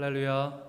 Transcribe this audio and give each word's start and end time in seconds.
할렐루야. 0.00 0.62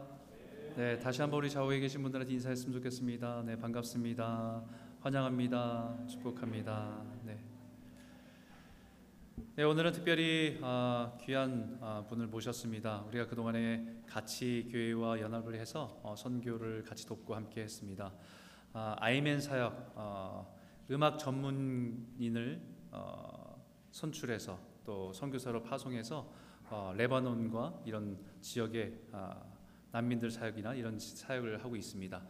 네, 0.76 0.98
다시 0.98 1.22
한번 1.22 1.38
우리 1.38 1.52
좌우에 1.52 1.80
계신 1.80 2.02
분들한테 2.02 2.34
인사했으면 2.34 2.74
좋겠습니다. 2.74 3.44
네, 3.46 3.60
반갑습니다. 3.60 4.64
환영합니다. 5.02 6.08
축복합니다. 6.08 7.04
네. 7.22 7.40
네, 9.56 9.62
오늘은 9.62 9.92
특별히 9.92 10.58
아, 10.64 11.16
귀한 11.22 11.78
아, 11.80 12.04
분을 12.10 12.26
모셨습니다. 12.26 13.04
우리가 13.10 13.28
그 13.28 13.36
동안에 13.36 14.02
같이 14.08 14.68
교회와 14.72 15.20
연합을 15.20 15.54
해서 15.54 16.00
어, 16.02 16.16
선교를 16.16 16.82
같이 16.82 17.06
돕고 17.06 17.36
함께 17.36 17.62
했습니다. 17.62 18.12
아, 18.74 18.96
아이맨 18.98 19.42
사역 19.42 19.92
어, 19.94 20.60
음악 20.90 21.20
전문인을 21.20 22.64
어, 22.90 23.64
선출해서 23.92 24.60
또 24.84 25.14
선교사로 25.14 25.62
파송해서 25.62 26.49
어, 26.72 26.94
레바논과 26.96 27.82
이런 27.86 28.18
지역의 28.42 28.94
아, 29.12 29.36
난민들 29.92 30.30
사역이나 30.30 30.76
이런 30.76 31.00
사역을 31.00 31.64
하고 31.64 31.76
있습니다. 31.76 32.22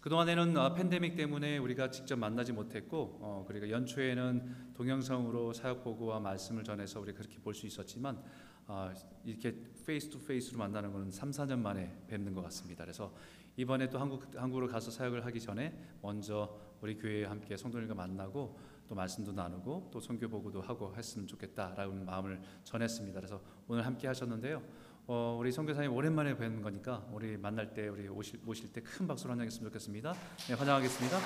그 0.00 0.10
동안에는 0.10 0.56
어, 0.56 0.74
팬데믹 0.74 1.14
때문에 1.14 1.58
우리가 1.58 1.90
직접 1.90 2.18
만나지 2.18 2.52
못했고, 2.52 3.18
어, 3.20 3.44
그리고 3.46 3.70
연초에는 3.70 4.72
동영상으로 4.74 5.52
사역 5.52 5.84
보고와 5.84 6.18
말씀을 6.20 6.64
전해서 6.64 7.00
우리 7.00 7.12
그렇게 7.12 7.38
볼 7.38 7.54
수 7.54 7.66
있었지만 7.66 8.20
어, 8.66 8.90
이렇게 9.24 9.54
face 9.86 10.08
to 10.08 10.18
face로 10.24 10.58
만나는 10.58 10.92
것은 10.92 11.10
3, 11.10 11.30
4년 11.30 11.58
만에 11.60 11.96
뵙는 12.08 12.34
것 12.34 12.42
같습니다. 12.42 12.84
그래서 12.84 13.14
이번에 13.56 13.88
또 13.88 13.98
한국 13.98 14.26
한국으로 14.34 14.66
가서 14.66 14.90
사역을 14.90 15.24
하기 15.26 15.40
전에 15.40 15.78
먼저 16.02 16.58
우리 16.80 16.96
교회에 16.96 17.26
함께 17.26 17.56
성도들과 17.56 17.94
만나고 17.94 18.58
또 18.94 18.96
말씀도 18.96 19.32
나누고 19.32 19.88
또 19.92 19.98
선교 19.98 20.28
보고도 20.28 20.60
하고 20.62 20.94
했으면 20.96 21.26
좋겠다라는 21.26 22.04
마음을 22.04 22.40
전했습니다. 22.62 23.18
그래서 23.18 23.40
오늘 23.66 23.84
함께 23.84 24.06
하셨는데요. 24.06 24.62
어, 25.08 25.36
우리 25.38 25.50
선교사님 25.50 25.92
오랜만에 25.92 26.36
뵙는 26.36 26.62
거니까 26.62 27.04
우리 27.10 27.36
만날 27.36 27.74
때 27.74 27.88
우리 27.88 28.08
오실, 28.08 28.40
모실 28.44 28.72
때 28.72 28.80
큰 28.80 29.08
박수로 29.08 29.32
환영했으면 29.32 29.68
좋겠습니다. 29.68 30.14
네, 30.48 30.54
환영하겠습니다. 30.54 31.18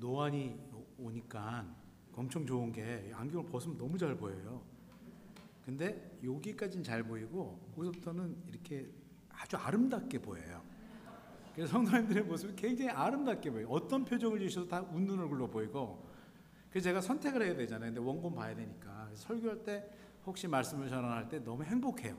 노안이 0.00 0.56
오니까 0.98 1.66
엄청 2.18 2.44
좋은 2.46 2.72
게 2.72 3.12
안경을 3.14 3.48
벗으면 3.48 3.78
너무 3.78 3.96
잘 3.96 4.16
보여요. 4.16 4.77
근데 5.68 6.18
여기까지는 6.24 6.82
잘 6.82 7.02
보이고 7.02 7.60
거기서부터는 7.74 8.34
이렇게 8.48 8.88
아주 9.28 9.58
아름답게 9.58 10.18
보여요. 10.18 10.62
그래서 11.54 11.72
성도님들의 11.72 12.24
모습이 12.24 12.56
굉장히 12.56 12.90
아름답게 12.90 13.50
보여요. 13.50 13.68
어떤 13.68 14.02
표정을 14.02 14.38
지으셔도 14.38 14.66
다 14.66 14.80
웃는 14.80 15.18
얼굴로 15.18 15.50
보이고 15.50 16.08
그래서 16.70 16.84
제가 16.84 17.02
선택을 17.02 17.42
해야 17.42 17.54
되잖아요. 17.54 17.92
근데 17.92 18.00
원본 18.00 18.34
봐야 18.34 18.56
되니까 18.56 19.10
설교할 19.12 19.62
때 19.62 19.86
혹시 20.24 20.48
말씀을 20.48 20.88
전환할 20.88 21.28
때 21.28 21.38
너무 21.44 21.62
행복해요. 21.64 22.16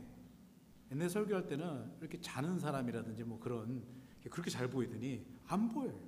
옛날 0.92 1.10
설교할 1.10 1.48
때는 1.48 1.92
이렇게 2.02 2.22
자는 2.22 2.60
사람이라든지 2.60 3.24
뭐 3.24 3.40
그런 3.40 3.84
그렇게 4.30 4.52
잘 4.52 4.68
보이더니 4.68 5.26
안 5.48 5.70
보여요. 5.70 6.00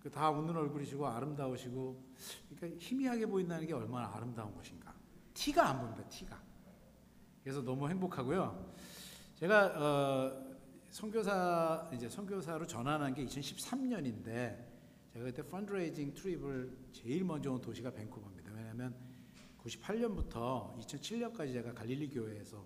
그다 0.00 0.30
웃는 0.30 0.56
얼굴이시고 0.56 1.06
아름다우시고 1.06 2.02
그러니까 2.56 2.80
희미하게 2.80 3.26
보인다는 3.26 3.66
게 3.66 3.74
얼마나 3.74 4.10
아름다운 4.14 4.54
것인가. 4.54 5.01
티가 5.42 5.70
안 5.70 5.80
보인다. 5.80 6.08
티가. 6.08 6.40
그래서 7.42 7.60
너무 7.62 7.88
행복하고요. 7.88 8.72
제가 9.34 9.66
어, 9.74 10.56
선교사 10.88 11.90
이제 11.92 12.08
선교사로 12.08 12.64
전환한 12.64 13.12
게 13.12 13.26
2013년인데 13.26 14.64
제가 15.12 15.24
그때 15.24 15.42
펀드레이징 15.42 16.14
트립을 16.14 16.78
제일 16.92 17.24
먼저 17.24 17.50
온 17.50 17.60
도시가 17.60 17.90
밴쿠버입니다. 17.90 18.52
왜냐하면 18.52 18.94
98년부터 19.58 20.78
2007년까지 20.78 21.52
제가 21.54 21.74
갈릴리 21.74 22.10
교회에서 22.10 22.64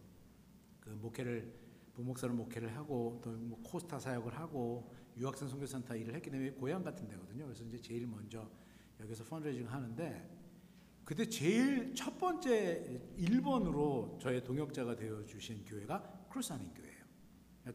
그 0.81 0.91
목회를 0.91 1.51
부목사로 1.95 2.35
목회를 2.35 2.77
하고 2.77 3.19
또 3.25 3.31
뭐 3.31 3.59
코스타 3.63 3.99
사역을 3.99 4.37
하고 4.37 4.93
유학생 5.17 5.49
선교센터 5.49 5.97
일을 5.97 6.15
했기 6.15 6.29
때문에 6.29 6.51
고향 6.51 6.85
같은 6.85 7.09
데거든요. 7.09 7.47
그래서 7.47 7.65
이제 7.65 7.79
제일 7.79 8.07
먼저 8.07 8.47
여기서 9.01 9.25
fundraising 9.25 9.67
하는데 9.67 10.36
그때 11.07 11.25
제일 11.29 11.95
첫 11.95 12.19
번째 12.19 13.01
1번으로 13.17 14.19
저의 14.19 14.43
동역자가 14.43 14.97
되어 14.97 15.25
주신 15.25 15.65
교회가 15.65 16.27
크루사닌 16.29 16.75
교회예요. 16.75 17.05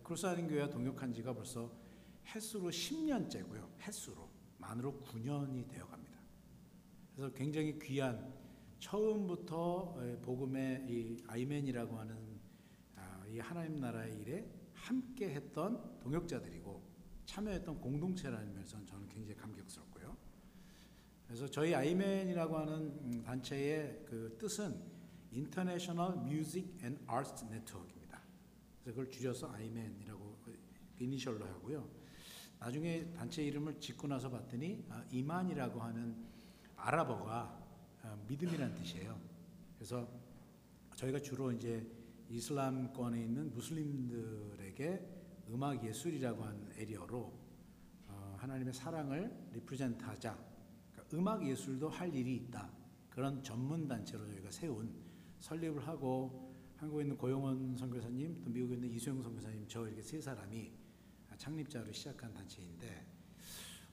크루사닌 0.04 0.50
교회와 0.50 0.70
동역한 0.70 1.14
지가 1.14 1.34
벌써 1.34 1.72
햇수로 2.28 2.70
10년째고요. 2.70 3.70
햇수로 3.80 4.30
만으로 4.58 5.00
9년이 5.06 5.66
되어 5.70 5.88
갑니다. 5.88 6.20
그래서 7.16 7.34
굉장히 7.34 7.80
귀한 7.80 8.34
처음부터 8.80 9.96
복음의 10.24 10.88
이 10.90 11.24
아이맨이라고 11.26 11.98
하는 11.98 12.18
이 13.30 13.40
하나님 13.40 13.80
나라의 13.80 14.20
일에 14.20 14.46
함께 14.74 15.30
했던 15.30 15.98
동역자들이고 16.02 16.84
참여했던 17.24 17.80
공동체라는 17.80 18.54
면에서 18.56 18.84
저는 18.86 19.08
굉장히 19.08 19.38
감격스럽고요. 19.38 19.61
그래서 21.32 21.48
저희 21.48 21.74
아이맨이라고 21.74 22.58
하는 22.58 23.24
단체의 23.24 24.04
그 24.06 24.36
뜻은 24.38 24.78
International 25.32 26.20
Music 26.26 26.68
and 26.84 27.02
Arts 27.10 27.46
Network입니다. 27.46 28.22
그래서 28.84 28.98
그걸 28.98 29.10
줄여서 29.10 29.50
아이맨이라고 29.50 30.38
이니셜로 31.00 31.46
하고요. 31.46 31.90
나중에 32.60 33.14
단체 33.14 33.46
이름을 33.46 33.80
짓고 33.80 34.10
나서 34.10 34.30
봤더니 34.30 34.86
아, 34.90 35.06
이만이라고 35.10 35.80
하는 35.80 36.18
아랍어가 36.76 37.66
아, 38.02 38.18
믿음이라는 38.28 38.76
뜻이에요. 38.76 39.18
그래서 39.78 40.06
저희가 40.98 41.22
주로 41.22 41.54
이제 41.54 41.90
이슬람권에 42.30 43.24
있는 43.24 43.54
무슬림들에게 43.54 45.08
음악 45.50 45.82
예술이라고 45.82 46.44
하는 46.44 46.74
에리어로 46.76 47.34
어, 48.10 48.36
하나님의 48.38 48.74
사랑을 48.74 49.34
리프레젠트하자. 49.54 50.51
음악 51.14 51.46
예술도 51.46 51.90
할 51.90 52.14
일이 52.14 52.36
있다. 52.36 52.70
그런 53.10 53.44
전문 53.44 53.88
단체로 53.88 54.26
저희가 54.28 54.52
세운 54.52 54.94
설립을 55.40 55.86
하고 55.88 56.56
한국에 56.78 57.04
있는 57.04 57.18
고용원 57.18 57.76
선교사님, 57.76 58.42
또 58.44 58.50
미국에 58.50 58.76
있는 58.76 58.90
이수영 58.90 59.22
선교사님, 59.22 59.66
저 59.68 59.86
이렇게 59.86 60.02
세 60.02 60.20
사람이 60.20 60.72
창립자로 61.38 61.92
시작한 61.92 62.34
단체인데 62.34 63.06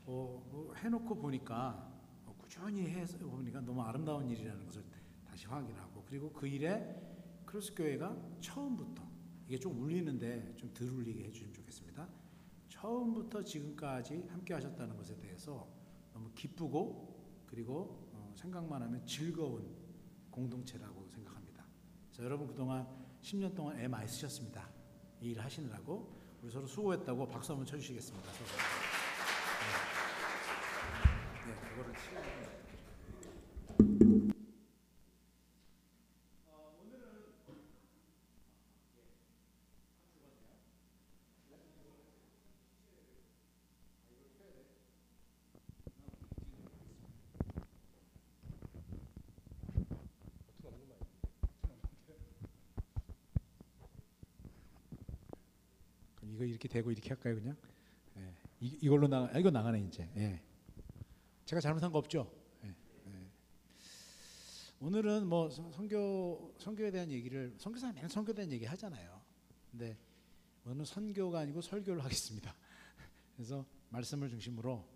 어, 0.04 0.42
뭐 0.50 0.74
해놓고 0.74 1.14
보니까 1.16 1.90
어, 2.26 2.34
꾸준히 2.38 2.82
해서 2.88 3.18
보니까 3.18 3.60
너무 3.60 3.82
아름다운 3.82 4.28
일이라는 4.30 4.64
것을 4.66 4.84
다시 5.26 5.46
확인하고 5.46 6.04
그리고 6.06 6.32
그 6.32 6.46
일에 6.46 6.94
크로스 7.44 7.74
교회가 7.74 8.16
처음부터 8.40 9.02
이게 9.46 9.58
좀 9.58 9.80
울리는데 9.80 10.54
좀 10.56 10.72
덜 10.74 10.88
울리게 10.88 11.24
해주시면 11.24 11.54
좋겠습니다. 11.54 12.08
처음부터 12.68 13.42
지금까지 13.42 14.26
함께 14.28 14.54
하셨다는 14.54 14.96
것에 14.96 15.16
대해서 15.16 15.66
너무 16.18 16.30
기쁘고 16.34 17.44
그리고 17.46 18.10
어, 18.12 18.34
생각만 18.36 18.82
하면 18.82 19.06
즐거운 19.06 19.76
공동체라고 20.30 21.06
생각합니다. 21.08 21.64
그래서 22.08 22.24
여러분 22.24 22.46
그동안 22.48 22.86
10년 23.22 23.54
동안 23.54 23.78
애 23.78 23.86
많이 23.88 24.08
쓰셨습니다. 24.08 24.68
이 25.20 25.30
일 25.30 25.40
하시느라고 25.40 26.16
우리 26.42 26.50
서로 26.50 26.66
수고했다고 26.66 27.26
박수 27.28 27.52
한번 27.52 27.66
쳐주시겠습니다. 27.66 28.32
서로. 28.32 28.46
네, 31.46 31.52
네 31.52 31.68
그거를 31.68 31.92
이거 31.92 32.37
이렇게 56.68 56.80
되고 56.80 56.92
이렇게 56.92 57.08
할까요 57.08 57.34
그냥? 57.34 57.56
예. 58.18 58.34
이, 58.60 58.78
이걸로 58.82 59.08
나 59.08 59.28
아, 59.32 59.38
이거 59.38 59.50
나가네 59.50 59.80
이제. 59.80 60.08
예. 60.16 60.40
제가 61.46 61.60
잘못한 61.60 61.90
거 61.90 61.98
없죠? 61.98 62.30
예. 62.64 62.68
예. 62.68 63.30
오늘은 64.80 65.26
뭐 65.26 65.48
선교 65.50 66.54
선교에 66.58 66.90
대한 66.90 67.10
얘기를 67.10 67.54
선교사 67.58 67.92
맨 67.92 68.08
선교에 68.08 68.34
대한 68.34 68.52
얘기 68.52 68.64
하잖아요. 68.66 69.20
근데 69.70 69.96
오늘은 70.64 70.84
선교가 70.84 71.40
아니고 71.40 71.62
설교를 71.62 72.02
하겠습니다. 72.04 72.54
그래서 73.34 73.64
말씀을 73.88 74.28
중심으로 74.28 74.86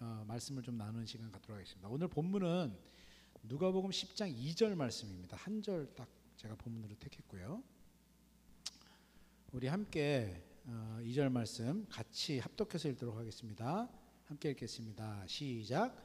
어, 0.00 0.24
말씀을 0.26 0.62
좀 0.62 0.76
나누는 0.76 1.06
시간 1.06 1.30
갖도록 1.30 1.56
하겠습니다. 1.56 1.88
오늘 1.88 2.08
본문은 2.08 2.76
누가복음 3.44 3.90
10장 3.90 4.34
2절 4.36 4.74
말씀입니다. 4.74 5.36
한 5.36 5.62
절 5.62 5.86
딱 5.94 6.08
제가 6.36 6.56
본문으로 6.56 6.96
택했고요. 6.98 7.62
우리 9.52 9.68
함께 9.68 10.42
어, 10.64 11.00
2절 11.02 11.28
말씀 11.30 11.86
같이 11.88 12.38
합독해서 12.38 12.88
읽도록 12.90 13.16
하겠습니다. 13.16 13.88
함께 14.26 14.50
읽겠습니다. 14.50 15.26
시작. 15.26 15.96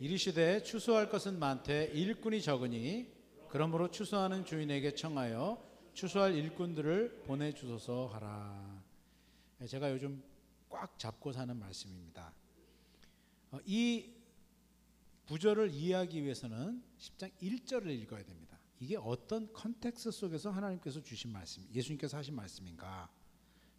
이르시되 0.00 0.64
추수할 0.64 1.08
것은 1.08 1.38
많되 1.38 1.84
일꾼이 1.94 2.42
적으니 2.42 3.12
그러므로 3.48 3.92
추수하는 3.92 4.44
주인에게 4.44 4.96
청하여 4.96 5.62
추수할 5.94 6.34
일꾼들을 6.34 7.22
보내 7.26 7.52
주소서 7.52 8.08
하라. 8.08 8.82
예, 9.60 9.66
제가 9.66 9.92
요즘 9.92 10.20
꽉 10.68 10.98
잡고 10.98 11.32
사는 11.32 11.56
말씀입니다. 11.56 12.34
어, 13.52 13.60
이 13.64 14.10
구절을 15.28 15.70
이해하기 15.70 16.24
위해서는 16.24 16.82
10장 16.98 17.30
1절을 17.40 17.86
읽어야 18.00 18.24
됩니다. 18.24 18.58
이게 18.80 18.96
어떤 18.96 19.52
context 19.52 20.10
속에서 20.10 20.50
하나님께서 20.50 21.00
주신 21.00 21.30
말씀, 21.30 21.64
예수님께서 21.72 22.16
하신 22.16 22.34
말씀인가? 22.34 23.08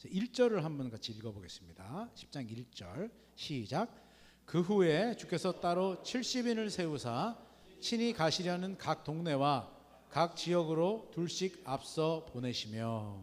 1절을 0.10 0.62
한번 0.62 0.90
같이 0.90 1.12
읽어보겠습니다. 1.12 2.10
10장 2.16 2.50
1절 2.50 3.12
시작. 3.36 4.04
그 4.46 4.62
후에 4.62 5.16
주께서 5.16 5.60
따로 5.60 6.02
70인을 6.04 6.70
세우사 6.70 7.38
친히 7.82 8.14
가시려는 8.14 8.78
각 8.78 9.04
동네와 9.04 9.72
각 10.10 10.36
지역으로 10.36 11.10
둘씩 11.14 11.62
앞서 11.66 12.26
보내시며 12.26 13.22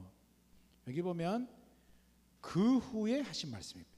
여기 0.87 1.03
보면 1.03 1.49
그 2.41 2.79
후에 2.79 3.21
하신 3.21 3.51
말씀입니다. 3.51 3.91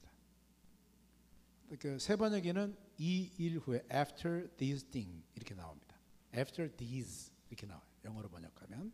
그 1.79 1.97
세 1.97 2.15
번역에는 2.15 2.75
이 2.99 3.31
일 3.39 3.57
후에 3.57 3.83
after 3.91 4.47
these 4.57 4.85
thing 4.91 5.23
이렇게 5.35 5.55
나옵니다. 5.55 5.95
after 6.35 6.69
these 6.75 7.31
이렇게 7.49 7.65
나와요. 7.65 7.83
영어로 8.05 8.29
번역하면 8.29 8.93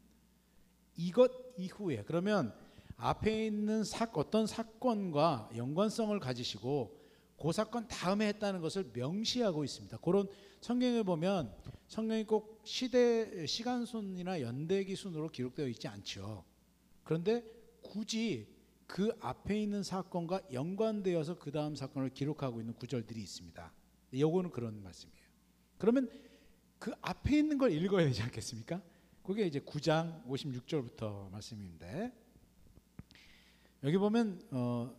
이것 0.95 1.31
이후에 1.57 2.03
그러면 2.03 2.55
앞에 2.99 3.45
있는 3.47 3.83
사, 3.85 4.09
어떤 4.13 4.45
사건과 4.45 5.49
연관성을 5.55 6.17
가지시고 6.19 6.99
그 7.41 7.51
사건 7.53 7.87
다음에 7.87 8.27
했다는 8.27 8.59
것을 8.59 8.91
명시하고 8.93 9.63
있습니다. 9.63 9.97
그런 9.97 10.27
성경에 10.59 11.03
보면 11.03 11.53
성경이 11.87 12.25
꼭 12.25 12.61
시대 12.65 13.45
시간순이나 13.45 14.41
연대기 14.41 14.95
순으로 14.95 15.29
기록되어 15.29 15.67
있지 15.69 15.87
않죠. 15.87 16.43
그런데 17.05 17.43
굳이 17.81 18.53
그 18.85 19.15
앞에 19.21 19.61
있는 19.61 19.81
사건과 19.81 20.41
연관되어서 20.51 21.39
그 21.39 21.51
다음 21.51 21.75
사건을 21.75 22.09
기록하고 22.09 22.59
있는 22.59 22.73
구절들이 22.73 23.21
있습니다. 23.21 23.73
요거는 24.13 24.49
그런 24.49 24.83
말씀이에요. 24.83 25.29
그러면 25.77 26.09
그 26.77 26.91
앞에 27.01 27.37
있는 27.37 27.57
걸 27.57 27.71
읽어야 27.71 28.05
되지 28.05 28.21
않겠습니까? 28.23 28.81
그게 29.23 29.45
이제 29.45 29.59
9장 29.59 30.25
56절부터 30.25 31.31
말씀인데 31.31 32.11
여기 33.83 33.97
보면 33.97 34.41
어, 34.51 34.93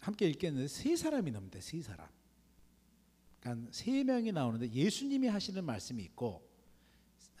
함께 0.00 0.28
읽겠는데 0.28 0.68
세 0.68 0.96
사람이 0.96 1.30
나옵니다. 1.30 1.60
세 1.60 1.80
사람. 1.80 2.08
그러니까 3.40 3.68
세 3.72 4.02
명이 4.02 4.32
나오는데 4.32 4.70
예수님이 4.72 5.28
하시는 5.28 5.62
말씀이 5.64 6.02
있고 6.04 6.46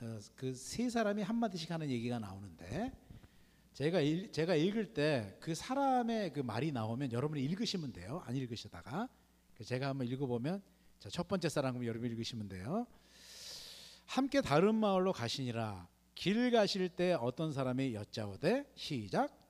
어, 0.00 0.18
그세 0.36 0.88
사람이 0.88 1.22
한 1.22 1.36
마디씩 1.36 1.70
하는 1.70 1.90
얘기가 1.90 2.18
나오는데 2.18 2.92
제가 3.72 4.00
읽, 4.00 4.32
제가 4.32 4.54
읽을 4.54 4.94
때 4.94 5.36
그 5.40 5.54
사람의 5.54 6.32
그 6.32 6.40
말이 6.40 6.70
나오면 6.70 7.12
여러분이 7.12 7.42
읽으시면 7.42 7.92
돼요. 7.92 8.22
안 8.24 8.36
읽으시다가 8.36 9.08
제가 9.64 9.88
한번 9.88 10.06
읽어보면 10.06 10.62
자, 11.00 11.08
첫 11.10 11.26
번째 11.26 11.48
사람 11.48 11.84
여러분 11.84 12.10
읽으시면 12.10 12.48
돼요. 12.48 12.86
함께 14.06 14.40
다른 14.40 14.74
마을로 14.76 15.12
가시니라 15.12 15.88
길 16.14 16.50
가실 16.50 16.88
때 16.88 17.14
어떤 17.14 17.52
사람이 17.52 17.94
여짜오되 17.94 18.70
시작 18.76 19.43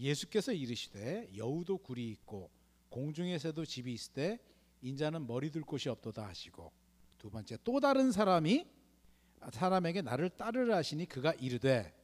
예수께서 0.00 0.52
이르시되 0.52 1.30
여우도 1.36 1.78
굴이 1.78 2.08
있고 2.10 2.50
공중에 2.88 3.38
새도 3.38 3.64
집이 3.64 3.92
있을 3.92 4.12
때 4.14 4.38
인자는 4.82 5.26
머리 5.26 5.50
둘 5.50 5.62
곳이 5.62 5.88
없도다 5.88 6.26
하시고 6.26 6.72
두 7.18 7.30
번째 7.30 7.58
또 7.62 7.80
다른 7.80 8.10
사람이 8.10 8.66
사람에게 9.52 10.02
나를 10.02 10.30
따르라 10.30 10.78
하시니 10.78 11.06
그가 11.06 11.32
이르되 11.34 11.94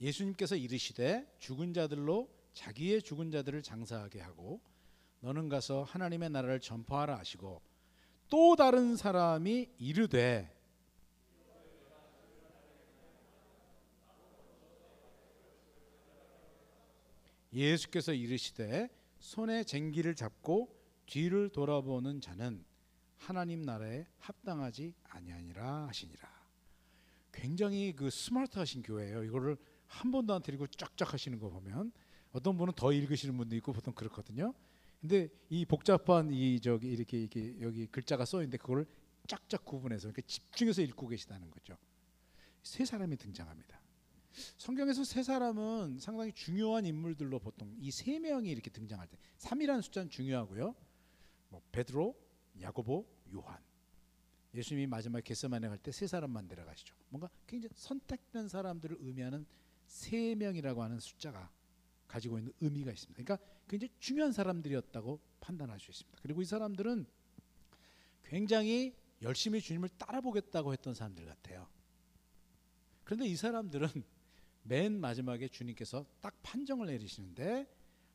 예수님께서 0.00 0.56
이르시되 0.56 1.26
죽은 1.38 1.72
자들로 1.72 2.28
자기의 2.52 3.02
죽은 3.02 3.30
자들을 3.30 3.62
장사하게 3.62 4.20
하고 4.20 4.60
너는 5.20 5.48
가서 5.48 5.82
하나님의 5.82 6.30
나라를 6.30 6.60
전파하라 6.60 7.18
하시고 7.18 7.60
또 8.28 8.56
다른 8.56 8.96
사람이 8.96 9.70
이르되 9.78 10.55
예수께서 17.56 18.12
이르시되 18.12 18.88
손에 19.18 19.64
쟁기를 19.64 20.14
잡고 20.14 20.74
뒤를 21.06 21.48
돌아보는 21.48 22.20
자는 22.20 22.64
하나님 23.16 23.62
나라에 23.62 24.06
합당하지 24.18 24.94
아니하니라 25.04 25.86
하시니라. 25.88 26.36
굉장히 27.32 27.94
그 27.94 28.10
스마트하신 28.10 28.82
교회예요. 28.82 29.24
이거를 29.24 29.56
한 29.86 30.10
번도 30.10 30.34
안 30.34 30.42
드리고 30.42 30.66
쫙쫙 30.66 31.14
하시는 31.14 31.38
거 31.38 31.48
보면 31.48 31.92
어떤 32.32 32.56
분은 32.56 32.74
더 32.76 32.92
읽으시는 32.92 33.36
분도 33.36 33.56
있고 33.56 33.72
보통 33.72 33.94
그렇거든요. 33.94 34.52
근데 35.00 35.28
이 35.48 35.64
복잡한 35.64 36.30
이 36.32 36.60
저기 36.60 36.88
이렇게 36.88 37.20
이렇게 37.20 37.56
여기 37.60 37.86
글자가 37.86 38.24
써 38.24 38.38
있는데 38.38 38.58
그거를 38.58 38.86
쫙쫙 39.26 39.64
구분해서 39.64 40.08
이렇게 40.08 40.22
집중해서 40.22 40.82
읽고 40.82 41.08
계시다는 41.08 41.50
거죠. 41.50 41.76
세 42.62 42.84
사람이 42.84 43.16
등장합니다. 43.16 43.80
성경에서 44.56 45.04
세 45.04 45.22
사람은 45.22 45.98
상당히 45.98 46.32
중요한 46.32 46.84
인물들로 46.86 47.38
보통 47.38 47.74
이 47.80 47.90
세 47.90 48.18
명이 48.18 48.50
이렇게 48.50 48.70
등장할 48.70 49.08
때 49.08 49.16
3이라는 49.38 49.82
숫자는 49.82 50.10
중요하고요. 50.10 50.74
뭐 51.48 51.62
베드로, 51.72 52.14
야고보, 52.60 53.06
요한. 53.34 53.58
예수님이 54.54 54.86
마지막에 54.86 55.22
겟세마네 55.22 55.68
갈때 55.68 55.92
세 55.92 56.06
사람만 56.06 56.48
데려가시죠. 56.48 56.94
뭔가 57.08 57.28
굉장히 57.46 57.72
선택된 57.76 58.48
사람들을 58.48 58.98
의미하는 59.00 59.46
세 59.86 60.34
명이라고 60.34 60.82
하는 60.82 60.98
숫자가 60.98 61.50
가지고 62.08 62.38
있는 62.38 62.52
의미가 62.60 62.90
있습니다. 62.92 63.22
그러니까 63.22 63.46
굉장히 63.68 63.92
중요한 63.98 64.32
사람들이었다고 64.32 65.20
판단할 65.40 65.78
수 65.80 65.90
있습니다. 65.90 66.18
그리고 66.22 66.42
이 66.42 66.44
사람들은 66.44 67.06
굉장히 68.24 68.94
열심히 69.22 69.60
주님을 69.60 69.88
따라보겠다고 69.90 70.72
했던 70.72 70.94
사람들 70.94 71.24
같아요. 71.26 71.68
그런데 73.04 73.26
이 73.26 73.36
사람들은 73.36 73.88
맨 74.68 75.00
마지막에 75.00 75.48
주님께서 75.48 76.04
딱 76.20 76.34
판정을 76.42 76.86
내리시는데 76.86 77.66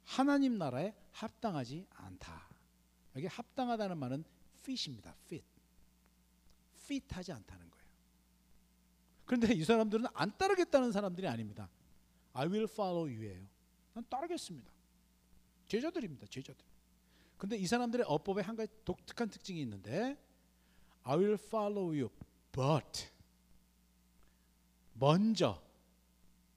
하나님 0.03 0.57
나라에 0.57 0.93
합당하지 1.11 1.87
않다. 1.91 2.49
여기 3.15 3.27
합당하다는 3.27 3.97
말은 3.97 4.23
fit입니다. 4.59 5.15
fit. 5.25 5.45
fit하지 6.75 7.31
않다는 7.31 7.69
거예요. 7.69 7.85
그런데 9.25 9.53
이 9.53 9.63
사람들은 9.63 10.05
안 10.13 10.37
따르겠다는 10.37 10.91
사람들이 10.91 11.27
아닙니다. 11.27 11.69
I 12.33 12.47
will 12.47 12.67
follow 12.69 13.09
you예요. 13.09 13.45
난 13.93 14.05
따르겠습니다. 14.09 14.71
제자들입니다. 15.67 16.27
제자들. 16.27 16.65
근데 17.37 17.57
이 17.57 17.65
사람들의 17.65 18.05
어법에 18.07 18.41
한 18.41 18.55
가지 18.55 18.71
독특한 18.85 19.29
특징이 19.29 19.61
있는데 19.61 20.17
I 21.03 21.17
will 21.17 21.33
follow 21.33 21.87
you 21.87 22.09
but 22.51 23.09
먼저 24.93 25.61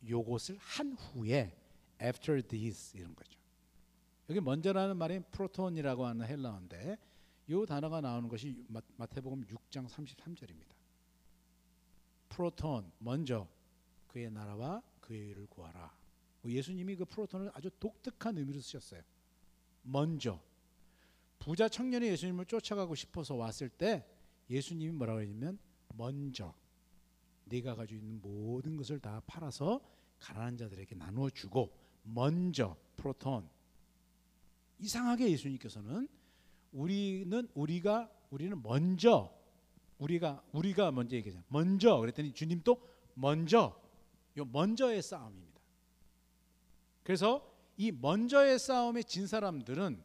요것을 0.08 0.58
한 0.58 0.92
후에 0.94 1.56
after 2.02 2.42
this 2.42 2.96
이런 2.96 3.14
거죠. 3.14 3.38
여기 4.30 4.40
먼저라는 4.40 4.96
말이 4.96 5.20
프로톤이라고 5.30 6.06
하는 6.06 6.26
헬라어인데 6.26 6.98
이 7.48 7.66
단어가 7.68 8.00
나오는 8.00 8.28
것이 8.28 8.64
마태복음 8.96 9.44
6장 9.46 9.86
33절입니다. 9.86 10.74
프로톤 12.30 12.90
먼저 12.98 13.46
그의 14.08 14.30
나라와 14.30 14.82
그의 15.00 15.28
일을 15.28 15.46
구하라. 15.46 15.94
뭐 16.40 16.50
예수님이 16.50 16.96
그 16.96 17.04
프로톤을 17.04 17.50
아주 17.54 17.70
독특한 17.78 18.38
의미로 18.38 18.60
쓰셨어요. 18.60 19.02
먼저 19.82 20.40
부자 21.38 21.68
청년이 21.68 22.06
예수님을 22.06 22.46
쫓아가고 22.46 22.94
싶어서 22.94 23.34
왔을 23.34 23.68
때 23.68 24.06
예수님이 24.48 24.92
뭐라고 24.92 25.20
했냐면 25.20 25.58
먼저 25.94 26.54
네가 27.44 27.74
가지고 27.74 28.00
있는 28.00 28.20
모든 28.20 28.76
것을 28.76 28.98
다 29.00 29.20
팔아서 29.26 29.80
가난한 30.18 30.56
자들에게 30.56 30.94
나누어 30.94 31.30
주고 31.30 31.76
먼저 32.02 32.76
프로톤 32.96 33.48
이상하게 34.78 35.30
예수님께서는 35.30 36.08
우리는 36.72 37.48
우리가 37.54 38.10
우리는 38.30 38.60
먼저 38.62 39.32
우리가 39.98 40.42
우리가 40.52 40.90
먼저 40.90 41.16
얘기하잖아요. 41.16 41.44
먼저 41.48 41.98
그랬더니 41.98 42.32
주님도 42.32 42.82
먼저 43.14 43.80
요 44.36 44.44
먼저의 44.44 45.02
싸움입니다. 45.02 45.60
그래서 47.04 47.54
이 47.76 47.92
먼저의 47.92 48.58
싸움에 48.58 49.02
진 49.02 49.26
사람들은 49.26 50.02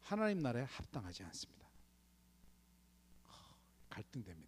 하나님 0.00 0.38
나라에 0.38 0.62
합당하지 0.62 1.24
않습니다. 1.24 1.66
갈등됩니다. 3.88 4.45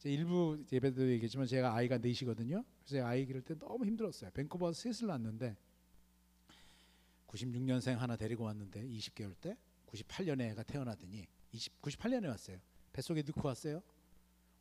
제 0.00 0.10
일부 0.10 0.58
예배도 0.72 1.08
얘기했지만 1.10 1.46
제가 1.46 1.74
아이가 1.74 1.98
넷이거든요. 1.98 2.64
그래서 2.84 3.06
아이 3.06 3.26
기를 3.26 3.42
때 3.42 3.54
너무 3.58 3.84
힘들었어요. 3.84 4.30
밴쿠버에서 4.32 4.92
셋을 4.92 5.08
낳았는데 5.08 5.56
96년생 7.28 7.96
하나 7.96 8.16
데리고 8.16 8.44
왔는데 8.44 8.82
20개월 8.82 9.34
때 9.40 9.56
98년에 9.86 10.50
애가 10.52 10.62
태어나더니 10.64 11.28
20, 11.52 11.82
98년에 11.82 12.28
왔어요. 12.28 12.58
뱃속에 12.92 13.22
넣고 13.22 13.46
왔어요. 13.46 13.82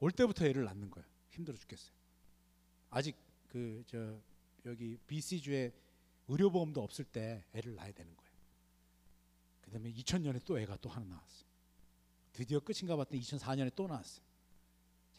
올 0.01 0.11
때부터 0.11 0.45
애를 0.45 0.65
낳는 0.65 0.91
거예요. 0.91 1.07
힘들어 1.29 1.57
죽겠어요. 1.57 1.93
아직 2.91 3.15
그 3.47 3.83
저 3.87 4.19
여기 4.65 4.97
BC 5.07 5.41
주에 5.41 5.71
의료보험도 6.27 6.83
없을 6.83 7.05
때 7.05 7.43
애를 7.53 7.75
낳아야 7.75 7.91
되는 7.91 8.15
거예요. 8.15 8.31
그다음에 9.61 9.91
2000년에 9.93 10.43
또 10.45 10.59
애가 10.59 10.77
또 10.81 10.89
하나 10.89 11.05
나왔어요. 11.05 11.47
드디어 12.33 12.59
끝인가 12.59 12.95
봤더니 12.95 13.21
2004년에 13.21 13.71
또 13.75 13.87
나왔어요. 13.87 14.28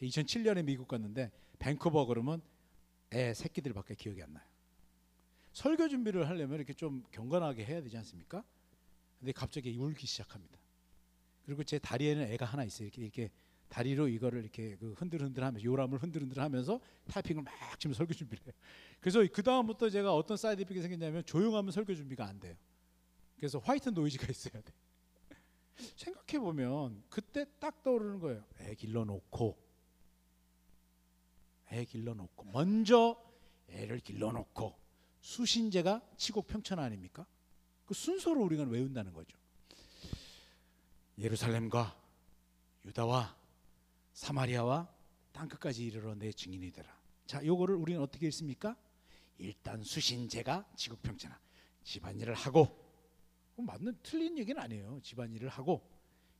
2007년에 0.01 0.63
미국 0.63 0.87
갔는데 0.87 1.31
밴쿠버 1.59 2.05
그러면 2.05 2.41
애 3.13 3.33
새끼들밖에 3.33 3.95
기억이 3.95 4.21
안 4.23 4.33
나요. 4.33 4.45
설교 5.53 5.89
준비를 5.89 6.29
하려면 6.29 6.55
이렇게 6.55 6.73
좀 6.73 7.03
경건하게 7.11 7.65
해야 7.65 7.81
되지 7.81 7.97
않습니까? 7.97 8.43
근데 9.19 9.31
갑자기 9.31 9.75
울기 9.77 10.07
시작합니다. 10.07 10.57
그리고 11.45 11.63
제 11.63 11.77
다리에는 11.77 12.31
애가 12.31 12.45
하나 12.45 12.63
있어요. 12.63 12.87
이렇게 12.87 13.01
이렇게 13.01 13.29
다리로 13.67 14.07
이거를 14.07 14.41
이렇게 14.41 14.75
그 14.77 14.93
흔들흔들 14.93 15.43
하면서 15.43 15.63
요람을 15.63 16.01
흔들흔들 16.01 16.41
하면서 16.41 16.79
타이핑을 17.07 17.43
막 17.43 17.79
치면 17.79 17.93
설교 17.93 18.13
준비를 18.13 18.45
해요. 18.45 18.53
그래서 18.99 19.25
그 19.31 19.43
다음부터 19.43 19.89
제가 19.89 20.13
어떤 20.13 20.37
side 20.37 20.61
effect이 20.61 20.81
생겼냐면 20.81 21.23
조용하면 21.25 21.71
설교 21.71 21.95
준비가 21.95 22.25
안 22.25 22.39
돼요. 22.39 22.55
그래서 23.37 23.59
white 23.59 23.89
noise가 23.89 24.27
있어야 24.29 24.61
돼. 24.61 24.73
생각해 25.95 26.39
보면 26.39 27.03
그때 27.09 27.45
딱 27.59 27.81
떠오르는 27.83 28.19
거예요. 28.19 28.43
애 28.61 28.75
길러놓고 28.75 29.70
애 31.71 31.85
길러놓고 31.85 32.45
먼저 32.51 33.21
애를 33.69 33.99
길러놓고 33.99 34.77
수신제가 35.21 36.01
치곡 36.17 36.47
평천 36.47 36.79
아닙니까? 36.79 37.25
그 37.85 37.93
순서로 37.93 38.41
우리가 38.43 38.63
외운다는 38.63 39.13
거죠. 39.13 39.37
예루살렘과 41.17 41.97
유다와 42.85 43.37
사마리아와 44.13 44.91
땅 45.31 45.47
끝까지 45.47 45.85
이르러 45.85 46.15
내 46.15 46.31
증인이 46.31 46.71
되라. 46.71 46.89
자, 47.25 47.45
요거를 47.45 47.75
우리는 47.75 48.01
어떻게 48.01 48.27
읽습니까? 48.27 48.75
일단 49.37 49.81
수신제가 49.83 50.65
치곡 50.75 51.01
평천하 51.01 51.39
집안일을 51.83 52.33
하고 52.33 52.79
맞는 53.55 53.99
틀린 54.03 54.37
얘기는 54.37 54.59
아니에요. 54.61 54.99
집안일을 55.01 55.49
하고 55.49 55.87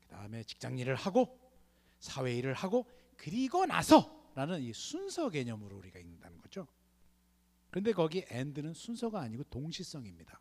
그다음에 0.01 0.43
직장일을 0.43 0.95
하고 0.95 1.39
사회일을 1.99 2.53
하고 2.53 2.85
그리고 3.15 3.65
나서 3.65 4.20
라는 4.33 4.61
이 4.61 4.73
순서 4.73 5.29
개념으로 5.29 5.77
우리가 5.77 5.99
읽는다는 5.99 6.37
거죠. 6.37 6.67
그런데 7.69 7.91
거기 7.93 8.25
and는 8.31 8.73
순서가 8.73 9.21
아니고 9.21 9.43
동시성입니다. 9.45 10.39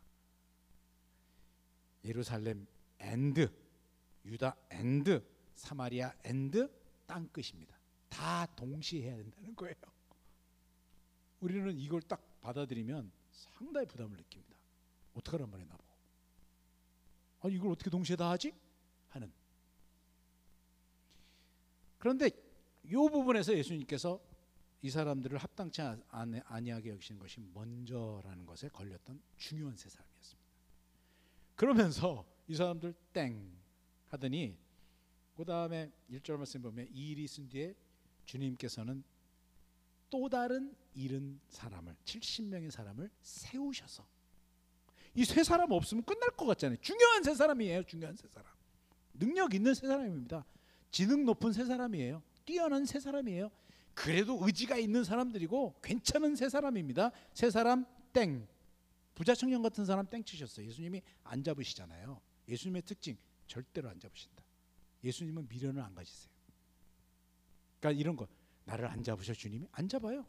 예루살렘 2.03 2.67
and 3.01 3.47
유다 4.25 4.55
and 4.71 5.21
사마리아 5.53 6.13
and 6.25 6.67
땅 7.05 7.27
끝입니다. 7.29 7.77
다 8.09 8.45
동시에 8.55 9.03
해야 9.03 9.15
된다는 9.15 9.55
거예요. 9.55 9.75
우리는 11.39 11.77
이걸 11.77 12.01
딱 12.01 12.41
받아들이면 12.41 13.11
상당히 13.31 13.87
부담을 13.87 14.17
느낍니다. 14.17 14.57
어떡하란 15.13 15.49
말이야 15.49 15.67
나보고. 15.67 15.91
아니 17.41 17.55
이걸 17.55 17.71
어떻게 17.71 17.89
동시에 17.89 18.15
다 18.15 18.29
하지? 18.29 18.53
하는. 19.09 19.31
그런데 21.97 22.29
이 22.91 22.93
부분에서 22.93 23.57
예수님께서 23.57 24.19
이 24.81 24.89
사람들을 24.89 25.37
합당치 25.37 25.81
아니- 26.09 26.41
아니하게 26.45 26.89
여기시는 26.91 27.19
것이 27.19 27.39
먼저라는 27.53 28.45
것에 28.45 28.67
걸렸던 28.69 29.21
중요한 29.37 29.75
세 29.77 29.89
사람이었습니다. 29.89 30.49
그러면서 31.55 32.25
이 32.47 32.55
사람들 32.55 32.93
땡 33.13 33.51
하더니 34.09 34.57
그 35.35 35.45
다음에 35.45 35.91
1절 36.09 36.37
말씀 36.37 36.61
보면 36.61 36.87
이 36.91 37.11
일이 37.11 37.23
있은 37.23 37.47
뒤에 37.47 37.75
주님께서는 38.25 39.03
또 40.09 40.27
다른 40.27 40.75
잃은 40.93 41.39
사람을 41.47 41.95
70명의 42.03 42.69
사람을 42.71 43.09
세우셔서 43.21 44.05
이 45.15 45.23
세 45.25 45.43
사람 45.43 45.71
없으면 45.71 46.03
끝날 46.03 46.29
것 46.31 46.45
같잖아요. 46.45 46.77
중요한 46.81 47.23
세 47.23 47.33
사람이에요. 47.35 47.83
중요한 47.83 48.15
세 48.15 48.27
사람. 48.27 48.51
능력 49.13 49.53
있는 49.53 49.73
세 49.73 49.87
사람입니다. 49.87 50.45
지능 50.89 51.25
높은 51.25 51.51
세 51.53 51.65
사람이에요. 51.65 52.21
뛰어난 52.45 52.85
세 52.85 52.99
사람이에요. 52.99 53.51
그래도 53.93 54.39
의지가 54.41 54.77
있는 54.77 55.03
사람들이고 55.03 55.75
괜찮은 55.81 56.35
세 56.35 56.49
사람입니다. 56.49 57.11
세 57.33 57.49
사람 57.49 57.85
땡. 58.13 58.47
부자 59.13 59.35
청년 59.35 59.61
같은 59.61 59.85
사람 59.85 60.07
땡 60.07 60.23
치셨어요. 60.23 60.65
예수님이 60.67 61.01
안 61.23 61.43
잡으시잖아요. 61.43 62.21
예수님의 62.47 62.83
특징 62.83 63.17
절대로 63.47 63.89
안 63.89 63.99
잡으신다. 63.99 64.43
예수님은 65.03 65.47
미련을 65.49 65.81
안 65.81 65.93
가지세요. 65.93 66.31
그러니까 67.79 67.99
이런 67.99 68.15
거 68.15 68.27
나를 68.65 68.85
안 68.85 69.03
잡으셔 69.03 69.33
주님이 69.33 69.67
안 69.71 69.89
잡아요. 69.89 70.25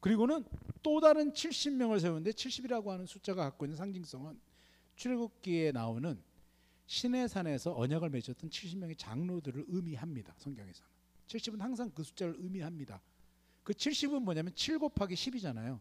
그리고는 0.00 0.44
또 0.82 1.00
다른 1.00 1.32
70명을 1.32 2.00
세우는데 2.00 2.30
70이라고 2.30 2.88
하는 2.88 3.06
숫자가 3.06 3.42
갖고 3.44 3.64
있는 3.64 3.76
상징성은 3.76 4.38
출애굽기에 4.96 5.72
나오는 5.72 6.22
신의 6.88 7.28
산에서 7.28 7.76
언약을 7.76 8.08
맺었던 8.08 8.48
70명의 8.48 8.96
장로들을 8.96 9.66
의미합니다. 9.68 10.34
성경에서는 10.38 10.90
70은 11.26 11.58
항상 11.60 11.90
그 11.94 12.02
숫자를 12.02 12.34
의미합니다. 12.38 13.02
그 13.62 13.74
70은 13.74 14.22
뭐냐면 14.22 14.54
7 14.54 14.78
곱하기 14.78 15.14
10이잖아요. 15.14 15.80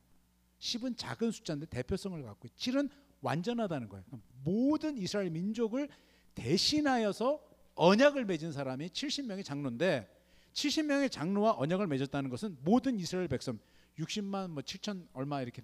10은 0.59 0.97
작은 0.97 1.31
숫자인데 1.31 1.67
대표성을 1.67 2.21
갖고 2.21 2.49
7은 2.49 2.89
완전하다는 3.21 3.87
거예요. 3.87 4.03
모든 4.43 4.97
이스라엘 4.97 5.29
민족을 5.29 5.87
대신하여서 6.35 7.41
언약을 7.75 8.25
맺은 8.25 8.51
사람이 8.51 8.89
70명의 8.89 9.45
장로인데 9.45 10.13
70명의 10.51 11.09
장로와 11.09 11.53
언약을 11.57 11.87
맺었다는 11.87 12.29
것은 12.29 12.57
모든 12.63 12.99
이스라엘 12.99 13.29
백성 13.29 13.57
60만 13.97 14.49
뭐 14.49 14.61
7천 14.61 15.07
얼마 15.13 15.41
이렇게 15.41 15.61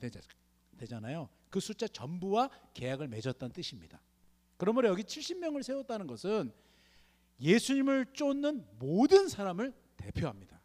되잖아요. 0.78 1.28
그 1.50 1.60
숫자 1.60 1.86
전부와 1.86 2.50
계약을 2.74 3.10
맺었다는 3.10 3.52
뜻입니다. 3.52 4.00
그러므로 4.64 4.88
여기 4.88 5.04
70명을 5.04 5.62
세웠다는 5.62 6.08
것은 6.08 6.54
예수님을 7.42 8.14
쫓는 8.14 8.66
모든 8.80 9.28
사람을 9.28 9.74
대표합니다. 9.98 10.62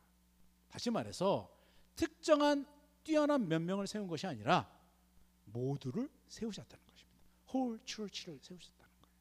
다시 0.69 0.89
말해서 0.89 1.53
특정한 1.97 2.65
뛰어난 3.03 3.49
몇 3.49 3.61
명을 3.61 3.89
세운 3.89 4.07
것이 4.07 4.29
아니라 4.29 4.71
모두를 5.47 6.09
세우셨다는 6.29 6.85
것입니다. 6.87 7.21
홀 7.53 7.81
church를 7.85 8.39
세우셨다는 8.41 8.93
거예요. 9.01 9.17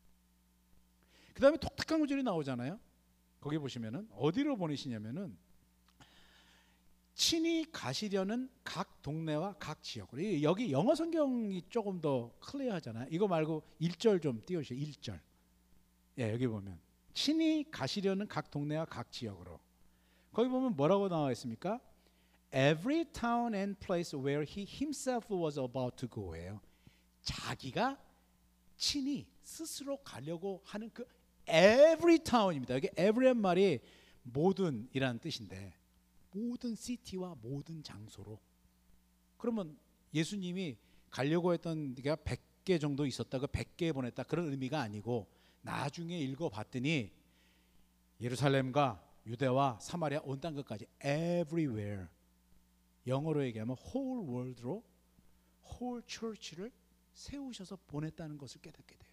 그 1.33 1.41
다음에 1.41 1.57
독특한 1.57 1.99
구절이 1.99 2.21
나오잖아요. 2.21 2.79
거기 3.39 3.57
보시면은 3.57 4.07
어디로 4.11 4.57
보내시냐면은 4.57 5.35
친히 7.17 7.65
가시려는 7.71 8.47
각 8.63 9.01
동네와 9.01 9.53
각 9.53 9.79
이- 10.19 10.43
여기 10.43 10.71
영어 10.71 10.93
성경이 10.93 11.63
조금 11.67 11.99
더 11.99 12.31
클리어하잖아요. 12.39 13.07
이거 13.09 13.27
말고 13.27 13.63
1절 13.81 14.21
좀 14.21 14.39
띄워주세요. 14.45 14.79
1절. 14.79 15.19
예, 16.19 16.31
여기 16.31 16.45
보면 16.45 16.79
친히 17.15 17.65
가시려는 17.71 18.27
각 18.27 18.51
동네와 18.51 18.85
각 18.85 19.11
지역으로 19.11 19.59
거기 20.31 20.47
보면 20.47 20.75
뭐라고 20.75 21.09
나와 21.09 21.31
있습니까? 21.31 21.79
Every 22.53 23.05
town 23.05 23.55
and 23.55 23.79
place 23.79 24.15
where 24.17 24.45
he 24.47 24.67
himself 24.69 25.33
was 25.33 25.57
about 25.59 25.97
to 25.97 26.07
go예요. 26.07 26.61
자기가 27.23 27.97
친히 28.77 29.25
스스로 29.41 29.97
가려고 30.03 30.61
하는 30.65 30.91
그 30.93 31.03
every 31.49 32.19
town입니다. 32.19 32.75
여기 32.75 32.89
every란 32.89 33.37
말이 33.37 33.79
모든이라는 34.21 35.19
뜻인데 35.19 35.73
모든 36.37 36.75
시티와 36.75 37.35
모든 37.41 37.81
장소로 37.81 38.39
그러면 39.37 39.77
예수님이 40.13 40.77
가려고 41.09 41.53
했던 41.53 41.95
데가 41.95 42.15
100개 42.15 42.79
정도 42.79 43.05
있었다. 43.05 43.39
그 43.39 43.47
100개 43.47 43.93
보냈다. 43.93 44.23
그런 44.23 44.51
의미가 44.51 44.79
아니고 44.81 45.27
나중에 45.61 46.19
읽어 46.19 46.49
봤더니 46.49 47.11
예루살렘과 48.21 49.03
유대와 49.25 49.79
사마리아 49.81 50.21
온 50.23 50.39
땅 50.39 50.55
끝까지 50.55 50.85
everywhere 51.03 52.07
영어로 53.05 53.43
얘기하면 53.45 53.75
whole 53.79 54.27
world로 54.27 54.83
whole 55.65 56.01
church를 56.07 56.71
세우셔서 57.13 57.77
보냈다는 57.87 58.37
것을 58.37 58.61
깨닫게 58.61 58.95
돼요. 58.95 59.11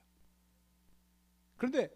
그런데 1.56 1.90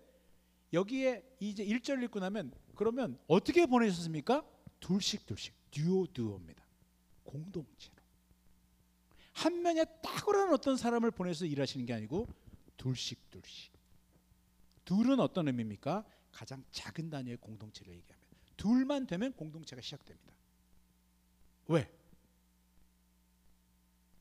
여기에 0.73 1.37
이제 1.41 1.65
1절 1.65 2.03
읽고 2.05 2.21
나면 2.21 2.53
그러면 2.75 3.19
어떻게 3.27 3.67
보내셨습니까? 3.67 4.45
둘씩 4.81 5.27
둘씩 5.27 5.55
듀오 5.71 6.07
듀오입니다. 6.07 6.65
공동체로 7.25 7.97
한 9.35 9.63
명의 9.63 9.87
탁월한 10.03 10.53
어떤 10.53 10.77
사람을 10.77 11.11
보내서 11.11 11.45
일하시는 11.45 11.87
게 11.87 11.93
아니고 11.93 12.27
둘씩 12.77 13.31
둘씩 13.31 13.73
둘은 14.85 15.21
어떤 15.21 15.47
의미입니까? 15.49 16.05
가장 16.33 16.65
작은 16.71 17.11
단위의 17.11 17.37
공동체를 17.37 17.93
얘기합니다. 17.95 18.37
둘만 18.57 19.07
되면 19.07 19.33
공동체가 19.35 19.83
시작됩니다. 19.83 20.33
왜? 21.67 21.91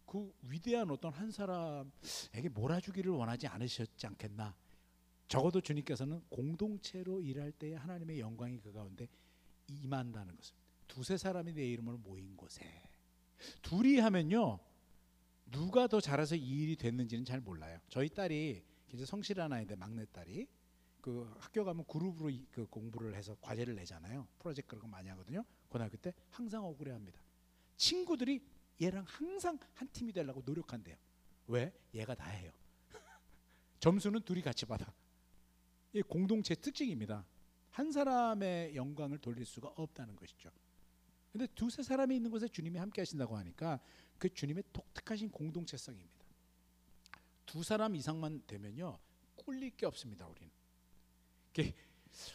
그 0.05 0.33
위대한 0.41 0.89
어떤 0.91 1.13
한 1.13 1.31
사람에게 1.31 2.49
몰아주기를 2.53 3.11
원하지 3.11 3.47
않으셨지 3.47 4.07
않겠나? 4.07 4.55
적어도 5.27 5.59
주님께서는 5.61 6.21
공동체로 6.29 7.21
일할 7.21 7.51
때에 7.51 7.75
하나님의 7.75 8.19
영광이 8.19 8.59
그 8.59 8.71
가운데 8.71 9.07
임한다는 9.67 10.35
것입니다. 10.35 10.67
두세 10.87 11.17
사람이 11.17 11.53
내 11.53 11.65
이름으로 11.67 11.97
모인 11.97 12.35
곳에 12.37 12.63
둘이 13.61 13.99
하면요 13.99 14.59
누가 15.51 15.87
더 15.87 16.01
잘해서 16.01 16.35
이 16.35 16.63
일이 16.63 16.75
됐는지는 16.75 17.23
잘 17.25 17.39
몰라요. 17.39 17.79
저희 17.89 18.09
딸이 18.09 18.63
이제 18.93 19.05
성실한 19.05 19.51
아이인데 19.53 19.75
막내 19.75 20.05
딸이 20.11 20.47
그 21.01 21.33
학교 21.39 21.63
가면 21.63 21.85
그룹으로 21.87 22.29
이- 22.29 22.45
그 22.51 22.65
공부를 22.67 23.15
해서 23.15 23.35
과제를 23.41 23.75
내잖아요. 23.75 24.27
프로젝트 24.39 24.67
그런 24.67 24.81
거 24.81 24.87
많이 24.87 25.07
하거든요. 25.09 25.43
고등학교 25.69 25.95
때 25.97 26.13
항상 26.31 26.65
억울해합니다. 26.65 27.19
친구들이 27.77 28.41
얘랑 28.81 29.05
항상 29.07 29.57
한 29.75 29.87
팀이 29.89 30.11
되려고 30.11 30.41
노력한대요. 30.45 30.95
왜? 31.47 31.71
얘가 31.93 32.13
다 32.13 32.25
해요. 32.29 32.51
점수는 33.79 34.21
둘이 34.21 34.41
같이 34.41 34.65
받아. 34.65 34.91
이 35.93 36.01
공동체 36.01 36.55
특징입니다. 36.55 37.25
한 37.77 37.91
사람의 37.91 38.75
영광을 38.75 39.19
돌릴 39.19 39.45
수가 39.45 39.71
없다는 39.75 40.15
것이죠. 40.15 40.49
근데 41.31 41.45
두세 41.53 41.83
사람이 41.83 42.15
있는 42.15 42.31
곳에 42.31 42.47
주님이 42.47 42.79
함께 42.79 43.01
하신다고 43.01 43.37
하니까 43.37 43.79
그 44.17 44.33
주님의 44.33 44.63
독특하신 44.73 45.29
공동체성입니다. 45.29 46.25
두 47.45 47.61
사람 47.61 47.95
이상만 47.95 48.41
되면요 48.47 48.97
꿀릴 49.35 49.69
게 49.77 49.85
없습니다. 49.85 50.25
우리는. 50.25 50.51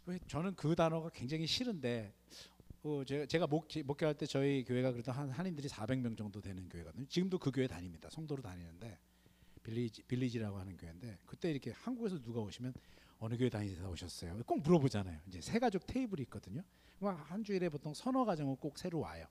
왜 0.07 0.21
저는 0.29 0.55
그 0.55 0.77
단어가 0.77 1.11
굉장히 1.11 1.49
싫은데 1.49 2.15
어, 2.85 3.03
제가, 3.05 3.27
제가 3.27 3.49
목, 3.49 3.67
목회할 3.85 4.17
때 4.17 4.27
저희 4.27 4.63
교회가 4.63 4.93
그래도 4.93 5.11
한 5.11 5.29
한인들이 5.29 5.67
400명 5.67 6.17
정도 6.17 6.41
되는 6.41 6.69
교회거든요. 6.69 7.05
지금도 7.07 7.41
그 7.41 7.51
교회 7.51 7.67
다닙니다. 7.67 8.09
성도로 8.11 8.43
다니는데 8.43 8.97
빌리지 9.65 10.05
빌리지라고 10.05 10.57
하는 10.57 10.77
교회인데 10.77 11.19
그때 11.27 11.51
이렇게 11.51 11.73
한국에서 11.73 12.23
누가 12.23 12.41
오시면 12.41 12.75
어느 13.23 13.37
교회 13.37 13.49
다니다 13.49 13.89
오셨어요? 13.89 14.43
꼭 14.45 14.63
물어보잖아요. 14.63 15.21
이제 15.29 15.41
세 15.41 15.61
가족 15.61 15.87
테이블이 15.87 16.23
있거든요. 16.23 16.65
한 17.01 17.45
주일에 17.45 17.69
보통 17.69 17.95
서너 17.95 18.25
가정은 18.25 18.57
꼭 18.57 18.77
새로 18.77 18.99
와요. 18.99 19.25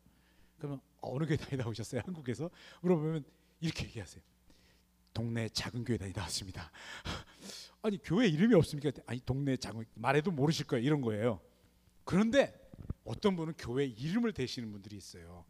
그러면 0.58 0.80
어느 1.02 1.26
교회 1.26 1.36
다니다 1.36 1.68
오셨어요? 1.68 2.00
한국에서 2.06 2.50
물어보면 2.82 3.26
이렇게 3.60 3.84
얘기하세요. 3.84 4.24
동네 5.14 5.50
작은 5.50 5.84
교회 5.84 5.98
다니다 5.98 6.22
왔습니다. 6.22 6.72
아니 7.84 8.02
교회 8.02 8.28
이름이 8.28 8.54
없습니까? 8.56 8.92
아니 9.08 9.20
동네 9.26 9.58
작은 9.58 9.84
말해도 9.96 10.32
모르실 10.32 10.68
거예요. 10.68 10.86
이런 10.86 11.02
거예요. 11.02 11.42
그런데 12.06 12.58
어떤 13.04 13.36
분은 13.36 13.56
교회 13.58 13.84
이름을 13.86 14.32
대시는 14.32 14.72
분들이 14.72 14.96
있어요. 14.96 15.44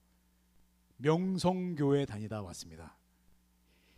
명성교회 0.98 2.08
다니다 2.08 2.42
왔습니다. 2.42 2.98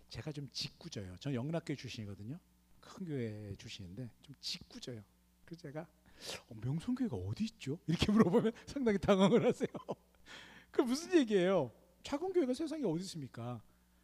제가 0.10 0.34
좀 0.34 0.50
짓궂어요. 0.52 1.16
저 1.22 1.34
영락교회 1.34 1.78
출신이거든요. 1.78 2.38
큰 2.84 3.06
교회 3.06 3.54
출신인데 3.58 4.10
좀 4.22 4.36
짓궂어요. 4.40 5.02
그래서 5.46 5.62
제가 5.64 5.88
어, 6.50 6.56
명성교회가 6.62 7.16
어디 7.16 7.46
있죠? 7.46 7.80
이렇게 7.88 8.12
물어보면 8.12 8.52
상당히 8.68 8.98
당황을 8.98 9.46
하세요. 9.46 9.68
그 10.72 10.82
무슨 10.82 11.18
얘기예요? 11.18 11.72
작은 12.04 12.34
교회가 12.34 12.54
세상에 12.54 12.84
어디 12.86 13.04
있습니까? 13.04 13.62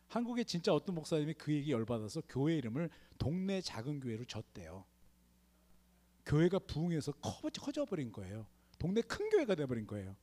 한국에 0.07 0.43
진짜 0.43 0.73
어떤 0.73 0.95
목사님이 0.95 1.33
그 1.35 1.53
얘기 1.53 1.71
열받아서 1.71 2.21
교회 2.27 2.57
이름을 2.57 2.89
동네 3.17 3.61
작은 3.61 3.99
교회로 3.99 4.25
졌대요. 4.25 4.85
교회가 6.25 6.59
부흥해서 6.59 7.11
커- 7.13 7.49
커져버린 7.49 8.11
거예요. 8.11 8.45
동네 8.77 9.01
큰 9.01 9.29
교회가 9.29 9.55
돼 9.55 9.65
버린 9.65 9.85
거예요. 9.85 10.15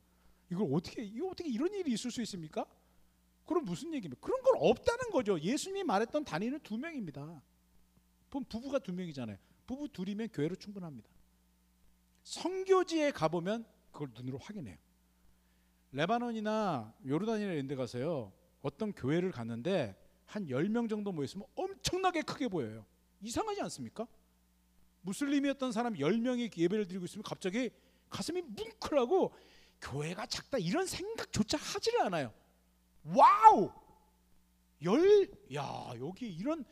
이걸 0.51 0.67
어떻게 0.73 1.03
이거 1.03 1.27
어떻게 1.27 1.49
이런 1.49 1.73
일이 1.73 1.91
있을 1.93 2.11
수 2.11 2.21
있습니까? 2.21 2.65
그럼 3.45 3.65
무슨 3.65 3.93
얘기입니까? 3.93 4.19
그런 4.25 4.41
건 4.41 4.55
없다는 4.57 5.11
거죠. 5.11 5.39
예수님이 5.39 5.83
말했던 5.83 6.25
단위는 6.25 6.59
두 6.61 6.77
명입니다. 6.77 7.41
그럼 8.29 8.45
부부가 8.49 8.79
두 8.79 8.93
명이잖아요. 8.93 9.37
부부 9.65 9.89
둘이면 9.89 10.29
교회로 10.29 10.55
충분합니다. 10.55 11.09
성교지에 12.23 13.11
가보면 13.11 13.65
그걸 13.91 14.09
눈으로 14.15 14.37
확인해요. 14.37 14.77
레바논이나 15.91 16.93
요르단이나 17.05 17.53
이런 17.53 17.67
데 17.67 17.75
가서요. 17.75 18.33
어떤 18.61 18.91
교회를 18.91 19.31
갔는데 19.31 19.95
한 20.25 20.45
10명 20.47 20.89
정도 20.89 21.11
모였으면 21.11 21.47
엄청나게 21.55 22.21
크게 22.23 22.49
보여요. 22.49 22.85
이상하지 23.21 23.61
않습니까? 23.61 24.07
무슬림이었던 25.01 25.71
사람 25.71 25.93
10명이 25.93 26.55
예배를 26.57 26.87
드리고 26.87 27.05
있으면 27.05 27.23
갑자기 27.23 27.69
가슴이 28.09 28.41
뭉클하고 28.41 29.33
교회가 29.81 30.25
작다 30.25 30.57
이런 30.57 30.85
생각조차 30.85 31.57
하지를 31.57 32.01
않아요. 32.01 32.33
와우! 33.05 33.71
열, 34.83 35.29
야 35.53 35.91
여기 35.97 36.27
이런 36.27 36.65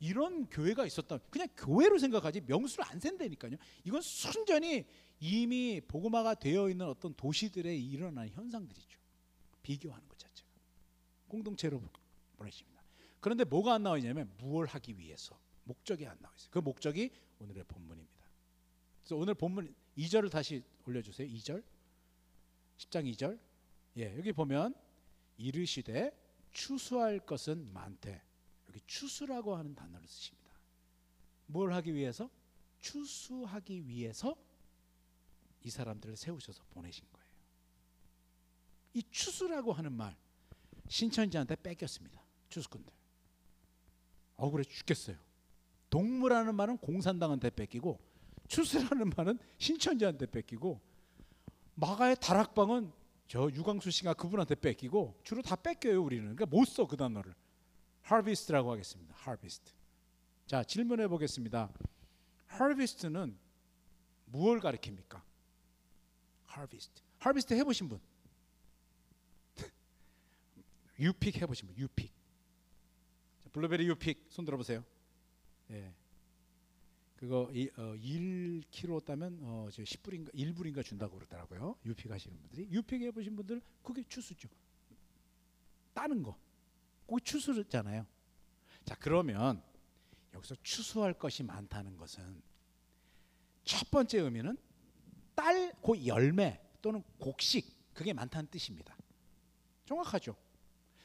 이런 0.00 0.46
교회가 0.46 0.86
있었다. 0.86 1.18
그냥 1.30 1.46
교회로 1.56 1.98
생각하지 1.98 2.40
명수를 2.40 2.84
안 2.86 2.98
센다니까요. 2.98 3.56
이건 3.84 4.00
순전히 4.00 4.86
이미 5.20 5.80
복음화가 5.86 6.34
되어 6.34 6.70
있는 6.70 6.86
어떤 6.86 7.14
도시들에 7.14 7.76
일어난 7.76 8.28
현상들이죠. 8.30 8.98
비교하는 9.62 10.08
것 10.08 10.18
자체가 10.18 10.48
공동체로 11.28 11.82
보내십니다. 12.36 12.82
그런데 13.20 13.44
뭐가 13.44 13.74
안 13.74 13.82
나와 13.82 13.98
있냐면 13.98 14.32
무엇 14.38 14.74
하기 14.74 14.98
위해서 14.98 15.38
목적이 15.64 16.06
안 16.06 16.18
나와 16.20 16.34
있어요. 16.34 16.50
그 16.50 16.58
목적이 16.58 17.10
오늘의 17.38 17.64
본문입니다. 17.64 18.26
그래서 19.02 19.16
오늘 19.16 19.34
본문 19.34 19.74
2절을 19.98 20.30
다시 20.30 20.62
올려주세요. 20.86 21.28
2절 21.28 21.62
10장 22.78 23.14
2절 23.14 23.38
예 23.98 24.16
여기 24.16 24.32
보면 24.32 24.74
이르시되 25.36 26.12
추수할 26.52 27.18
것은 27.20 27.70
많되 27.72 28.22
여기 28.70 28.80
추수라고 28.86 29.56
하는 29.56 29.74
단어를 29.74 30.06
쓰십니다. 30.06 30.50
뭘 31.46 31.72
하기 31.72 31.92
위해서? 31.94 32.30
추수하기 32.80 33.88
위해서 33.88 34.36
이 35.62 35.70
사람들을 35.70 36.16
세우셔서 36.16 36.62
보내신 36.70 37.04
거예요. 37.12 37.28
이 38.94 39.02
추수라고 39.10 39.72
하는 39.72 39.92
말 39.92 40.16
신천지한테 40.88 41.56
뺏겼습니다. 41.56 42.22
추수꾼들. 42.48 42.92
억울해 44.36 44.64
죽겠어요. 44.64 45.16
동무라는 45.90 46.54
말은 46.54 46.78
공산당한테 46.78 47.50
뺏기고 47.50 48.00
추수라는 48.48 49.10
말은 49.16 49.38
신천지한테 49.58 50.26
뺏기고 50.26 50.80
마가의 51.74 52.16
다락방은 52.20 52.92
저 53.26 53.50
유광수 53.50 53.90
씨가 53.90 54.14
그분한테 54.14 54.54
뺏기고 54.54 55.20
주로 55.24 55.42
다 55.42 55.56
뺏겨요 55.56 56.02
우리는. 56.02 56.34
그러니까 56.34 56.46
못 56.46 56.66
써 56.68 56.86
그 56.86 56.96
단어를. 56.96 57.34
Harvest라고 58.10 58.72
하겠습니다. 58.72 59.14
harvest. 59.20 59.72
자 60.46 60.64
질문해 60.64 61.06
보겠습니다. 61.08 61.70
harvest는 62.52 63.38
무엇을 64.26 64.60
가리킵니까? 64.60 65.22
harvest. 66.50 67.02
harvest 67.20 67.54
해 67.54 67.62
보신 67.62 67.88
분? 67.88 68.00
유픽 70.98 71.40
해 71.40 71.46
보신 71.46 71.68
분? 71.68 71.76
유픽. 71.76 72.12
자, 73.42 73.48
블루베리 73.50 73.86
유픽 73.88 74.26
손 74.28 74.44
들어 74.44 74.56
보세요. 74.56 74.84
예. 75.70 75.92
그거 77.16 77.50
이, 77.52 77.68
어, 77.76 77.94
1kg 77.96 79.04
따면 79.04 79.38
어, 79.42 79.68
저 79.70 79.82
10불인가 79.82 80.34
1불인가 80.34 80.82
준다고 80.82 81.16
그러더라고요. 81.16 81.76
유픽 81.84 82.10
하시는 82.10 82.36
분들이 82.40 82.66
유픽 82.70 83.02
해보신 83.02 83.36
분들 83.36 83.60
그게 83.82 84.02
추수죠. 84.08 84.48
따는 85.92 86.22
거. 86.22 86.36
그게 87.10 87.20
추수잖아요. 87.24 88.06
자 88.84 88.94
그러면 89.00 89.62
여기서 90.34 90.54
추수할 90.62 91.12
것이 91.14 91.42
많다는 91.42 91.96
것은 91.96 92.42
첫 93.64 93.90
번째 93.90 94.20
의미는 94.20 94.56
딸, 95.34 95.72
그 95.82 96.06
열매 96.06 96.60
또는 96.80 97.02
곡식 97.18 97.92
그게 97.92 98.12
많다는 98.12 98.48
뜻입니다. 98.48 98.96
정확하죠. 99.86 100.36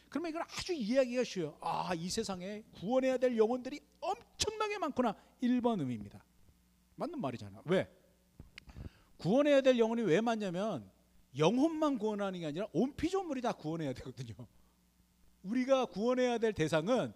그러면 0.10 0.30
이걸 0.30 0.44
아주 0.44 0.74
이해하기가 0.74 1.24
쉬워요. 1.24 1.58
아, 1.60 1.94
이 1.96 2.10
세상에 2.10 2.64
구원해야 2.74 3.18
될 3.18 3.36
영혼들이 3.36 3.82
엄청나게 4.00 4.78
많구나. 4.78 5.16
1번 5.42 5.80
의미입니다. 5.80 6.24
맞는 6.96 7.20
말이잖아. 7.20 7.62
왜? 7.66 7.90
구원해야 9.18 9.62
될 9.62 9.78
영혼이 9.78 10.04
왜 10.04 10.22
많냐면 10.22 10.90
영혼만 11.38 11.98
구원하는 11.98 12.40
게 12.40 12.46
아니라 12.46 12.68
온 12.72 12.96
피조물이 12.96 13.42
다 13.42 13.52
구원해야 13.52 13.94
되거든요. 13.94 14.48
우리가 15.46 15.86
구원해야 15.86 16.38
될 16.38 16.54
대상은 16.54 17.14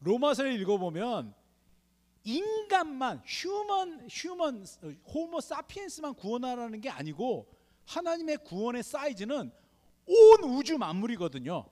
로마서를 0.00 0.58
읽어보면 0.60 1.34
인간만 2.24 3.20
human 3.24 4.08
human 4.08 4.64
호모 5.12 5.40
사피엔스만 5.40 6.14
구원하라는 6.14 6.80
게 6.80 6.88
아니고 6.88 7.48
하나님의 7.86 8.38
구원의 8.44 8.82
사이즈는 8.84 9.50
온 10.06 10.44
우주 10.44 10.78
만물이거든요. 10.78 11.64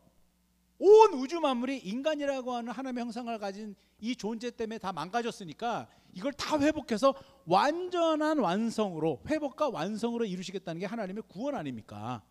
온 0.79 1.15
우주 1.15 1.41
만물이 1.41 1.79
인간이라고 1.79 2.53
하는 2.53 2.73
하나님의 2.73 3.05
형상을 3.05 3.39
가진 3.39 3.77
이 4.01 4.17
존재 4.17 4.51
때문에 4.51 4.79
다 4.79 4.93
망가졌으니까 4.93 5.89
이걸 6.13 6.33
다 6.33 6.59
회복해서 6.59 7.15
완전한 7.47 8.39
완성으로 8.39 9.21
회복과 9.29 9.69
완성으로 9.69 10.25
이루시겠다는 10.25 10.81
게 10.81 10.87
하나님의 10.87 11.25
구원 11.29 11.55
아닙니까? 11.55 12.23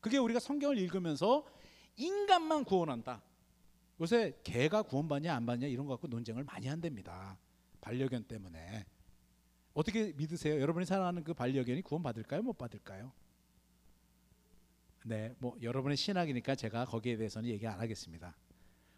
그게 0.00 0.18
우리가 0.18 0.40
성경을 0.40 0.78
읽으면서 0.78 1.44
인간만 1.96 2.64
구원한다. 2.64 3.22
요새 4.00 4.38
개가 4.42 4.82
구원받냐 4.82 5.34
안 5.34 5.46
받냐 5.46 5.66
이런 5.66 5.86
거 5.86 5.92
갖고 5.92 6.08
논쟁을 6.08 6.44
많이 6.44 6.66
한답니다. 6.66 7.38
반려견 7.80 8.24
때문에. 8.24 8.84
어떻게 9.74 10.12
믿으세요? 10.12 10.60
여러분이 10.60 10.86
사랑하는 10.86 11.24
그 11.24 11.34
반려견이 11.34 11.82
구원받을까요? 11.82 12.42
못 12.42 12.58
받을까요? 12.58 13.12
네, 15.04 15.34
뭐 15.38 15.56
여러분의 15.60 15.96
신학이니까 15.96 16.54
제가 16.54 16.84
거기에 16.84 17.16
대해서는 17.16 17.48
얘기 17.50 17.66
안 17.66 17.80
하겠습니다. 17.80 18.36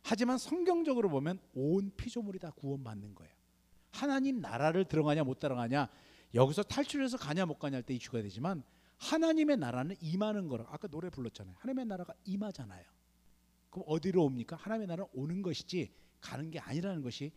하지만 0.02 0.36
성경적으로 0.36 1.08
보면 1.08 1.38
온 1.54 1.90
피조물이 1.96 2.38
다 2.38 2.50
구원받는 2.50 3.14
거예요. 3.14 3.32
하나님 3.90 4.40
나라를 4.40 4.84
들어가냐 4.84 5.22
못 5.24 5.38
들어가냐 5.38 5.88
여기서 6.34 6.64
탈출해서 6.64 7.16
가냐 7.16 7.46
못 7.46 7.58
가냐 7.58 7.76
할 7.76 7.82
때 7.84 7.94
이슈가 7.94 8.20
되지만 8.22 8.62
하나님의 9.04 9.58
나라는 9.58 9.96
임하는 10.00 10.48
거라 10.48 10.66
아까 10.68 10.88
노래 10.88 11.10
불렀잖아요. 11.10 11.54
하나님의 11.58 11.86
나라가 11.86 12.14
임하잖아요. 12.24 12.84
그럼 13.70 13.84
어디로 13.88 14.24
옵니까? 14.24 14.56
하나님의 14.56 14.86
나라는 14.88 15.10
오는 15.14 15.42
것이지 15.42 15.92
가는 16.20 16.50
게 16.50 16.58
아니라는 16.58 17.02
것이 17.02 17.32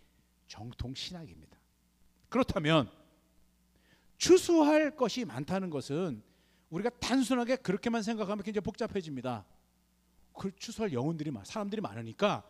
정통 0.48 0.96
신학입니다. 0.96 1.58
그렇다면 2.30 2.90
추수할 4.18 4.96
것이 4.96 5.26
많다는 5.26 5.70
것은 5.70 6.24
우리가 6.70 6.90
단순하게 7.00 7.58
그렇게만 7.58 8.02
생각하면 8.02 8.44
굉장히 8.44 8.64
복잡해집니다. 8.64 9.46
그 10.34 10.56
추수할 10.56 10.94
영혼들이 10.94 11.32
많, 11.32 11.44
사람들이 11.46 11.82
많으니까 11.82 12.44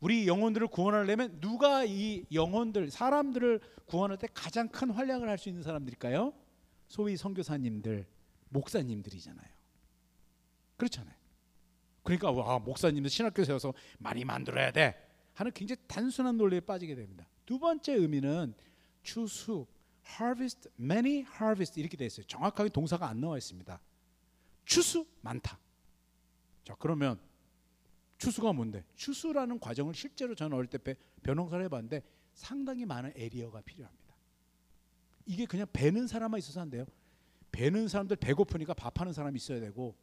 우리 0.00 0.26
영혼들을 0.26 0.66
구원하려면 0.68 1.40
누가 1.40 1.84
이 1.84 2.24
영혼들, 2.32 2.90
사람들을 2.90 3.60
구원할 3.86 4.18
때 4.18 4.28
가장 4.32 4.68
큰 4.68 4.90
활약을 4.90 5.28
할 5.28 5.38
수 5.38 5.48
있는 5.48 5.62
사람들일까요? 5.62 6.32
소위 6.88 7.16
선교사님들, 7.16 8.06
목사님들이잖아요. 8.54 9.48
그렇잖아요. 10.76 11.14
그러니까 12.02 12.30
와 12.30 12.58
목사님들 12.58 13.10
신학교 13.10 13.44
세워서 13.44 13.74
많이 13.98 14.24
만들어야 14.24 14.70
돼 14.72 14.94
하는 15.34 15.52
굉장히 15.52 15.80
단순한 15.86 16.36
논리에 16.36 16.60
빠지게 16.60 16.94
됩니다. 16.94 17.26
두 17.44 17.58
번째 17.58 17.94
의미는 17.94 18.54
추수, 19.02 19.66
harvest, 20.06 20.68
many 20.78 21.24
harvest 21.34 21.78
이렇게 21.80 21.96
돼 21.96 22.06
있어요. 22.06 22.26
정확하게 22.26 22.70
동사가 22.70 23.08
안 23.08 23.20
나와 23.20 23.36
있습니다. 23.38 23.80
추수 24.64 25.06
많다. 25.20 25.58
자 26.64 26.74
그러면 26.78 27.18
추수가 28.18 28.52
뭔데? 28.52 28.84
추수라는 28.94 29.58
과정을 29.58 29.94
실제로 29.94 30.34
저는 30.34 30.56
어릴 30.56 30.68
때 30.70 30.78
배- 30.78 30.96
벼농사를 31.22 31.62
해봤는데 31.64 32.02
상당히 32.32 32.86
많은 32.86 33.12
area가 33.16 33.60
필요합니다. 33.62 34.14
이게 35.26 35.46
그냥 35.46 35.66
배는 35.72 36.06
사람만 36.06 36.38
있어서 36.38 36.60
안 36.60 36.70
돼요. 36.70 36.84
배는 37.54 37.86
사람들 37.86 38.16
배고프니까 38.16 38.74
밥하는 38.74 39.12
사람이 39.12 39.36
있어야 39.36 39.60
되고 39.60 39.94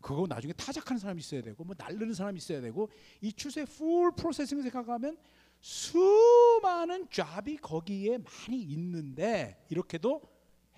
그거 0.00 0.26
나중에 0.28 0.52
타작하는 0.52 0.98
사람이 0.98 1.20
있어야 1.20 1.42
되고 1.42 1.62
뭐 1.62 1.74
날르는 1.78 2.12
사람이 2.12 2.38
있어야 2.38 2.60
되고 2.60 2.90
이 3.20 3.32
추수의 3.32 3.66
full 3.66 4.12
processing을 4.16 4.64
생각하면 4.64 5.16
수많은 5.60 7.08
job이 7.10 7.56
거기에 7.56 8.18
많이 8.18 8.60
있는데 8.62 9.64
이렇게도 9.70 10.22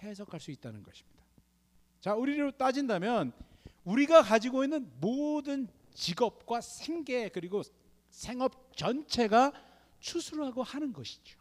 해석할 0.02 0.40
수 0.40 0.50
있다는 0.50 0.82
것입니다. 0.82 1.24
자, 2.00 2.14
우리로 2.14 2.50
따진다면 2.52 3.32
우리가 3.84 4.22
가지고 4.22 4.64
있는 4.64 4.90
모든 5.00 5.68
직업과 5.94 6.60
생계 6.60 7.30
그리고 7.30 7.62
생업 8.10 8.76
전체가 8.76 9.52
추수라고 10.00 10.62
하는 10.62 10.92
것이죠. 10.92 11.38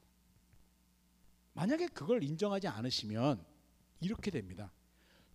만약에 1.53 1.87
그걸 1.87 2.23
인정하지 2.23 2.67
않으시면 2.67 3.48
이렇게 3.99 4.31
됩니다. 4.31 4.71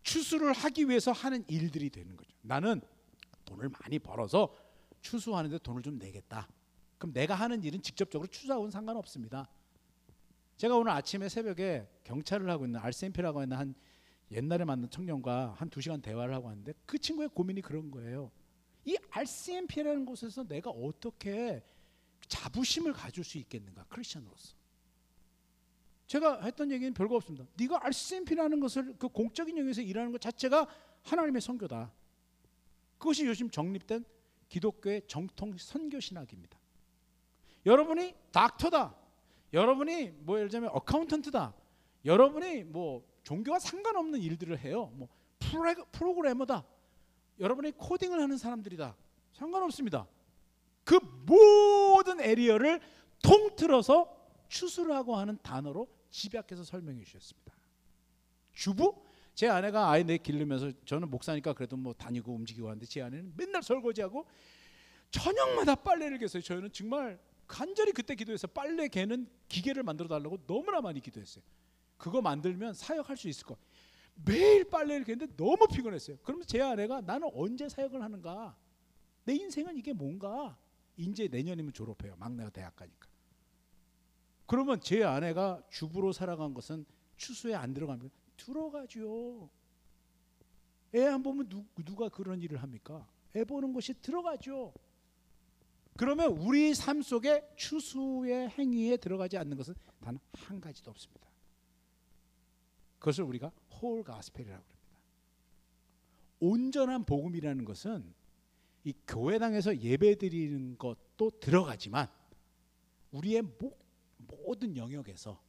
추수를 0.03 0.53
하기 0.53 0.89
위해서 0.89 1.13
하는 1.13 1.45
일들이 1.49 1.91
되는 1.91 2.17
거죠. 2.17 2.31
나는 2.43 2.81
돈을 3.45 3.69
많이 3.71 3.99
벌어서 3.99 4.55
추수하는데 5.01 5.59
돈을 5.59 5.83
좀 5.83 5.99
내겠다. 5.99 6.49
그럼 6.99 7.13
내가 7.13 7.35
하는 7.35 7.63
일은 7.63 7.83
직접적으로 7.83 8.29
추수하고는 8.29 8.71
상관없습니다. 8.71 9.49
제가 10.57 10.77
오늘 10.77 10.93
아침에 10.93 11.29
새벽에 11.29 11.89
경찰을 12.05 12.49
하고 12.49 12.65
있는 12.65 12.81
RCMP라고 12.81 13.41
하는 13.41 13.57
한 13.57 13.75
옛날에 14.31 14.65
만난 14.65 14.89
청년과 14.91 15.55
한 15.59 15.69
두 15.69 15.81
시간 15.81 16.01
대화를 16.01 16.35
하고 16.35 16.47
왔는데 16.49 16.73
그 16.87 16.99
친구의 16.99 17.29
고민이 17.31 17.61
그런 17.61 17.91
거예요. 17.91 18.31
이 18.85 18.97
RCMP라는 19.11 20.05
곳에서 20.07 20.45
내가 20.45 20.71
어떻게 20.71 21.63
자부심을 22.29 22.93
가질 22.93 23.25
수 23.25 23.39
있겠는가 23.39 23.85
크리스천으로서. 23.89 24.55
제가 26.15 26.43
했던 26.43 26.71
얘기는 26.71 26.95
별거 26.95 27.17
없습니다. 27.17 27.45
네가 27.57 27.85
RCMP라는 27.87 28.61
것을 28.61 28.95
그 28.99 29.09
공적인 29.09 29.59
영역에서 29.59 29.83
일하는 29.83 30.13
것 30.13 30.21
자체가 30.21 30.69
하나님의 31.03 31.43
선교다. 31.43 31.93
그것이 32.99 33.27
요즘 33.27 33.51
정립된 33.51 34.05
기독교의 34.49 35.03
정통 35.09 35.57
선교 35.59 35.99
신학입니다. 35.99 36.57
여러분이 37.67 38.15
닥터다. 38.31 38.95
여러분이 39.53 40.11
뭐 40.21 40.37
예를 40.39 40.51
들면 40.51 40.71
어카운턴트다. 40.73 41.53
여러분이 42.05 42.63
뭐 42.63 43.05
종교와 43.25 43.59
상관없는 43.59 44.21
일들을 44.21 44.57
해요. 44.61 44.93
뭐 44.95 45.09
프로그래머다. 45.91 46.65
여러분이 47.41 47.73
코딩을 47.73 48.21
하는 48.21 48.37
사람들이다. 48.37 48.97
상관없습니다. 49.33 50.07
그 50.85 51.01
모든 51.27 52.21
에리어를 52.21 52.81
통틀어서 53.21 54.15
추수라고 54.47 55.17
하는 55.17 55.39
단어로 55.43 55.89
집약해서 56.15 56.63
설명해 56.63 57.03
주셨습니다. 57.03 57.53
주부? 58.53 58.95
제 59.35 59.49
아내가 59.49 59.91
아이 59.91 60.05
내 60.05 60.17
기르면서 60.17 60.71
저는 60.85 61.11
목사니까 61.11 61.55
그래도 61.55 61.77
뭐 61.77 61.93
다니고 61.93 62.33
움직이고 62.33 62.69
하는데 62.69 62.87
제 62.87 63.03
아내는 63.03 63.33
맨날 63.37 63.65
설거지하고 63.65 64.25
저녁마다 65.11 65.75
빨래를 65.75 66.19
개서요. 66.19 66.41
저희는 66.41 66.71
정말 66.73 67.19
간절히 67.49 67.91
그때 67.91 68.15
기도해서 68.15 68.47
빨래 68.47 68.87
개는 68.87 69.29
기계를 69.49 69.83
만들어 69.83 70.09
달라고 70.09 70.39
너무나 70.47 70.81
많이 70.81 71.01
기도했어요. 71.01 71.43
그거 71.97 72.23
만들면 72.23 72.75
사역할 72.75 73.17
수 73.17 73.29
있을 73.29 73.45
거. 73.45 73.57
매일 74.25 74.63
빨래를 74.71 75.05
개는데 75.05 75.35
너무 75.37 75.67
피곤했어요. 75.67 76.19
그러면 76.23 76.47
제 76.47 76.61
아내가 76.61 77.01
나는 77.01 77.29
언제 77.35 77.69
사역을 77.69 78.01
하는가? 78.01 78.57
내 79.25 79.35
인생은 79.35 79.77
이게 79.77 79.93
뭔가? 79.93 80.57
이제 80.97 81.27
내년이면 81.27 81.73
졸업해요. 81.73 82.15
막내가 82.19 82.51
대학 82.51 82.77
가니까. 82.77 83.09
그러면 84.47 84.81
제 84.81 85.03
아내가 85.05 85.63
주부로 85.71 86.13
살아간 86.13 86.55
것은 86.55 86.85
추수에 87.17 87.55
안 87.55 87.73
들어가면 87.75 88.11
들어가죠. 88.37 89.49
애 90.95 91.07
안 91.07 91.23
보면 91.23 91.49
누, 91.49 91.65
누가 91.85 92.09
그런 92.09 92.41
일을 92.41 92.63
합니까? 92.63 93.09
애 93.35 93.45
보는 93.45 93.73
것이 93.73 93.95
들어가죠. 93.95 94.73
그러면 95.97 96.33
우리 96.33 96.75
삶 96.75 97.03
속에 97.03 97.43
추수의 97.57 98.51
행위에 98.51 98.97
들어가지 98.97 99.37
않는 99.39 99.57
것은 99.57 99.75
단 100.01 100.19
한 100.35 100.61
가지도 100.61 100.91
없습니다. 100.91 101.27
그것을 102.99 103.25
우리가 103.25 103.51
홀 103.81 104.03
가스펠이라고 104.05 104.63
합니다. 104.63 104.75
온전한 106.41 107.05
복음이라는 107.05 107.65
것은 107.65 108.13
이 108.85 108.93
교회당에서 109.07 109.79
예배드리는 109.79 110.77
것도 110.79 111.31
들어가지만 111.41 112.09
우리의 113.13 113.43
모, 113.43 113.73
모든 114.29 114.77
영역에서 114.77 115.41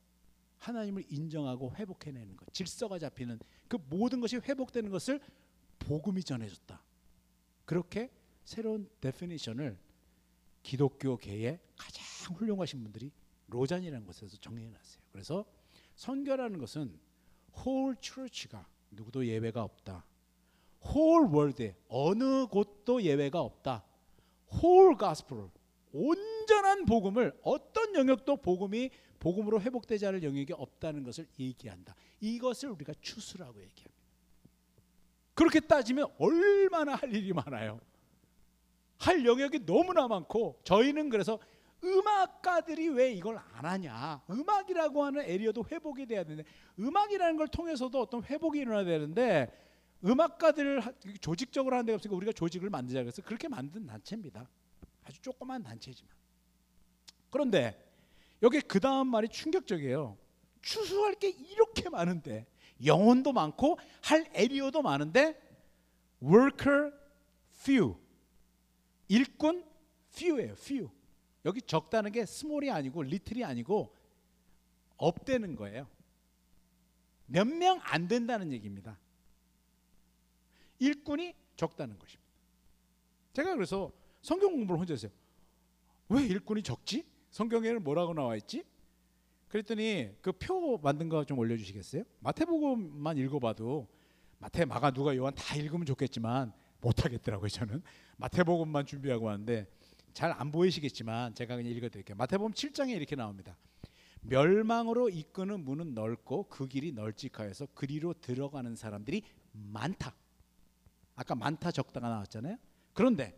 하나님을 0.58 1.06
인정하고 1.10 1.74
회복해내는 1.76 2.38
것, 2.38 2.52
질서가 2.54 3.00
잡히는 3.00 3.40
그 3.68 3.78
모든 3.90 4.20
것이 4.22 4.38
회복되는 4.38 4.90
것을 4.90 5.20
복음이 5.80 6.24
전해줬다. 6.24 6.82
그렇게 7.66 8.12
새로운 8.44 8.90
definition을 9.02 9.78
기독교계의 10.64 11.60
가장 11.78 12.04
훌륭하신 12.36 12.84
분들이 12.84 13.12
로잔이라는 13.48 14.06
곳에서 14.06 14.38
정리해놨어요. 14.38 15.04
그래서 15.12 15.46
선교라는 15.96 16.60
것은 16.60 17.00
whole 17.54 17.96
church가 18.02 18.68
누구도 18.92 19.26
예외가 19.28 19.64
없다. 19.64 20.06
whole 20.82 21.28
world에 21.28 21.76
어느 21.88 22.48
곳도 22.48 23.04
예외가 23.04 23.42
없다. 23.42 23.84
whole 24.48 24.96
gospel를 24.98 25.50
온 25.94 26.35
전한 26.46 26.86
복음을 26.86 27.38
어떤 27.44 27.94
영역도 27.96 28.38
복음이 28.38 28.90
복음으로 29.20 29.62
회복되지 29.62 30.06
않을 30.08 30.24
영역이 30.24 30.54
없다는 30.54 31.04
것을 31.04 31.28
얘기한다. 31.40 31.96
이것을 32.20 32.70
우리가 32.70 32.94
추수라고 33.02 33.60
얘기합니다. 33.62 33.96
그렇게 35.34 35.60
따지면 35.60 36.08
얼마나 36.18 36.96
할 36.96 37.14
일이 37.14 37.34
많아요. 37.34 37.80
할 38.98 39.26
영역이 39.26 39.66
너무나 39.66 40.08
많고 40.08 40.60
저희는 40.64 41.10
그래서 41.10 41.40
음악가들이 41.84 42.88
왜 42.90 43.12
이걸 43.14 43.38
안 43.38 43.66
하냐? 43.66 44.24
음악이라고 44.30 45.04
하는 45.04 45.22
에리어도 45.24 45.66
회복이 45.72 46.06
돼야 46.06 46.24
되는데 46.24 46.50
음악이라는 46.80 47.36
걸 47.38 47.48
통해서도 47.50 48.00
어떤 48.02 48.24
회복이 48.24 48.60
일어나야 48.60 48.86
되는데 48.86 49.52
음악가들을 50.04 50.80
하- 50.80 50.94
조직적으로 51.20 51.76
하는 51.76 51.86
데가 51.86 51.96
없으니까 51.96 52.16
우리가 52.16 52.32
조직을 52.32 52.70
만들자 52.70 53.02
그래서 53.02 53.22
그렇게 53.22 53.48
만든 53.48 53.86
단체입니다. 53.86 54.48
아주 55.04 55.22
조그만 55.22 55.62
단체지만. 55.62 56.12
그런데 57.36 57.78
여기 58.42 58.62
그 58.62 58.80
다음 58.80 59.08
말이 59.08 59.28
충격적이에요. 59.28 60.18
추수할 60.62 61.16
게 61.16 61.28
이렇게 61.28 61.90
많은데 61.90 62.46
영혼도 62.86 63.34
많고 63.34 63.78
할 64.02 64.26
에리어도 64.34 64.82
많은데 64.82 65.38
worker 66.24 66.94
few 67.56 67.98
일꾼 69.10 69.66
few예요. 70.14 70.54
few. 70.54 70.90
여기 71.44 71.62
적다는 71.62 72.14
게 72.14 72.22
small이 72.22 72.72
아니고 72.72 73.04
little이 73.04 73.44
아니고 73.44 73.94
없대는 74.96 75.58
거예요. 75.58 75.90
몇 77.26 77.46
명 77.48 77.82
안 77.84 78.08
된다는 78.08 78.54
얘기입니다. 78.54 78.98
일꾼이 80.80 81.36
적다는 81.58 82.00
것입니다. 82.00 82.32
제가 83.34 83.56
그래서 83.56 83.92
성경 84.22 84.54
공부를 84.54 84.80
혼자 84.80 84.94
했어요. 84.94 85.12
왜 86.08 86.24
일꾼이 86.24 86.64
적지? 86.64 87.14
성경에는 87.36 87.84
뭐라고 87.84 88.14
나와 88.14 88.38
있지? 88.38 88.64
그랬더니 89.50 90.10
그 90.22 90.32
표 90.32 90.78
만든 90.78 91.10
거 91.10 91.26
좀 91.26 91.38
올려주시겠어요? 91.38 92.04
마태복음만 92.22 93.18
읽어봐도 93.18 93.90
마태, 94.40 94.64
마가, 94.64 94.92
누가, 94.92 95.14
요한 95.18 95.36
다 95.36 95.56
읽으면 95.56 95.86
좋겠지만 95.86 96.54
못하겠더라고요 96.80 97.50
저는 97.50 97.82
마태복음만 98.18 98.86
준비하고 98.86 99.26
왔는데 99.26 99.68
잘 100.14 100.32
안 100.32 100.50
보이시겠지만 100.50 101.36
제가 101.36 101.58
그냥 101.58 101.74
읽어드릴게요. 101.74 102.16
마태복음 102.16 102.54
7장에 102.54 102.92
이렇게 102.96 103.18
나옵니다. 103.18 103.58
멸망으로 104.22 105.10
이끄는 105.10 105.60
문은 105.66 105.94
넓고 105.94 106.44
그 106.48 106.70
길이 106.70 106.94
널찍하여서 106.94 107.68
그리로 107.76 108.14
들어가는 108.14 108.78
사람들이 108.78 109.24
많다. 109.52 110.16
아까 111.16 111.36
많다 111.36 111.72
적다가 111.72 112.08
나왔잖아요. 112.08 112.56
그런데 112.94 113.38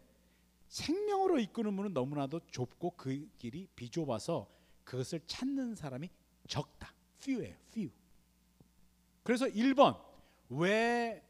생명으로 0.67 1.39
이끄는 1.39 1.73
문은 1.73 1.93
너무나도 1.93 2.41
좁고 2.51 2.91
그 2.91 3.30
길이 3.38 3.67
비좁아서 3.75 4.49
그것을 4.84 5.21
찾는 5.27 5.75
사람이 5.75 6.10
적다. 6.47 6.93
few예요. 7.21 7.56
few. 7.69 7.91
그래서 9.23 9.45
1번 9.45 10.01
왜 10.49 11.23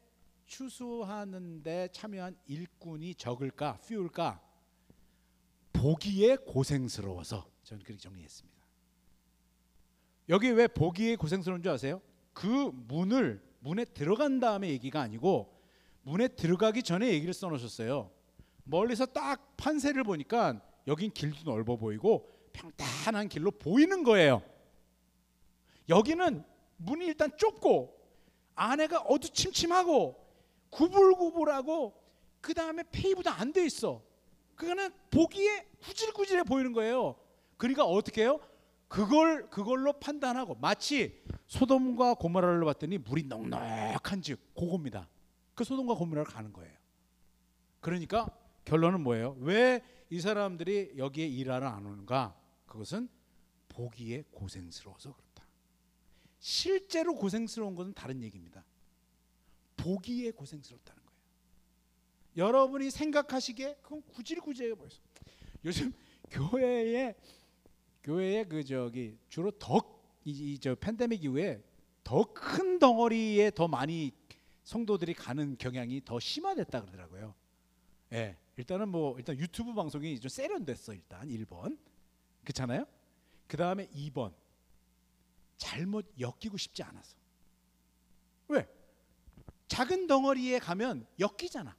추수하는데 0.46 1.88
참여한 1.92 2.36
일꾼이 2.46 3.14
적을까? 3.14 3.78
few일까? 3.82 4.42
보기에 5.72 6.36
고생스러워서 6.36 7.48
저는 7.62 7.84
그렇게 7.84 8.00
정리했습니다. 8.00 8.58
여기 10.30 10.50
왜 10.50 10.66
보기에 10.66 11.16
고생스러운 11.16 11.62
줄 11.62 11.72
아세요? 11.72 12.02
그 12.32 12.70
문을 12.72 13.42
문에 13.60 13.84
들어간 13.84 14.40
다음에 14.40 14.68
얘기가 14.68 15.00
아니고 15.00 15.56
문에 16.02 16.28
들어가기 16.28 16.82
전에 16.82 17.08
얘기를 17.12 17.34
써놓으셨어요. 17.34 18.10
멀리서 18.68 19.06
딱 19.06 19.56
판세를 19.56 20.04
보니까 20.04 20.60
여긴 20.86 21.10
길도 21.10 21.50
넓어 21.50 21.76
보이고 21.76 22.28
평탄한 22.52 23.28
길로 23.28 23.50
보이는 23.50 24.02
거예요. 24.04 24.42
여기는 25.88 26.44
문이 26.76 27.06
일단 27.06 27.30
좁고 27.36 27.96
안에가 28.54 29.00
어두침침하고 29.00 30.26
구불구불하고 30.70 31.94
그 32.40 32.52
다음에 32.54 32.84
페이브도 32.92 33.30
안 33.30 33.52
돼 33.52 33.64
있어. 33.64 34.02
그거는 34.54 34.90
보기에 35.10 35.66
구질구질해 35.82 36.42
보이는 36.42 36.72
거예요. 36.72 37.16
그러니까 37.56 37.84
어떻게 37.84 38.22
해요? 38.22 38.40
그걸 38.88 39.48
그걸로 39.50 39.92
판단하고 39.94 40.56
마치 40.56 41.22
소돔과 41.46 42.14
고모라를 42.14 42.64
봤더니 42.64 42.98
물이 42.98 43.24
넉넉한즉 43.24 44.54
그겁니다. 44.54 45.08
그 45.54 45.64
소돔과 45.64 45.94
고모라를 45.94 46.24
가는 46.30 46.52
거예요. 46.52 46.72
그러니까 47.80 48.28
결론은 48.68 49.02
뭐예요? 49.02 49.36
왜 49.40 49.82
이 50.10 50.20
사람들이 50.20 50.94
여기에 50.96 51.26
일하러 51.26 51.68
안 51.68 51.84
오는가? 51.84 52.38
그것은 52.66 53.08
보기에 53.68 54.24
고생스러워서 54.30 55.12
그렇다. 55.12 55.46
실제로 56.38 57.14
고생스러운 57.14 57.74
것은 57.74 57.92
다른 57.92 58.22
얘기입니다. 58.22 58.64
보기에 59.76 60.30
고생스럽다는 60.30 61.02
거예요. 61.02 62.48
여러분이 62.48 62.90
생각하시기에 62.90 63.78
그건 63.82 64.02
구질구질해 64.02 64.74
보여서 64.74 65.00
요즘 65.64 65.92
교회에 66.30 67.14
교회에 68.02 68.44
그 68.44 68.64
저기 68.64 69.18
주로 69.28 69.50
더이저 69.50 70.74
팬데믹 70.76 71.24
이후에 71.24 71.62
더 72.02 72.24
큰 72.32 72.78
덩어리에 72.78 73.50
더 73.50 73.68
많이 73.68 74.12
성도들이 74.62 75.12
가는 75.12 75.56
경향이 75.58 76.02
더 76.04 76.18
심화됐다 76.18 76.80
그러더라고요. 76.80 77.34
예. 78.12 78.36
일단은 78.56 78.88
뭐 78.88 79.16
일단 79.18 79.36
유튜브 79.38 79.72
방송이 79.74 80.18
좀 80.20 80.28
세련됐어 80.28 80.92
일단 80.94 81.28
1번. 81.28 81.78
그렇잖아요? 82.42 82.86
그다음에 83.46 83.86
2번. 83.88 84.34
잘못 85.56 86.12
엮이고 86.18 86.56
싶지 86.56 86.82
않아서. 86.82 87.16
왜? 88.48 88.66
작은 89.68 90.06
덩어리에 90.06 90.58
가면 90.58 91.06
엮이잖아. 91.20 91.76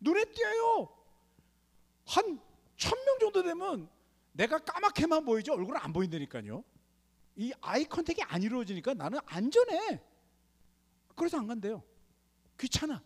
눈에 0.00 0.24
띄어요. 0.26 0.88
한 2.06 2.40
천 2.78 2.96
명 3.04 3.18
정도 3.18 3.42
되면 3.42 3.88
내가 4.32 4.58
까맣게만 4.58 5.24
보이지 5.24 5.50
얼굴은 5.50 5.80
안 5.80 5.92
보인다니까요. 5.92 6.62
이 7.36 7.52
아이 7.60 7.84
컨택이 7.84 8.22
안 8.22 8.40
이루어지니까 8.42 8.94
나는 8.94 9.18
안전해. 9.26 10.00
그래서 11.16 11.38
안 11.38 11.48
간대요. 11.48 11.82
귀찮아. 12.58 13.02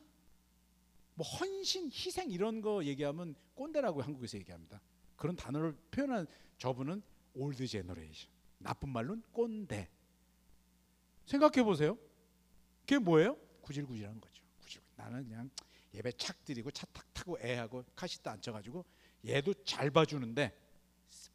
뭐 1.14 1.26
헌신, 1.26 1.90
희생 1.92 2.30
이런 2.30 2.60
거 2.60 2.84
얘기하면 2.84 3.34
꼰대라고 3.54 4.02
한국에서 4.02 4.38
얘기합니다. 4.38 4.80
그런 5.16 5.36
단어를 5.36 5.76
표현한 5.90 6.26
저분은 6.58 7.02
old 7.34 7.66
generation. 7.66 8.30
나쁜 8.58 8.88
말로는 8.90 9.22
꼰대. 9.32 9.88
생각해 11.26 11.62
보세요. 11.62 11.98
그게 12.80 12.98
뭐예요? 12.98 13.36
구질구질한 13.60 14.20
거죠. 14.20 14.42
구질. 14.60 14.80
나는 14.96 15.24
그냥 15.24 15.50
예배 15.94 16.12
착 16.12 16.44
드리고 16.44 16.70
차 16.70 16.86
탁 16.92 17.04
타고 17.12 17.38
애하고 17.38 17.84
카시트 17.94 18.28
앉혀가지고 18.28 18.84
얘도 19.26 19.54
잘 19.64 19.90
봐주는데 19.90 20.56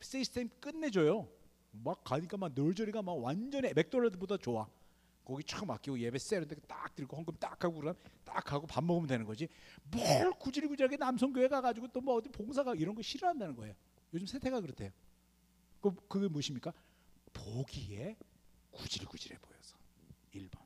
시스템 0.01 0.49
끝내줘요. 0.59 1.29
막 1.71 2.03
가니까 2.03 2.37
막 2.37 2.51
nursery가 2.53 3.01
막 3.01 3.13
완전히 3.13 3.71
맥도날드보다 3.73 4.37
좋아. 4.37 4.67
거기 5.27 5.43
촥 5.43 5.65
맡기고 5.65 5.99
예배 5.99 6.17
세련되게 6.19 6.61
딱 6.69 6.95
드리고 6.95 7.17
헌금 7.17 7.35
딱 7.37 7.61
하고 7.61 7.75
그러면 7.75 7.95
딱 8.23 8.49
하고 8.49 8.65
밥 8.65 8.81
먹으면 8.81 9.07
되는 9.09 9.25
거지. 9.25 9.49
뭘 9.91 10.31
구질구질하게 10.31 10.95
남성교회 10.95 11.49
가가지고 11.49 11.89
또 11.89 11.99
뭐 11.99 12.15
어디 12.15 12.29
봉사가 12.29 12.75
이런 12.75 12.95
거 12.95 13.01
싫어한다는 13.01 13.53
거예요. 13.57 13.75
요즘 14.13 14.25
세태가 14.25 14.61
그렇대요. 14.61 14.89
그 15.81 15.93
그게 16.07 16.29
무엇입니까? 16.29 16.71
보기에 17.33 18.15
구질구질해 18.71 19.37
보여서 19.39 19.75
1번. 20.33 20.61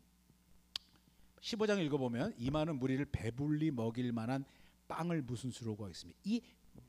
15장 1.41 1.84
읽어보면 1.84 2.36
이만한 2.38 2.76
무리를 2.76 3.04
배불리 3.06 3.71
먹일 3.71 4.12
만한 4.12 4.45
빵을 4.88 5.24
무슨 5.24 5.50
수로 5.50 5.76
구하겠습니까? 5.76 6.19
이 6.26 6.39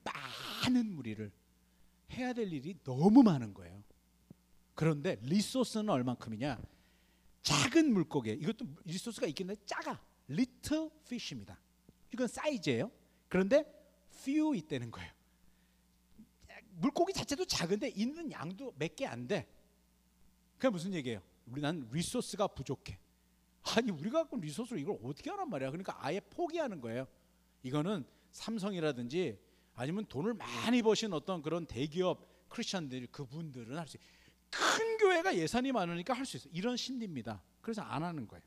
많은 0.05 0.93
무리를 0.93 1.33
해야 2.11 2.35
될 2.35 2.53
일이 2.53 2.77
너무 2.85 3.23
많은 3.23 3.55
거예요. 3.55 3.83
그런데 4.75 5.17
리소스는 5.23 5.89
얼만큼이냐? 5.89 6.61
작은 7.43 7.93
물고기 7.93 8.31
이것도 8.33 8.67
resource가 8.85 9.27
있긴 9.29 9.49
한데 9.51 9.61
작아 9.67 10.01
little 10.31 10.91
fish입니다. 11.07 11.59
이건 12.13 12.29
사이즈예요. 12.29 12.91
그런데 13.29 13.65
few 14.13 14.57
있다는 14.57 14.91
거예요. 14.91 15.11
물고기 16.75 17.13
자체도 17.13 17.45
작은데 17.45 17.89
있는 17.89 18.31
양도 18.33 18.73
몇 18.79 18.95
개 18.97 19.07
안 19.07 19.27
돼. 19.27 19.47
그게 20.57 20.69
무슨 20.71 20.95
얘기예요? 20.95 21.21
우리 21.47 21.61
난 21.61 21.89
resource가 21.93 22.49
부족해. 22.49 22.99
아니 23.77 23.91
우리가 23.91 24.23
갖고 24.23 24.37
resource로 24.39 24.79
이걸 24.79 24.99
어떻게 25.03 25.31
하란 25.31 25.49
말이야. 25.51 25.71
그러니까 25.71 25.97
아예 26.05 26.21
포기하는 26.21 26.81
거예요. 26.81 27.07
이거는 27.63 28.05
삼성이라든지 28.31 29.39
아니면 29.75 30.07
돈을 30.07 30.35
많이 30.35 30.83
버신 30.83 31.13
어떤 31.13 31.43
그런 31.43 31.67
대기업 31.67 32.49
크리스천들 32.49 33.07
그분들은 33.09 33.77
할 33.79 33.87
수 33.89 33.97
있어요. 33.97 34.13
큰 34.53 34.97
교회가 34.99 35.37
예산이 35.37 35.73
많으니까 35.73 36.15
할 36.15 36.25
수 36.27 36.37
있어요. 36.37 36.53
이런 36.55 36.77
심리입니다. 36.77 37.43
그래서 37.61 37.83
안 37.83 38.03
하는 38.03 38.27
거예요. 38.29 38.43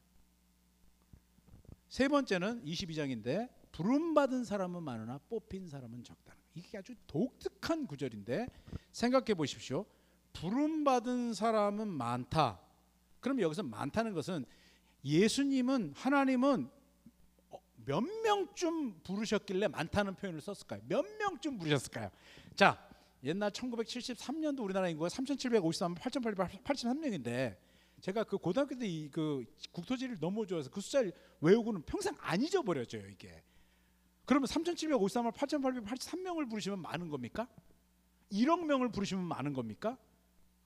세 1.90 2.08
번째는 2.08 2.64
22장인데 2.66 3.50
부름 3.72 4.14
받은 4.14 4.44
사람은 4.44 4.84
많으나 4.84 5.18
뽑힌 5.30 5.68
사람은 5.68 6.04
적다는 6.04 6.40
거예요. 6.42 6.52
이게 6.56 6.78
아주 6.78 6.94
독특한 7.08 7.88
구절인데 7.88 8.48
생각해 8.92 9.34
보십시오. 9.34 9.86
부름 10.34 10.84
받은 10.84 11.34
사람은 11.34 11.88
많다. 11.88 12.60
그럼 13.20 13.42
여기서 13.42 13.64
많다는 13.64 14.14
것은 14.14 14.46
예수님은 15.04 15.94
하나님은 15.96 16.70
어, 17.50 17.60
몇 17.86 18.02
명쯤 18.02 19.02
부르셨길래 19.04 19.68
많다는 19.70 20.16
표현을 20.16 20.42
썼을까요? 20.42 20.82
몇 20.88 21.06
명쯤 21.18 21.58
부르셨을까요? 21.58 22.10
자, 22.56 22.85
옛날 23.26 23.50
1973년도 23.52 24.64
우리나라 24.64 24.88
인구가 24.88 25.10
3,753만 25.10 25.98
8,883명인데 25.98 27.58
제가 28.02 28.24
그 28.24 28.38
고등학교 28.38 28.78
때 28.78 29.10
그 29.12 29.44
국토지를 29.72 30.20
너무 30.20 30.46
좋아해서 30.46 30.70
그 30.70 30.80
숫자를 30.80 31.12
외우고는 31.42 31.82
평생 31.84 32.14
안 32.20 32.42
잊어버려져요 32.42 33.08
이게 33.08 33.44
그러면 34.26 34.48
3,753만 34.48 35.32
8,883명을 35.34 36.50
부르시면 36.50 36.80
많은 36.82 37.10
겁니까? 37.10 37.48
1억 38.32 38.66
명을 38.66 38.90
부르시면 38.92 39.26
많은 39.26 39.54
겁니까? 39.54 39.98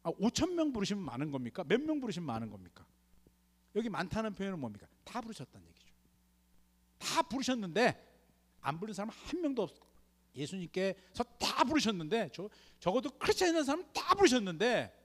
아, 0.03 0.11
5천 0.11 0.53
명 0.53 0.71
부르시면 0.73 1.03
많은 1.03 1.31
겁니까? 1.31 1.63
몇 1.65 1.81
명 1.81 1.99
부르시면 1.99 2.25
많은 2.25 2.49
겁니까? 2.49 2.85
여기 3.75 3.89
많다는 3.89 4.33
표현은 4.33 4.59
뭡니까? 4.59 4.87
다 5.03 5.21
부르셨다는 5.21 5.67
얘기죠. 5.67 5.93
다 6.97 7.21
부르셨는데 7.21 8.07
안 8.61 8.79
부른 8.79 8.93
사람 8.93 9.09
한 9.09 9.41
명도 9.41 9.63
없. 9.63 9.89
예수님께서 10.35 11.23
다 11.37 11.48
부르셨는데 11.63 12.29
저 12.33 12.49
적어도 12.79 13.09
크리스천인 13.17 13.63
사람 13.63 13.85
다 13.93 14.15
부르셨는데 14.15 14.95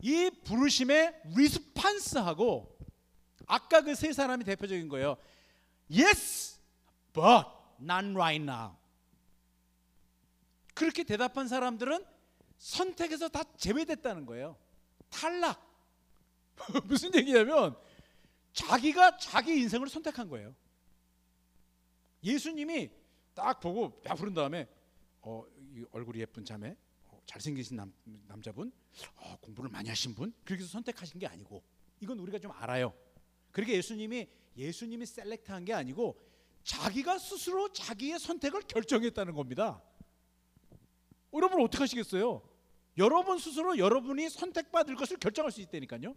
이 0.00 0.30
부르심에 0.44 1.22
리스판스하고 1.34 2.76
아까 3.46 3.82
그 3.82 3.94
세 3.94 4.12
사람이 4.12 4.44
대표적인 4.44 4.88
거예요. 4.88 5.16
Yes, 5.90 6.58
but 7.12 7.46
not 7.80 8.08
right 8.14 8.42
now. 8.42 8.76
그렇게 10.74 11.02
대답한 11.04 11.48
사람들은 11.48 12.04
선택에서 12.58 13.28
다 13.28 13.42
제외됐다는 13.56 14.24
거예요. 14.26 14.56
탈락. 15.10 15.60
무슨 16.84 17.14
얘기냐면 17.14 17.76
자기가 18.52 19.16
자기 19.18 19.58
인생을 19.60 19.88
선택한 19.88 20.28
거예요. 20.28 20.54
예수님이 22.24 22.90
딱 23.34 23.60
보고 23.60 24.00
야 24.06 24.14
부른 24.14 24.32
다음에 24.34 24.68
어, 25.22 25.44
이 25.58 25.61
얼굴이 25.90 26.20
예쁜 26.20 26.44
자매, 26.44 26.76
어, 27.06 27.20
잘생기신 27.26 27.76
남, 27.76 27.92
남자분, 28.26 28.72
어, 29.16 29.36
공부를 29.40 29.70
많이 29.70 29.88
하신 29.88 30.14
분 30.14 30.32
그렇게 30.44 30.62
해서 30.62 30.72
선택하신 30.72 31.18
게 31.18 31.26
아니고 31.26 31.62
이건 32.00 32.18
우리가 32.18 32.38
좀 32.38 32.52
알아요. 32.52 32.94
그렇게 33.50 33.74
예수님이 33.74 34.28
예수님이 34.56 35.06
셀렉트한 35.06 35.64
게 35.64 35.72
아니고 35.72 36.18
자기가 36.64 37.18
스스로 37.18 37.72
자기의 37.72 38.18
선택을 38.18 38.62
결정했다는 38.62 39.34
겁니다. 39.34 39.82
여러분 41.34 41.62
어떻게 41.62 41.82
하시겠어요? 41.84 42.42
여러분 42.98 43.38
스스로 43.38 43.78
여러분이 43.78 44.28
선택받을 44.28 44.94
것을 44.96 45.16
결정할 45.16 45.50
수 45.50 45.60
있다니까요. 45.60 46.14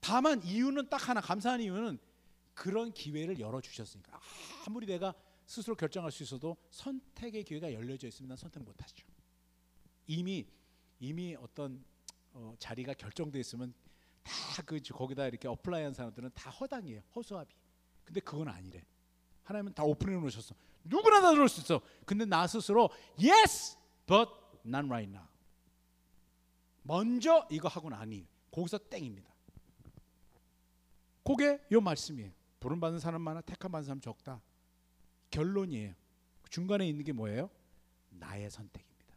다만 0.00 0.42
이유는 0.42 0.88
딱 0.88 1.08
하나 1.08 1.20
감사한 1.20 1.60
이유는 1.60 1.98
그런 2.54 2.92
기회를 2.92 3.38
열어 3.38 3.60
주셨으니까 3.60 4.20
아무리 4.66 4.86
내가 4.86 5.14
스스로 5.48 5.74
결정할 5.74 6.12
수 6.12 6.22
있어도 6.22 6.58
선택의 6.70 7.42
기회가 7.42 7.72
열려져 7.72 8.06
있으면 8.06 8.28
난 8.28 8.36
선택 8.36 8.62
못 8.62 8.80
하죠. 8.82 9.06
이미 10.06 10.46
이미 11.00 11.34
어떤 11.36 11.82
어, 12.34 12.54
자리가 12.58 12.92
결정돼 12.92 13.40
있으면 13.40 13.72
다그 14.22 14.78
거기다 14.92 15.26
이렇게 15.26 15.48
apply한 15.48 15.94
사람들은 15.94 16.32
다 16.34 16.50
허당이에요. 16.50 17.00
허수아비. 17.16 17.54
근데 18.04 18.20
그건 18.20 18.48
아니래. 18.48 18.84
하나님은 19.44 19.72
다 19.72 19.84
오픈해 19.84 20.20
놓으셨어. 20.20 20.54
누구나 20.84 21.22
다 21.22 21.30
들을 21.30 21.48
수 21.48 21.62
있어. 21.62 21.80
근데 22.04 22.26
나 22.26 22.46
스스로 22.46 22.90
yes, 23.18 23.78
but 24.06 24.30
not 24.66 24.86
right 24.86 25.10
now. 25.10 25.26
먼저 26.82 27.48
이거 27.50 27.68
하고 27.68 27.88
나니 27.88 28.26
거기서 28.50 28.76
땡입니다. 28.76 29.34
그게 31.24 31.58
요 31.72 31.80
말씀이에요. 31.80 32.32
부름 32.60 32.80
받는 32.80 32.98
사람 32.98 33.22
많아, 33.22 33.40
택함 33.40 33.72
받는 33.72 33.86
사람 33.86 34.00
적다. 34.00 34.42
결론이에요. 35.30 35.94
중간에 36.50 36.88
있는 36.88 37.04
게 37.04 37.12
뭐예요? 37.12 37.50
나의 38.10 38.50
선택입니다. 38.50 39.16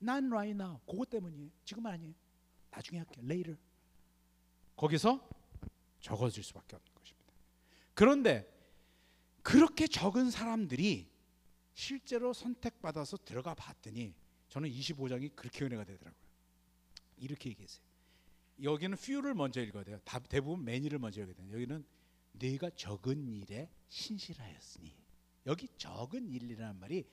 난 0.00 0.26
right 0.32 0.50
now. 0.60 0.78
그것 0.86 1.08
때문이에요. 1.10 1.50
지금 1.64 1.86
아니에요. 1.86 2.14
나중에 2.70 2.98
할게요. 2.98 3.24
later. 3.24 3.58
거기서 4.76 5.28
적어질 6.00 6.44
수밖에 6.44 6.76
없는 6.76 6.94
것입니다. 6.94 7.32
그런데 7.94 8.48
그렇게 9.42 9.86
적은 9.88 10.30
사람들이 10.30 11.10
실제로 11.74 12.32
선택받아서 12.32 13.16
들어가 13.18 13.54
봤더니 13.54 14.14
저는 14.48 14.68
25장이 14.70 15.34
그렇게 15.34 15.64
은혜가 15.64 15.84
되더라고요. 15.84 16.20
이렇게 17.16 17.50
얘기했어요. 17.50 17.82
여기는 18.62 18.94
few를 18.94 19.34
먼저 19.34 19.60
읽어야 19.62 19.84
돼요. 19.84 19.98
다- 20.04 20.18
대부분 20.20 20.60
many를 20.62 20.98
먼저 20.98 21.20
읽어야 21.22 21.34
돼요. 21.34 21.52
여기는 21.52 21.84
네가 22.38 22.70
적은 22.70 23.28
일에 23.28 23.70
신실하였으니 23.88 24.94
여기 25.46 25.68
적은 25.76 26.28
일이라는 26.30 26.78
말이 26.78 27.04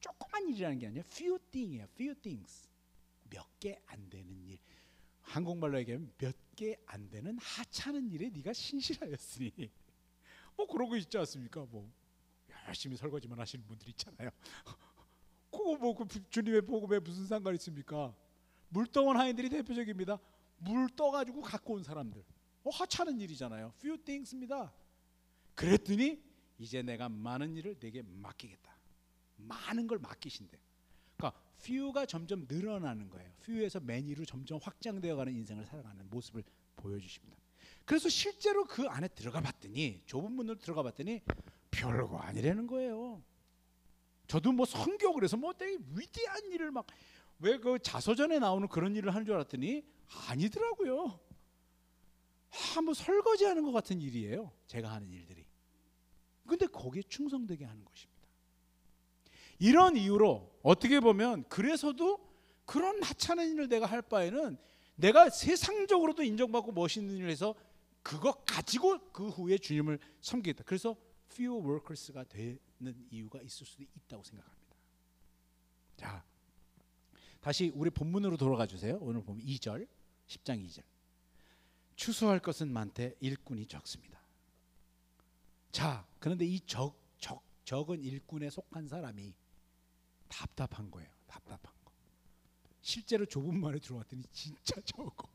조그만 0.00 0.48
일이라는 0.48 0.78
게 0.78 0.86
아니라 0.86 1.04
few 1.06 1.38
thing이에요. 1.50 1.84
few 1.94 2.14
things 2.14 2.68
몇 3.30 3.46
개 3.60 3.76
안 3.86 4.08
되는 4.08 4.30
일. 4.46 4.58
한국말로 5.22 5.78
얘기하면 5.80 6.12
몇 6.18 6.34
개 6.56 6.76
안 6.86 7.08
되는 7.10 7.36
하찮은 7.38 8.10
일에 8.10 8.30
네가 8.30 8.52
신실하였으니 8.52 9.52
뭐 10.56 10.66
그런 10.66 10.88
거 10.88 10.96
있지 10.96 11.16
않습니까? 11.18 11.64
뭐 11.66 11.90
열심히 12.66 12.96
설거지만 12.96 13.38
하시는 13.38 13.64
분들 13.66 13.88
있잖아요. 13.90 14.30
그거 15.50 15.76
뭐 15.76 15.94
그 15.94 16.06
주님의 16.30 16.62
복음에 16.62 16.98
무슨 16.98 17.26
상관 17.26 17.54
있습니까? 17.54 18.14
물떠온 18.68 19.16
하인들이 19.16 19.48
대표적입니다. 19.48 20.18
물 20.58 20.88
떠가지고 20.94 21.40
갖고 21.40 21.74
온 21.74 21.82
사람들. 21.82 22.22
어, 22.64 22.70
하찮은 22.70 23.20
일이잖아요. 23.20 23.72
few 23.78 23.98
things입니다. 24.04 24.72
그랬더니 25.54 26.22
이제 26.58 26.82
내가 26.82 27.08
많은 27.08 27.56
일을 27.56 27.78
내게 27.78 28.02
맡기겠다. 28.02 28.76
많은 29.36 29.86
걸 29.86 29.98
맡기신대. 29.98 30.58
그러니까 31.16 31.40
few가 31.60 32.06
점점 32.06 32.46
늘어나는 32.48 33.10
거예요. 33.10 33.30
few에서 33.42 33.78
many로 33.82 34.24
점점 34.24 34.58
확장되어가는 34.62 35.32
인생을 35.32 35.64
살아가는 35.66 36.08
모습을 36.10 36.42
보여주십니다. 36.76 37.36
그래서 37.84 38.08
실제로 38.08 38.64
그 38.64 38.86
안에 38.86 39.08
들어가 39.08 39.40
봤더니 39.40 40.02
좁은 40.06 40.32
문으로 40.32 40.58
들어가 40.58 40.82
봤더니 40.82 41.22
별거 41.70 42.18
아니라는 42.18 42.66
거예요. 42.66 43.22
저도 44.26 44.52
뭐 44.52 44.66
성교 44.66 45.14
그래서 45.14 45.36
뭐 45.36 45.52
되게 45.54 45.78
위대한 45.94 46.52
일을 46.52 46.70
막 46.70 46.86
왜 47.40 47.56
그 47.58 47.78
자서전에 47.78 48.40
나오는 48.40 48.66
그런 48.66 48.96
일을 48.96 49.14
하는 49.14 49.24
줄 49.24 49.34
알았더니 49.36 49.84
아니더라고요. 50.28 51.20
아, 52.50 52.80
뭐 52.80 52.94
설거지하는 52.94 53.62
것 53.62 53.72
같은 53.72 54.00
일이에요. 54.00 54.52
제가 54.66 54.90
하는 54.92 55.10
일들이. 55.12 55.44
근데 56.46 56.66
거기에 56.66 57.02
충성되게 57.02 57.64
하는 57.64 57.84
것입니다. 57.84 58.18
이런 59.58 59.96
이유로 59.96 60.60
어떻게 60.62 61.00
보면 61.00 61.44
그래서도 61.48 62.26
그런 62.64 63.02
하찮은 63.02 63.52
일을 63.52 63.68
내가 63.68 63.86
할 63.86 64.02
바에는 64.02 64.56
내가 64.96 65.30
세상적으로도 65.30 66.22
인정받고 66.22 66.72
멋있는 66.72 67.16
일을 67.16 67.30
해서 67.30 67.54
그거 68.02 68.32
가지고 68.32 68.98
그 69.12 69.28
후에 69.28 69.58
주님을 69.58 69.98
섬기겠다. 70.20 70.64
그래서 70.64 70.96
few 71.30 71.60
workers가 71.60 72.24
되는 72.24 73.06
이유가 73.10 73.40
있을 73.42 73.66
수도 73.66 73.84
있다고 73.84 74.22
생각합니다. 74.22 74.76
자, 75.96 76.24
다시 77.40 77.72
우리 77.74 77.90
본문으로 77.90 78.36
돌아가 78.36 78.66
주세요. 78.66 78.98
오늘 79.00 79.22
보면 79.22 79.44
2절, 79.44 79.86
10장 80.26 80.64
2절. 80.66 80.82
추수할 81.98 82.38
것은 82.38 82.72
많되 82.72 83.16
일꾼이 83.18 83.66
적습니다. 83.66 84.20
자, 85.72 86.06
그런데 86.20 86.46
이 86.46 86.60
적, 86.60 86.96
적, 87.18 87.42
적은 87.64 88.04
일꾼에 88.04 88.50
속한 88.50 88.86
사람이 88.86 89.34
답답한 90.28 90.92
거예요. 90.92 91.10
답답한 91.26 91.74
거. 91.84 91.90
실제로 92.80 93.26
좁은 93.26 93.60
말에 93.60 93.80
들어왔더니 93.80 94.22
진짜 94.30 94.80
적어. 94.86 95.28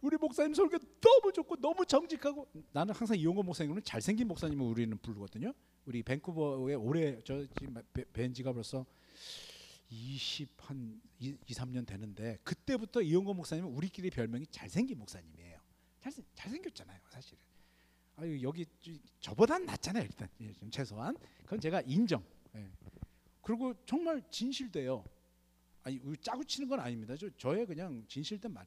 우리 0.00 0.16
목사님 0.16 0.54
설교 0.54 0.78
너무 1.00 1.32
좋고 1.32 1.56
너무 1.56 1.84
정직하고 1.84 2.46
나는 2.70 2.94
항상 2.94 3.18
이용호 3.18 3.42
목사님은 3.42 3.82
잘생긴 3.82 4.28
목사님을 4.28 4.64
우리는 4.64 4.96
부르거든요. 4.98 5.52
우리 5.86 6.04
밴쿠버에 6.04 6.74
올해 6.74 7.20
저 7.24 7.44
지금 7.58 7.74
뵌 8.12 8.32
지가 8.32 8.52
벌써 8.52 8.86
20한 9.90 11.00
2, 11.18 11.36
3년 11.46 11.86
되는데 11.86 12.38
그때부터 12.44 13.00
이용호 13.00 13.34
목사님은 13.34 13.70
우리끼리 13.70 14.10
별명이 14.10 14.46
잘생긴 14.48 14.98
목사님이에요. 14.98 15.58
잘생 16.00 16.24
잘생겼잖아요, 16.34 17.00
사실은. 17.08 17.38
아유 18.16 18.42
여기 18.42 18.66
저보단 19.20 19.64
낫잖아요, 19.64 20.04
일단 20.04 20.28
예, 20.40 20.52
좀 20.54 20.70
최소한 20.70 21.16
그건 21.44 21.60
제가 21.60 21.80
인정. 21.82 22.24
예. 22.54 22.70
그리고 23.42 23.74
정말 23.86 24.22
진실돼요. 24.30 25.04
아니 25.82 26.00
짜고 26.20 26.44
치는 26.44 26.68
건 26.68 26.80
아닙니다. 26.80 27.16
저 27.16 27.30
저의 27.36 27.64
그냥 27.66 28.04
진실된 28.08 28.52
말. 28.52 28.66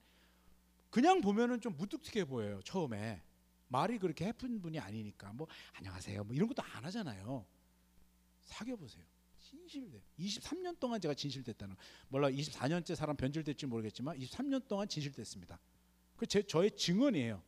그냥 0.92 1.22
보면은 1.22 1.60
좀 1.62 1.76
무뚝뚝해 1.78 2.26
보여요 2.26 2.62
처음에 2.64 3.24
말이 3.70 3.98
그렇게 3.98 4.26
해픈 4.26 4.62
분이 4.62 4.78
아니니까 4.78 5.32
뭐 5.34 5.48
안녕하세요 5.74 6.26
뭐 6.26 6.36
이런 6.36 6.48
것도 6.50 6.62
안 6.62 6.84
하잖아요 6.86 7.46
사귀어 8.42 8.76
보세요 8.76 9.06
진실돼 9.52 10.02
23년 10.20 10.80
동안 10.80 11.00
제가 11.02 11.14
진실됐다는 11.14 11.76
거. 11.76 11.82
몰라 12.10 12.30
24년째 12.30 12.96
사람 12.96 13.16
변질될지 13.16 13.66
모르겠지만 13.68 14.18
23년 14.18 14.68
동안 14.68 14.88
진실됐습니다 14.88 15.60
그 16.18 16.26
제 16.26 16.42
저의 16.44 16.72
증언이에요 16.76 17.42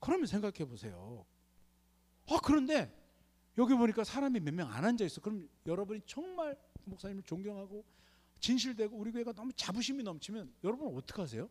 그러면 0.00 0.26
생각해 0.26 0.64
보세요 0.66 1.24
아 2.28 2.38
그런데 2.42 2.92
여기 3.56 3.74
보니까 3.74 4.04
사람이 4.04 4.40
몇 4.40 4.52
명 4.54 4.70
안 4.70 4.84
앉아 4.84 5.04
있어 5.04 5.20
그럼 5.20 5.48
여러분이 5.66 6.00
정말 6.06 6.56
목사님을 6.84 7.22
존경하고 7.22 7.84
진실되고 8.40 8.96
우리 8.96 9.10
교회가 9.12 9.32
너무 9.32 9.52
자부심이 9.54 10.02
넘치면 10.02 10.52
여러분 10.64 10.94
어떻게 10.94 11.22
하세요? 11.22 11.48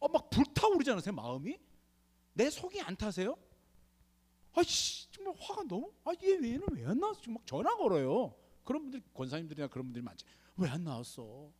어, 0.00 0.08
막 0.08 0.28
불타오르지 0.30 0.90
않으세요? 0.90 1.14
마음이? 1.14 1.56
내 2.32 2.50
속이 2.50 2.80
안 2.80 2.96
타세요? 2.96 3.36
아씨 4.54 5.10
정말 5.10 5.34
화가 5.38 5.62
너무 5.64 5.92
아얘 6.04 6.32
얘는 6.34 6.62
왜 6.72 6.84
안 6.84 6.98
나왔어? 6.98 7.20
막 7.30 7.46
전화 7.46 7.74
걸어요. 7.76 8.34
그런 8.64 8.82
분들 8.82 9.02
권사님들이나 9.14 9.68
그런 9.68 9.86
분들이 9.86 10.02
많지. 10.04 10.24
왜 10.56 10.68
안 10.68 10.84
나왔어? 10.84 11.50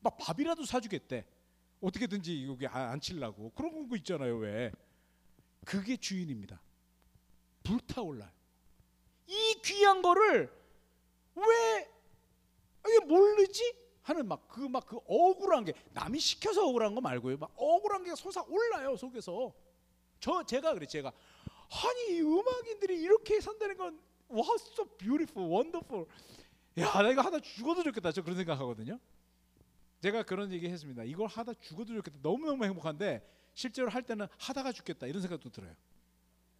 막 0.00 0.16
밥이라도 0.18 0.64
사주겠대. 0.64 1.24
어떻게든지 1.80 2.46
여기 2.46 2.66
안 2.66 3.00
치려고 3.00 3.50
그런 3.50 3.88
거 3.88 3.96
있잖아요. 3.96 4.36
왜? 4.38 4.72
그게 5.64 5.96
주인입니다. 5.96 6.60
불타올라요. 7.62 8.30
이 9.26 9.60
귀한 9.64 10.02
거를 10.02 10.50
왜 11.34 11.88
이게 12.86 13.04
모르지? 13.06 13.74
하는 14.02 14.26
막 14.26 14.48
그 14.48 14.66
막 14.68 14.86
그 14.86 14.96
억울한 15.06 15.64
게 15.64 15.72
남이 15.92 16.18
시켜서 16.18 16.66
억울한 16.66 16.94
거 16.94 17.00
말고요. 17.00 17.36
막 17.36 17.52
억울한 17.54 18.02
게 18.04 18.14
솟아 18.14 18.44
올라요 18.48 18.96
속에서. 18.96 19.52
저 20.18 20.42
제가 20.44 20.74
그래 20.74 20.86
제가 20.86 21.12
아니 21.70 22.16
이 22.16 22.20
음악인들이 22.20 23.00
이렇게 23.00 23.40
산다는 23.40 23.76
건 23.76 24.00
wow 24.28 24.54
so 24.56 24.84
beautiful, 24.96 25.50
wonderful. 25.50 26.06
야, 26.78 27.02
나 27.02 27.10
이거 27.10 27.20
하다 27.20 27.40
죽어도 27.40 27.82
좋겠다. 27.82 28.12
저 28.12 28.22
그런 28.22 28.36
생각하거든요. 28.36 28.98
제가 30.02 30.22
그런 30.22 30.52
얘기 30.52 30.68
했습니다. 30.68 31.04
이걸 31.04 31.26
하다 31.28 31.54
죽어도 31.54 31.94
좋겠다. 31.94 32.18
너무너무 32.22 32.64
행복한데 32.64 33.26
실제로 33.54 33.88
할 33.90 34.02
때는 34.02 34.26
하다가 34.38 34.72
죽겠다. 34.72 35.06
이런 35.06 35.20
생각도 35.20 35.50
들어요. 35.50 35.74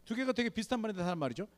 두 0.04 0.14
개가 0.14 0.32
되게 0.32 0.48
비슷한 0.50 0.80
말인데 0.80 1.02
하는 1.02 1.18
말이죠. 1.18 1.48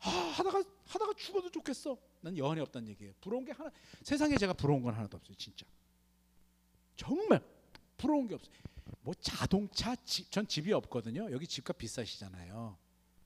아, 0.00 0.08
하다가 0.10 0.64
하다가 0.86 1.12
죽어도 1.14 1.50
좋겠어. 1.50 1.96
난 2.20 2.36
여한이 2.36 2.60
없다는 2.60 2.88
얘기예요. 2.88 3.12
부러운 3.20 3.44
게 3.44 3.52
하나 3.52 3.70
세상에 4.02 4.36
제가 4.36 4.52
부러운 4.52 4.82
건 4.82 4.94
하나도 4.94 5.16
없어요. 5.16 5.34
진짜. 5.36 5.64
정말 6.96 7.40
부러운 7.96 8.26
게 8.26 8.34
없어요. 8.34 8.54
뭐 9.00 9.14
자동차 9.14 9.94
집, 9.96 10.30
전 10.30 10.46
집이 10.46 10.72
없거든요. 10.72 11.30
여기 11.32 11.46
집값 11.46 11.78
비싸시잖아요. 11.78 12.76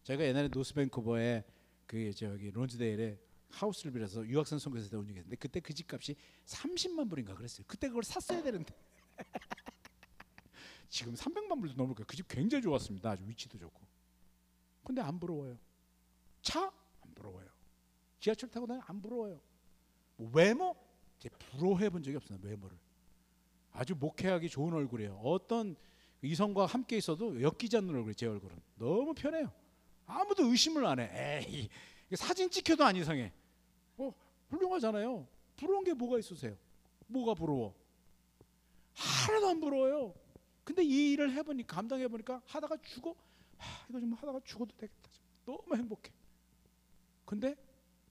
저희가 0.04 0.24
옛날에 0.24 0.48
노스밴쿠버에 0.48 1.44
그 1.86 2.12
저기 2.14 2.50
론즈데일에 2.50 3.18
하우스를 3.50 3.92
빌려서 3.92 4.26
유학생 4.26 4.58
선교사 4.58 4.88
때 4.88 4.96
있는데 4.98 5.36
그때 5.36 5.60
그 5.60 5.72
집값이 5.72 6.16
30만 6.46 7.08
불인가 7.08 7.34
그랬어요. 7.34 7.64
그때 7.66 7.88
그걸 7.88 8.02
샀어야 8.04 8.42
되는데 8.42 8.74
지금 10.88 11.14
300만 11.14 11.60
불도 11.60 11.74
넘을 11.76 11.94
거예요. 11.94 12.06
그 12.06 12.16
집 12.16 12.26
굉장히 12.28 12.62
좋았습니다. 12.62 13.10
아주 13.10 13.26
위치도 13.26 13.58
좋고. 13.58 13.80
근데 14.84 15.00
안 15.02 15.18
부러워요. 15.18 15.58
차 16.42 16.72
안 17.00 17.14
부러워요. 17.14 17.48
지하철 18.20 18.50
타고 18.50 18.66
다니면 18.66 18.84
안 18.88 19.00
부러워요. 19.02 19.40
뭐 20.16 20.30
외모 20.32 20.76
제 21.18 21.28
부러워해 21.28 21.90
본 21.90 22.02
적이 22.02 22.16
없어요. 22.16 22.38
외모를. 22.42 22.78
아주 23.76 23.94
목회하기 23.94 24.48
좋은 24.48 24.72
얼굴이에요. 24.72 25.20
어떤 25.22 25.76
이성과 26.22 26.64
함께 26.66 26.96
있어도 26.96 27.40
엮이지 27.40 27.76
않는 27.76 27.94
얼굴이 27.94 28.14
제 28.14 28.26
얼굴은 28.26 28.56
너무 28.76 29.12
편해요. 29.14 29.52
아무도 30.06 30.46
의심을 30.46 30.84
안 30.86 30.98
해. 30.98 31.44
에이 31.46 31.68
사진 32.14 32.50
찍혀도 32.50 32.84
안 32.84 32.96
이상해. 32.96 33.32
어 33.98 34.12
훌륭하잖아요. 34.48 35.26
부러운 35.56 35.84
게 35.84 35.92
뭐가 35.92 36.18
있으세요? 36.18 36.56
뭐가 37.06 37.34
부러워? 37.34 37.74
하나도 38.94 39.48
안 39.48 39.60
부러워요. 39.60 40.14
근데 40.64 40.82
이 40.82 41.12
일을 41.12 41.32
해보니까 41.32 41.76
감당해 41.76 42.08
보니까 42.08 42.40
하다가 42.46 42.78
죽어. 42.78 43.14
하, 43.58 43.86
이거 43.90 44.00
좀 44.00 44.12
하다가 44.14 44.40
죽어도 44.44 44.74
되겠다. 44.76 45.10
너무 45.44 45.76
행복해. 45.76 46.10
근데 47.26 47.54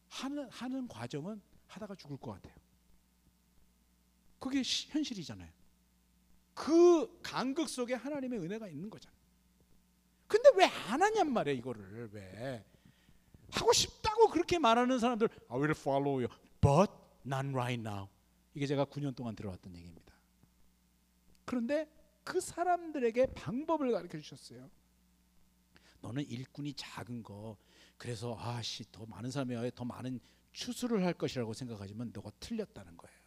하는 0.10 0.48
하는 0.50 0.88
과정은 0.88 1.42
하다가 1.68 1.96
죽을 1.96 2.18
것 2.18 2.32
같아요. 2.34 2.54
그게 4.40 4.62
시- 4.62 4.88
현실이잖아요. 4.92 5.50
그 6.56 7.20
간극 7.22 7.70
속에 7.70 7.94
하나님의 7.94 8.40
은혜가 8.40 8.68
있는 8.70 8.90
거잖아요. 8.90 9.16
근데 10.28 10.50
왜 10.56 10.66
안 10.66 11.02
하냔 11.04 11.32
말이야 11.32 11.54
이거를 11.54 12.10
왜 12.14 12.66
하고 13.52 13.72
싶다고 13.74 14.30
그렇게 14.30 14.58
말하는 14.58 14.98
사람들 14.98 15.30
I 15.50 15.58
will 15.58 15.72
follow 15.78 16.26
you, 16.26 16.28
but 16.62 16.92
not 17.26 17.48
right 17.50 17.80
now. 17.80 18.08
이게 18.56 18.66
제가 18.66 18.86
9년 18.86 19.16
동안 19.16 19.36
들어왔던 19.36 19.76
얘기입니다. 19.76 20.16
그런데 21.46 21.88
그 22.24 22.40
사람들에게 22.40 23.28
방법을 23.34 23.92
가르쳐 23.92 24.20
주셨어요. 24.20 24.70
너는 26.02 26.24
일꾼이 26.28 26.74
작은 26.74 27.22
거 27.22 27.58
그래서 27.98 28.36
아씨 28.40 28.84
더 28.92 29.06
많은 29.06 29.30
사람이 29.30 29.72
더 29.76 29.86
많은 29.86 30.20
추수를 30.54 31.04
할 31.06 31.14
것이라고 31.14 31.54
생각하지만 31.54 32.12
너가 32.14 32.32
틀렸다는 32.40 32.98
거예요. 32.98 33.18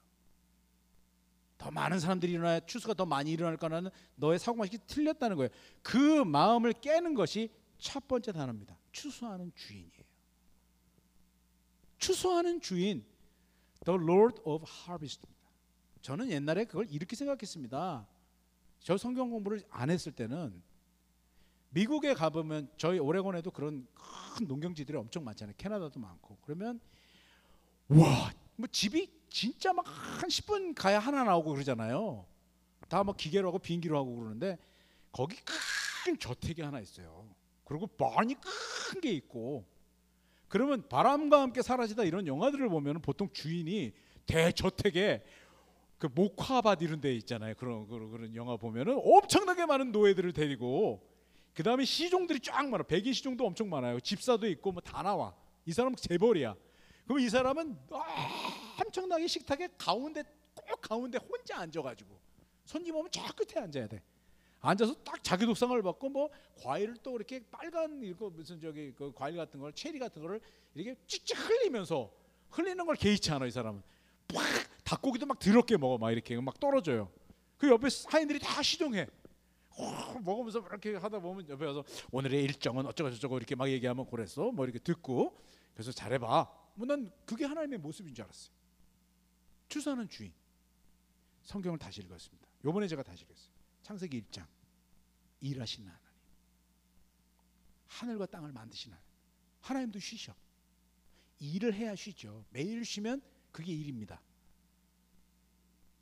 더 1.58 1.72
많은 1.72 1.98
사람들이 1.98 2.32
일어나야 2.32 2.60
추수가 2.60 2.94
더 2.94 3.04
많이 3.04 3.32
일어날 3.32 3.56
거라는 3.56 3.90
너의 4.14 4.38
사고방식이 4.38 4.86
틀렸다는 4.86 5.36
거예요. 5.36 5.50
그 5.82 6.22
마음을 6.24 6.72
깨는 6.72 7.14
것이 7.14 7.50
첫 7.78 8.06
번째 8.06 8.32
단어입니다. 8.32 8.78
추수하는 8.92 9.52
주인이에요. 9.54 10.08
추수하는 11.98 12.60
주인, 12.60 13.04
the 13.84 13.98
Lord 14.00 14.40
of 14.44 14.64
Harvest입니다. 14.86 15.38
저는 16.00 16.30
옛날에 16.30 16.64
그걸 16.64 16.86
이렇게 16.90 17.16
생각했습니다. 17.16 18.06
저 18.78 18.96
성경 18.96 19.30
공부를 19.30 19.62
안 19.70 19.90
했을 19.90 20.12
때는 20.12 20.62
미국에 21.70 22.14
가보면 22.14 22.70
저희 22.76 23.00
오레곤에도 23.00 23.50
그런 23.50 23.86
큰 24.36 24.46
농경지들이 24.46 24.96
엄청 24.96 25.24
많잖아요. 25.24 25.54
캐나다도 25.58 25.98
많고 25.98 26.38
그러면 26.42 26.80
와, 27.88 28.32
뭐 28.56 28.68
집이 28.70 29.17
진짜 29.28 29.72
막 29.72 29.84
한 29.86 30.28
10분 30.28 30.74
가야 30.74 30.98
하나 30.98 31.24
나오고 31.24 31.52
그러잖아요. 31.52 32.26
다 32.88 33.02
막 33.04 33.16
기계로 33.16 33.48
하고 33.48 33.58
비행기로 33.58 33.96
하고 33.98 34.16
그러는데 34.16 34.58
거기 35.12 35.36
큰 36.04 36.18
저택이 36.18 36.62
하나 36.62 36.80
있어요. 36.80 37.28
그리고 37.64 37.88
많이 37.98 38.34
큰 38.34 39.00
게 39.02 39.10
있고 39.12 39.66
그러면 40.48 40.88
바람과 40.88 41.42
함께 41.42 41.60
사라지다 41.60 42.04
이런 42.04 42.26
영화들을 42.26 42.68
보면 42.70 43.02
보통 43.02 43.28
주인이 43.32 43.92
대저택에 44.26 45.22
그 45.98 46.08
목화밭 46.14 46.80
이런 46.82 47.00
데 47.02 47.14
있잖아요. 47.16 47.54
그런 47.56 47.86
그런, 47.86 48.10
그런 48.10 48.34
영화 48.34 48.56
보면은 48.56 48.98
엄청나게 49.04 49.66
많은 49.66 49.92
노예들을 49.92 50.32
데리고 50.32 51.06
그 51.54 51.62
다음에 51.62 51.84
시종들이 51.84 52.40
쫙 52.40 52.66
많아. 52.66 52.84
백인 52.84 53.12
시종도 53.12 53.44
엄청 53.44 53.68
많아요. 53.68 54.00
집사도 54.00 54.46
있고 54.48 54.72
뭐 54.72 54.80
다 54.80 55.02
나와. 55.02 55.34
이 55.66 55.72
사람은 55.72 55.96
재벌이야. 55.96 56.54
그럼 57.04 57.20
이 57.20 57.28
사람은 57.28 57.76
엄청나게 58.98 59.26
식탁에 59.26 59.68
가운데 59.78 60.24
꼭 60.54 60.80
가운데 60.80 61.18
혼자 61.18 61.58
앉아가지고 61.60 62.18
손님 62.64 62.96
오면 62.96 63.10
저 63.12 63.22
끝에 63.32 63.62
앉아야 63.62 63.86
돼. 63.86 64.02
앉아서 64.60 64.94
딱 65.04 65.22
자기 65.22 65.46
독상을 65.46 65.80
받고 65.82 66.08
뭐 66.08 66.30
과일을 66.60 66.96
또 67.02 67.14
이렇게 67.16 67.40
빨간 67.48 68.02
이거 68.02 68.28
무슨 68.28 68.60
저기 68.60 68.92
그 68.92 69.12
과일 69.14 69.36
같은 69.36 69.60
걸 69.60 69.72
체리 69.72 69.98
같은 70.00 70.20
거를 70.20 70.40
이렇게 70.74 71.00
찍찍 71.06 71.38
흘리면서 71.38 72.12
흘리는 72.50 72.84
걸 72.84 72.96
개의치 72.96 73.30
않아 73.30 73.46
이 73.46 73.50
사람은. 73.50 73.82
팍 74.26 74.44
닭고기도 74.84 75.26
막 75.26 75.38
더럽게 75.38 75.76
먹어 75.76 75.96
막 75.96 76.10
이렇게 76.10 76.38
막 76.40 76.58
떨어져요. 76.58 77.10
그 77.56 77.68
옆에 77.68 77.88
하인들이 78.08 78.40
다 78.40 78.62
시종해. 78.62 79.06
어, 79.70 80.18
먹으면서 80.24 80.58
이렇게 80.58 80.96
하다 80.96 81.20
보면 81.20 81.48
옆에 81.48 81.64
와서 81.64 81.84
오늘의 82.10 82.42
일정은 82.42 82.84
어쩌고 82.86 83.12
저쩌고 83.12 83.36
이렇게 83.36 83.54
막 83.54 83.70
얘기하면 83.70 84.06
그랬어 84.10 84.50
뭐 84.50 84.64
이렇게 84.64 84.80
듣고 84.80 85.38
그래서 85.72 85.92
잘해봐 85.92 86.50
뭐난 86.74 87.12
그게 87.24 87.44
하나님의 87.44 87.78
모습인 87.78 88.12
줄 88.12 88.24
알았어요 88.24 88.57
추수하는 89.68 90.08
주인. 90.08 90.32
성경을 91.42 91.78
다시 91.78 92.00
읽었습니다. 92.02 92.48
요번에 92.64 92.88
제가 92.88 93.02
다시 93.02 93.24
읽었어요. 93.24 93.52
창세기 93.82 94.22
1장. 94.22 94.46
일하시는 95.40 95.86
하나님. 95.86 96.08
하늘과 97.86 98.26
땅을 98.26 98.52
만드신 98.52 98.92
하나님. 98.92 99.08
하나님도 99.60 99.98
쉬셔. 99.98 100.34
일을 101.38 101.74
해야 101.74 101.94
쉬죠. 101.94 102.44
매일 102.50 102.84
쉬면 102.84 103.22
그게 103.52 103.72
일입니다. 103.72 104.20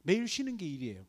매일 0.02 0.26
쉬는 0.26 0.56
게 0.56 0.66
일이에요. 0.66 1.04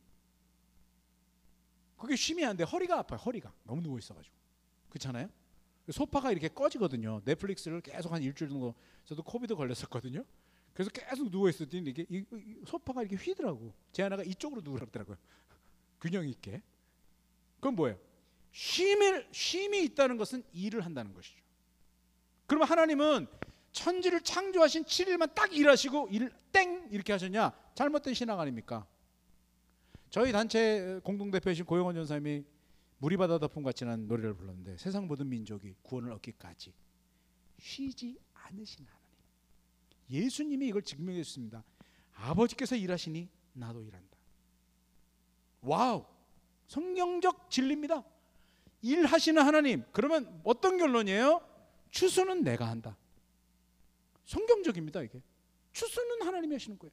그게 1.96 2.14
쉼이 2.14 2.44
안 2.44 2.56
돼. 2.56 2.64
허리가 2.64 2.98
아파요. 2.98 3.18
허리가. 3.18 3.52
너무 3.64 3.82
누워 3.82 3.98
있어가지고. 3.98 4.34
그렇잖아요. 4.90 5.28
소파가 5.90 6.30
이렇게 6.30 6.48
꺼지거든요. 6.48 7.22
넷플릭스를 7.24 7.80
계속 7.80 8.12
한 8.12 8.22
일주일 8.22 8.50
정도. 8.50 8.74
저도 9.04 9.22
코비드 9.22 9.54
걸렸었거든요. 9.54 10.24
그래서 10.78 10.90
계속 10.92 11.28
누워 11.28 11.50
때 11.50 11.66
이게 11.72 12.06
이, 12.08 12.24
이 12.30 12.54
소파가 12.64 13.02
이렇게 13.02 13.16
휘더라고. 13.16 13.74
제 13.90 14.04
하나가 14.04 14.22
이쪽으로 14.22 14.60
누우더라고요. 14.62 15.16
균형 16.00 16.28
있게. 16.28 16.62
그건 17.56 17.74
뭐예요? 17.74 17.98
쉼이 18.52 19.24
쉼이 19.32 19.84
있다는 19.86 20.16
것은 20.16 20.44
일을 20.52 20.84
한다는 20.84 21.12
것이죠. 21.14 21.42
그러면 22.46 22.68
하나님은 22.68 23.26
천지를 23.72 24.20
창조하신 24.20 24.84
7일만 24.84 25.34
딱 25.34 25.52
일하시고 25.52 26.08
일 26.12 26.30
땡 26.52 26.88
이렇게 26.90 27.12
하셨냐? 27.12 27.52
잘못된 27.74 28.14
신앙 28.14 28.40
아닙니까? 28.40 28.86
저희 30.10 30.32
단체 30.32 31.00
공동 31.04 31.30
대표이신 31.30 31.64
고영원 31.64 31.94
전사님이 31.94 32.44
물이 32.98 33.16
바다 33.16 33.38
덮음 33.38 33.62
같이라는 33.62 34.08
노래를 34.08 34.34
불렀는데 34.34 34.76
세상 34.78 35.06
모든 35.06 35.28
민족이 35.28 35.74
구원을 35.82 36.12
얻기까지 36.12 36.72
쉬지 37.58 38.18
않으신 38.32 38.86
하나님. 38.86 39.07
예수님이 40.10 40.68
이걸 40.68 40.82
증명해 40.82 41.22
주습니다 41.22 41.64
아버지께서 42.14 42.76
일하시니 42.76 43.28
나도 43.52 43.82
일한다. 43.82 44.16
와우. 45.62 46.04
성경적 46.66 47.50
진리입니다. 47.50 48.04
일하시는 48.82 49.42
하나님. 49.42 49.84
그러면 49.92 50.40
어떤 50.44 50.78
결론이에요? 50.78 51.40
추수는 51.90 52.44
내가 52.44 52.68
한다. 52.68 52.96
성경적입니다, 54.24 55.02
이게. 55.02 55.22
추수는 55.72 56.22
하나님이 56.22 56.54
하시는 56.54 56.78
거예요. 56.78 56.92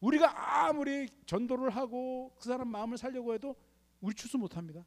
우리가 0.00 0.66
아무리 0.66 1.08
전도를 1.26 1.70
하고 1.70 2.34
그 2.38 2.48
사람 2.48 2.68
마음을 2.68 2.98
살려고 2.98 3.34
해도 3.34 3.54
우리 4.00 4.14
추수 4.14 4.38
못 4.38 4.56
합니다. 4.56 4.84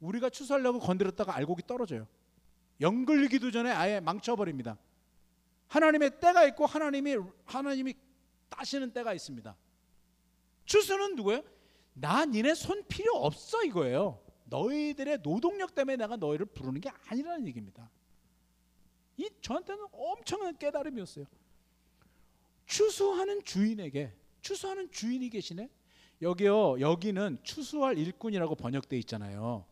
우리가 0.00 0.28
추수하려고 0.28 0.80
건드렸다가 0.80 1.34
알곡이 1.36 1.62
떨어져요. 1.66 2.06
연글기도 2.80 3.50
전에 3.50 3.70
아예 3.70 4.00
망쳐버립니다. 4.00 4.76
하나님의 5.68 6.20
때가 6.20 6.46
있고 6.48 6.66
하나님이 6.66 7.16
하나님이 7.44 7.94
따시는 8.48 8.92
때가 8.92 9.14
있습니다. 9.14 9.56
추수는 10.64 11.16
누구예요? 11.16 11.42
나 11.94 12.24
니네 12.24 12.54
손 12.54 12.84
필요 12.88 13.14
없어 13.16 13.64
이거예요. 13.64 14.20
너희들의 14.44 15.22
노동력 15.22 15.74
때문에 15.74 15.96
내가 15.96 16.16
너희를 16.16 16.46
부르는 16.46 16.80
게 16.80 16.90
아니라는 17.08 17.46
얘기입니다. 17.48 17.90
이 19.16 19.28
저한테는 19.40 19.86
엄청난 19.92 20.56
깨달음이었어요. 20.56 21.26
추수하는 22.66 23.42
주인에게 23.44 24.12
추수하는 24.40 24.90
주인이 24.90 25.28
계시네. 25.30 25.68
여기요 26.22 26.80
여기는 26.80 27.38
추수할 27.42 27.98
일꾼이라고 27.98 28.54
번역돼 28.54 28.96
있잖아요. 28.98 29.66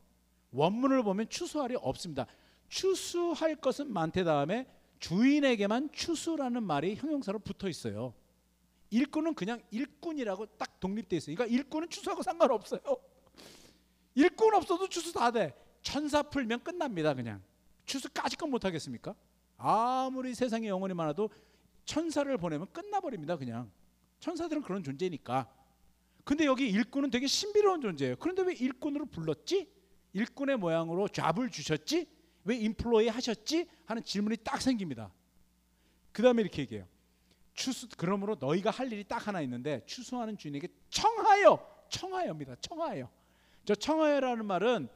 원문을 0.53 1.03
보면 1.03 1.29
추수할이 1.29 1.77
없습니다. 1.77 2.27
추수할 2.69 3.57
것은 3.57 3.93
많대 3.93 4.25
다음에 4.25 4.67
주인에게만 4.99 5.91
추수라는 5.93 6.63
말이 6.63 6.95
형용사로 6.95 7.39
붙어 7.41 7.69
있어요. 7.69 8.15
일꾼은 8.91 9.35
그냥 9.35 9.61
일꾼이라고 9.71 10.47
딱 10.59 10.79
독립돼 10.81 11.17
있어요. 11.17 11.37
그러니까 11.37 11.55
일꾼은 11.55 11.89
추수하고 11.89 12.23
상관없어요. 12.23 12.81
일꾼 14.15 14.55
없어도 14.55 14.89
추수 14.89 15.13
다 15.13 15.31
돼. 15.31 15.55
천사 15.83 16.23
풀면 16.23 16.63
끝납니다. 16.63 17.15
그냥 17.15 17.43
추수까지 17.85 18.37
건 18.37 18.51
못 18.51 18.65
하겠습니까? 18.65 19.15
아무리 19.57 20.35
세상에 20.35 20.69
영혼이 20.69 20.95
많아도 20.95 21.31
천사를 21.85 22.37
보내면 22.39 22.67
끝나버립니다. 22.73 23.37
그냥 23.37 23.71
천사들은 24.21 24.63
그런 24.63 24.83
존재니까. 24.83 25.49
근데 26.25 26.45
여기 26.45 26.69
일꾼은 26.69 27.11
되게 27.11 27.27
신비로운 27.27 27.81
존재예요. 27.81 28.17
그런데 28.17 28.43
왜 28.43 28.55
일꾼으로 28.55 29.07
불렀지? 29.07 29.69
일꾼의 30.13 30.57
모양으로 30.57 31.09
잡을 31.09 31.51
주셨지? 31.51 32.09
왜 32.45 32.57
인플로이 32.57 33.09
하셨지? 33.09 33.69
하는 33.87 34.03
질문이 34.03 34.39
딱 34.39 34.61
생깁니다. 34.61 35.11
그 36.13 36.23
다음에 36.23 36.43
이렇게 36.43 36.63
얘기해요. 36.63 36.87
추수 37.55 37.89
그러므로 37.97 38.37
너희가 38.39 38.71
할 38.71 38.93
일이 38.93 39.03
딱 39.05 39.27
하나 39.27 39.41
있는데 39.41 39.83
추수하는 39.87 40.37
주인에게 40.37 40.69
청하여 40.91 41.77
청하여입니다. 41.89 42.57
청하여. 42.61 43.09
저 43.65 43.75
청하여라는 43.75 44.45
말은 44.45 44.89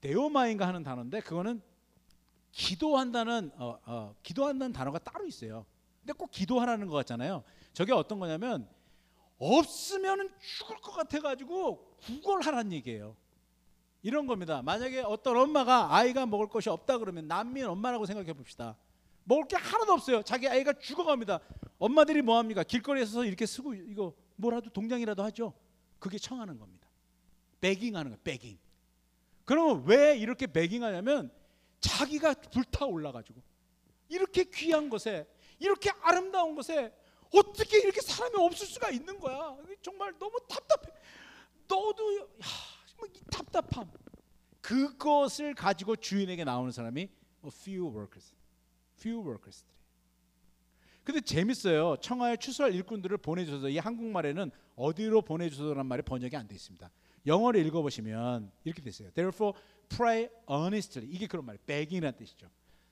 데오마인가 0.00 0.66
하는 0.66 0.82
단어인데 0.82 1.20
그거는 1.20 1.62
기도한다는 2.50 3.52
어, 3.56 3.78
어, 3.86 4.14
기도한다는 4.22 4.72
단어가 4.72 4.98
따로 4.98 5.26
있어요. 5.26 5.64
근데 6.00 6.12
꼭 6.12 6.30
기도하라는 6.30 6.88
것 6.88 6.96
같잖아요. 6.96 7.44
저게 7.72 7.92
어떤 7.92 8.18
거냐면 8.18 8.68
없으면 9.38 10.30
죽을 10.40 10.76
것 10.80 10.92
같아가지고 10.92 11.96
구걸하라는 12.02 12.72
얘기예요. 12.72 13.16
이런 14.02 14.26
겁니다. 14.26 14.62
만약에 14.62 15.00
어떤 15.00 15.36
엄마가 15.36 15.94
아이가 15.94 16.26
먹을 16.26 16.48
것이 16.48 16.68
없다 16.68 16.98
그러면 16.98 17.28
난민 17.28 17.64
엄마라고 17.66 18.04
생각해 18.04 18.32
봅시다. 18.32 18.76
먹을 19.24 19.46
게 19.46 19.56
하나도 19.56 19.92
없어요. 19.92 20.22
자기 20.22 20.48
아이가 20.48 20.72
죽어갑니다. 20.72 21.38
엄마들이 21.78 22.22
뭐 22.22 22.38
합니까? 22.38 22.64
길거리에 22.64 23.04
서서 23.04 23.24
이렇게 23.24 23.46
쓰고 23.46 23.74
이거 23.74 24.14
뭐라도 24.36 24.70
동장이라도 24.70 25.22
하죠. 25.24 25.54
그게 26.00 26.18
청하는 26.18 26.58
겁니다. 26.58 26.88
베깅하는 27.60 28.10
거예요. 28.10 28.20
베깅. 28.24 28.58
그러면 29.44 29.84
왜 29.86 30.16
이렇게 30.16 30.48
베깅하냐면 30.48 31.30
자기가 31.80 32.34
불타 32.52 32.86
올라가지고 32.86 33.40
이렇게 34.08 34.44
귀한 34.44 34.88
것에 34.88 35.26
이렇게 35.60 35.90
아름다운 36.02 36.56
것에 36.56 36.92
어떻게 37.32 37.78
이렇게 37.78 38.00
사람이 38.00 38.34
없을 38.36 38.66
수가 38.66 38.90
있는 38.90 39.18
거야? 39.20 39.56
정말 39.80 40.12
너무 40.18 40.38
답답해. 40.48 40.92
너도 41.68 42.18
야, 42.20 42.24
이 42.24 42.81
답답함. 43.30 43.90
그것을 44.60 45.54
가지고 45.54 45.96
주인에게 45.96 46.44
나오는 46.44 46.70
사람이 46.70 47.08
few 47.44 47.88
workers, 47.88 48.32
few 48.98 49.20
workers. 49.20 49.64
근데 51.04 51.20
재밌어요. 51.20 51.96
청하에 52.00 52.36
추수할 52.36 52.72
일꾼들을 52.74 53.16
보내줘서 53.18 53.68
이 53.68 53.78
한국말에는 53.78 54.50
어디로 54.76 55.22
보내줘서란 55.22 55.84
말이 55.86 56.02
번역이 56.02 56.36
안 56.36 56.46
돼 56.46 56.54
있습니다. 56.54 56.90
영어를 57.26 57.64
읽어보시면 57.66 58.52
이렇게 58.64 58.82
됐어요. 58.82 59.10
Therefore, 59.12 59.58
pray 59.88 60.28
earnestly. 60.48 61.08
이게 61.10 61.26
그런 61.26 61.44
말이에요. 61.44 61.60
begging이라는 61.66 62.16
뜻이죠. 62.16 62.48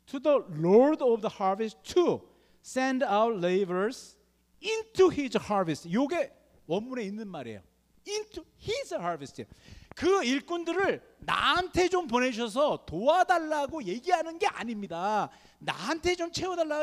To 0.07 0.19
the 0.21 0.39
Lord 0.61 1.03
of 1.05 1.21
the 1.21 1.33
harvest 1.33 1.79
to 1.95 2.29
send 2.65 3.05
out 3.05 3.39
laborers 3.39 4.17
into 4.61 5.11
his 5.13 5.39
harvest. 5.39 5.93
요게 5.93 6.33
원문에 6.67 7.05
있는 7.05 7.29
말이에요. 7.29 7.63
into 8.09 8.45
his 8.61 8.93
harvest. 8.93 9.45
그 10.01 10.25
일꾼들을 10.25 11.03
나한테 11.19 11.91
좀 11.91 12.07
보내셔서 12.07 12.87
도와달라고 12.87 13.85
얘기하는 13.85 14.39
게 14.39 14.47
아닙니다. 14.47 15.29
나한테 15.59 16.15
좀 16.15 16.33
채워달라. 16.33 16.81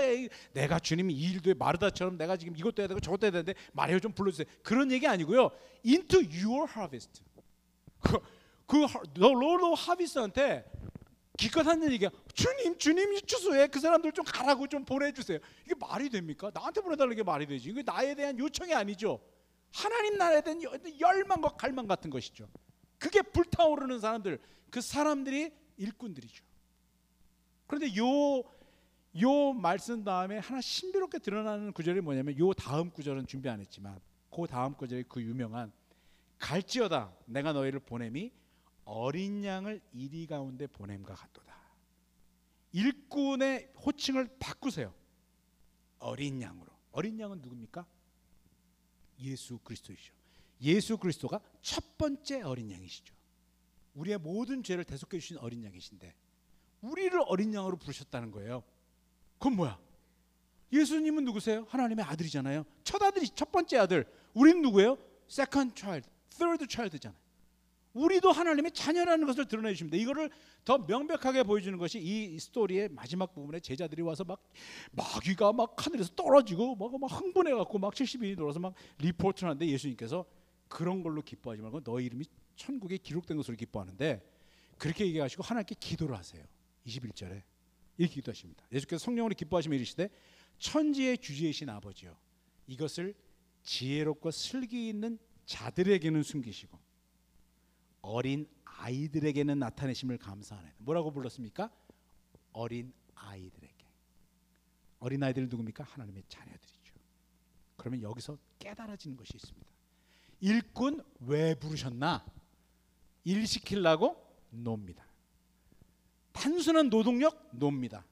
내가 0.54 0.78
주님이 0.78 1.16
이 1.16 1.32
일도 1.32 1.56
마르다처럼 1.56 2.20
내가 2.20 2.38
지금 2.38 2.56
이것도 2.56 2.84
해야 2.84 2.88
되고 2.88 3.00
저것도 3.00 3.26
해야 3.26 3.32
되는데 3.32 3.56
말해요 3.74 4.00
좀 4.00 4.12
불러주세요. 4.12 4.46
그런 4.62 4.92
얘기 4.92 5.08
아니고요. 5.08 5.50
into 5.84 6.20
your 6.20 6.72
harvest. 6.72 7.24
그, 8.02 8.20
그 8.68 8.84
of 8.84 9.82
Harvest한테 9.82 10.64
기껏 11.40 11.66
하는 11.66 11.92
얘기야. 11.92 12.12
주님, 12.36 12.78
주님이 12.78 13.24
추수해 13.24 13.66
그 13.66 13.80
사람들 13.80 14.12
좀 14.12 14.26
가라고 14.26 14.68
좀 14.68 14.86
보내주세요. 14.86 15.40
이게 15.66 15.74
말이 15.80 16.12
됩니까? 16.12 16.52
나한테 16.54 16.82
보내달라는 16.82 17.16
게 17.16 17.24
말이 17.24 17.48
되지. 17.48 17.70
이게 17.70 17.82
나에 17.82 18.14
대한 18.14 18.38
요청이 18.38 18.76
아니죠. 18.76 19.20
하나님 19.74 20.20
나라에 20.20 20.42
대한 20.42 20.62
열망과 21.00 21.56
갈망 21.56 21.88
같은 21.88 22.12
것이죠. 22.12 22.48
그게 22.98 23.22
불타오르는 23.22 24.00
사람들, 24.00 24.40
그 24.70 24.82
사람들이 24.82 25.54
일꾼들이죠. 25.78 26.44
그런데 27.68 27.96
요, 27.98 28.44
요 29.22 29.54
말씀 29.54 30.04
다음에 30.04 30.38
하나 30.38 30.62
신비롭게 30.62 31.20
드러나는 31.20 31.72
구절이 31.74 32.02
뭐냐면 32.02 32.38
요 32.40 32.54
다음 32.54 32.90
구절은 32.92 33.28
준비 33.28 33.50
안 33.50 33.60
했지만 33.60 34.00
그 34.30 34.48
다음 34.48 34.74
구절이 34.74 35.04
그 35.08 35.22
유명한 35.22 35.72
갈지어다 36.40 37.14
내가 37.26 37.54
너희를 37.54 37.80
보냄이 37.80 38.32
어린 38.86 39.44
양을 39.44 39.82
이리 39.92 40.26
가운데 40.28 40.66
보냄과 40.68 41.14
같도다. 41.14 41.58
일꾼의 42.72 43.74
호칭을 43.86 44.38
바꾸세요. 44.40 44.94
어린 46.00 46.42
양으로. 46.42 46.72
어린 46.92 47.20
양은 47.20 47.42
누굽니까? 47.42 47.86
예수 49.20 49.58
그리스도이죠. 49.60 50.14
예수 50.62 50.98
그리스도가 50.98 51.40
첫 51.62 51.98
번째 51.98 52.42
어린 52.42 52.72
양이시죠. 52.72 53.14
우리의 53.96 54.18
모든 54.18 54.64
죄를 54.64 54.84
대속해 54.84 55.20
주신 55.20 55.38
어린 55.38 55.64
양이신데 55.64 56.14
우리를 56.82 57.20
어린 57.26 57.54
양으로 57.54 57.78
부르셨다는 57.78 58.32
거예요. 58.32 58.64
그건 59.40 59.56
뭐야? 59.56 59.80
예수님은 60.72 61.24
누구세요? 61.26 61.66
하나님의 61.70 62.06
아들이잖아요. 62.06 62.66
첫 62.84 63.02
아들이 63.02 63.28
첫 63.30 63.52
번째 63.52 63.78
아들. 63.78 64.06
우리는 64.34 64.62
누구예요? 64.62 64.98
Second 65.30 65.74
child, 65.80 66.10
third 66.30 66.66
child잖아요. 66.70 67.28
우리도 67.94 68.32
하나님의 68.32 68.72
자녀라는 68.72 69.26
것을 69.26 69.46
드러내 69.48 69.72
주십니다. 69.72 69.98
이거를 69.98 70.30
더 70.64 70.78
명백하게 70.78 71.44
보여주는 71.44 71.76
것이 71.80 72.00
이 72.00 72.38
스토리의 72.40 72.90
마지막 72.90 73.34
부분에 73.34 73.60
제자들이 73.60 74.04
와서 74.04 74.24
막 74.24 74.44
마귀가 74.92 75.54
막 75.54 75.74
하늘에서 75.84 76.14
떨어지고 76.16 76.76
막, 76.76 77.00
막 77.00 77.08
흥분해 77.08 77.54
갖고 77.54 77.80
막 77.80 77.94
70인이 77.94 78.38
돌아서 78.38 78.60
막 78.60 78.76
리포트를 79.00 79.50
하는데 79.50 79.66
예수님께서 79.66 80.26
그런 80.68 81.04
걸로 81.04 81.22
기뻐하지 81.22 81.62
말고 81.62 81.84
너희 81.84 82.06
이름이 82.06 82.26
천국에 82.56 82.98
기록된 82.98 83.38
것으로 83.38 83.56
기뻐하는데 83.56 84.22
그렇게 84.78 85.06
얘기하시고 85.06 85.44
하나님께 85.44 85.76
기도를 85.80 86.16
하세요. 86.16 86.44
21절에 86.86 87.44
이렇게 87.98 88.16
기도하십니다. 88.16 88.66
예수께서 88.72 89.04
성령으로 89.06 89.34
기뻐하시며 89.36 89.76
이르시되 89.76 90.10
천지의 90.60 91.18
주지이신 91.18 91.70
아버지여 91.70 92.18
이것을 92.68 93.16
지혜롭고 93.64 94.32
슬기 94.32 94.88
있는 94.90 95.18
자들에게는 95.46 96.24
숨기시고 96.24 96.78
어린 98.02 98.48
아이들에게는 98.64 99.60
나타내심을 99.60 100.18
감사하네. 100.18 100.76
뭐라고 100.78 101.12
불렀습니까? 101.12 101.72
어린 102.54 102.94
아이들에게. 103.16 103.86
어린 105.00 105.24
아이들은 105.24 105.50
누굽니까? 105.50 105.84
하나님의 105.84 106.24
자녀들이죠. 106.28 106.94
그러면 107.76 108.02
여기서 108.02 108.38
깨달아지는 108.60 109.18
것이 109.18 109.36
있습니다. 109.36 109.68
일꾼 110.40 111.04
왜 111.22 111.56
부르셨나? 111.56 112.26
일 113.24 113.46
시키려고 113.48 114.24
놉니다. 114.52 115.06
단순한 116.32 116.90
노동력 116.90 117.50
놉니다. 117.58 118.06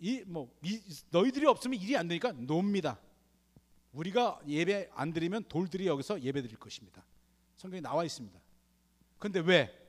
이뭐 0.00 0.54
너희들이 1.10 1.46
없으면 1.46 1.80
일이 1.80 1.96
안 1.96 2.06
되니까 2.08 2.32
놉니다. 2.32 3.00
우리가 3.92 4.40
예배 4.46 4.90
안 4.92 5.12
드리면 5.12 5.44
돌들이 5.44 5.86
여기서 5.86 6.20
예배 6.20 6.42
드릴 6.42 6.56
것입니다. 6.58 7.04
성경에 7.56 7.80
나와 7.80 8.04
있습니다. 8.04 8.38
근데 9.18 9.40
왜? 9.40 9.80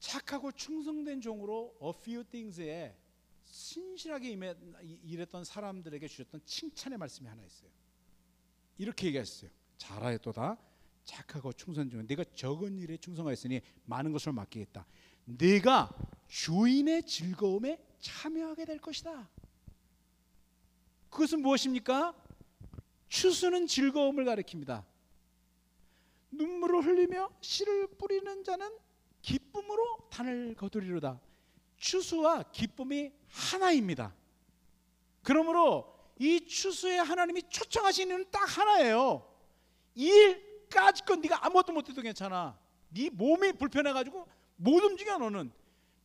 착하고 0.00 0.50
충성된 0.52 1.20
종으로 1.20 1.76
a 1.82 1.90
few 1.96 2.24
things에 2.24 2.96
신실하게 3.44 4.30
임해, 4.30 4.54
이- 4.82 4.98
일했던 5.04 5.44
사람들에게 5.44 6.08
주셨던 6.08 6.42
칭찬의 6.44 6.98
말씀이 6.98 7.28
하나 7.28 7.42
있어요. 7.44 7.70
이렇게 8.78 9.08
얘기했어요. 9.08 9.50
잘하였도다. 9.78 10.56
착하고 11.04 11.52
충성된 11.52 11.90
종. 11.90 12.06
내가 12.06 12.24
적은 12.34 12.78
일에 12.78 12.96
충성하였으니 12.96 13.60
많은 13.84 14.12
것을 14.12 14.32
맡기겠다. 14.32 14.86
내가 15.24 15.94
주인의 16.28 17.04
즐거움에 17.04 17.78
참여하게 18.00 18.64
될 18.64 18.78
것이다. 18.78 19.28
그것은 21.10 21.42
무엇입니까? 21.42 22.14
추수는 23.08 23.66
즐거움을 23.66 24.24
가리킵니다. 24.24 24.84
눈물을 26.32 26.84
흘리며 26.84 27.30
씨를 27.40 27.86
뿌리는 27.96 28.42
자는 28.42 28.76
기쁨으로 29.22 30.08
단을 30.10 30.54
거두리로다. 30.54 31.20
추수와 31.76 32.44
기쁨이 32.50 33.12
하나입니다. 33.28 34.14
그러므로 35.22 35.93
이 36.18 36.46
추수에 36.46 36.98
하나님이 36.98 37.42
초청하신 37.48 38.08
이유는 38.08 38.30
딱 38.30 38.44
하나예요. 38.58 39.28
일까지 39.94 41.04
건 41.04 41.20
네가 41.20 41.44
아무것도 41.46 41.72
못해도 41.72 42.02
괜찮아. 42.02 42.58
네 42.88 43.10
몸이 43.10 43.52
불편해가지고 43.54 44.26
못 44.56 44.84
움직여 44.84 45.18
너는. 45.18 45.52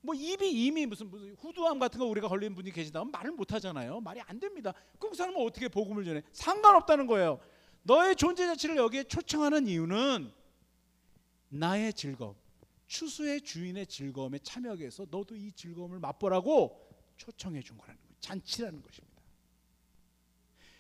뭐 0.02 0.16
입이 0.16 0.50
이미 0.50 0.86
무슨 0.86 1.10
무슨 1.10 1.36
후두암 1.36 1.78
같은 1.78 2.00
거 2.00 2.06
우리가 2.06 2.28
걸린 2.28 2.56
분이 2.56 2.72
계시다면 2.72 3.12
말을 3.12 3.32
못 3.32 3.52
하잖아요. 3.54 4.00
말이 4.00 4.22
안 4.22 4.40
됩니다. 4.40 4.74
그 4.98 5.14
사람은 5.14 5.42
어떻게 5.46 5.68
복음을 5.68 6.06
전해? 6.06 6.24
상관없다는 6.32 7.06
거예요. 7.06 7.40
너의 7.84 8.16
존재 8.16 8.46
자체를 8.46 8.78
여기에 8.78 9.04
초청하는 9.04 9.68
이유는 9.68 10.32
나의 11.50 11.94
즐거움, 11.94 12.36
추수의 12.88 13.42
주인의 13.42 13.88
즐거움에 13.88 14.40
참여하기 14.40 14.82
위해서 14.82 15.06
너도 15.10 15.36
이 15.36 15.52
즐거움을 15.52 16.00
맛보라고 16.00 16.88
초청해 17.18 17.62
준 17.62 17.78
거라는 17.78 18.00
거예요. 18.00 18.16
잔치라는 18.20 18.82
것입니다. 18.82 19.09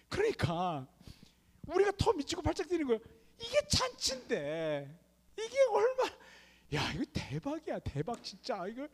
그러니까 0.09 0.87
우리가 1.67 1.91
더 1.97 2.13
미치고 2.13 2.41
팔짝 2.41 2.67
뛰는 2.67 2.87
거예요. 2.87 2.99
이게 3.39 3.59
잔치인데 3.67 4.99
이게 5.37 5.55
얼마 5.71 6.03
야 6.73 6.91
이거 6.93 7.03
대박이야. 7.13 7.79
대박 7.79 8.23
진짜. 8.23 8.65
이거 8.67 8.87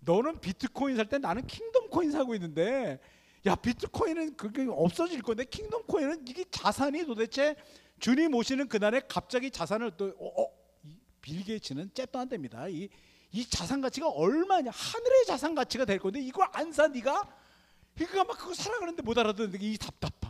너는 0.00 0.40
비트코인 0.40 0.96
살 0.96 1.06
때 1.08 1.18
나는 1.18 1.46
kingdom 1.46 1.90
coin 1.90 2.10
사고 2.10 2.34
있는데 2.34 2.98
야 3.46 3.54
비트코인은 3.54 4.36
그게 4.36 4.66
없어질 4.68 5.22
건데 5.22 5.44
kingdom 5.44 5.84
coin은 5.86 6.26
이게 6.26 6.44
자산이 6.50 7.04
도대체 7.04 7.56
주님 7.98 8.34
오시는 8.34 8.68
그날에 8.68 9.00
갑자기 9.08 9.50
자산을 9.50 9.96
또 9.96 10.14
어, 10.18 10.42
어, 10.42 10.50
이 10.84 10.99
빌 10.99 11.44
게이츠는 11.44 11.90
잽도 11.94 12.18
안 12.18 12.28
됩니다. 12.28 12.66
이, 12.68 12.88
이 13.32 13.46
자산 13.46 13.80
가치가 13.82 14.08
얼마냐? 14.08 14.70
하늘의 14.70 15.26
자산 15.26 15.54
가치가 15.54 15.84
될 15.84 15.98
건데 15.98 16.20
이걸 16.20 16.48
안 16.52 16.72
사? 16.72 16.86
네가? 16.88 17.36
그러니까 17.94 18.24
막 18.24 18.38
그거 18.38 18.54
살아가는데 18.54 19.02
못 19.02 19.18
알아듣는 19.18 19.60
이 19.60 19.76
답답함. 19.76 20.29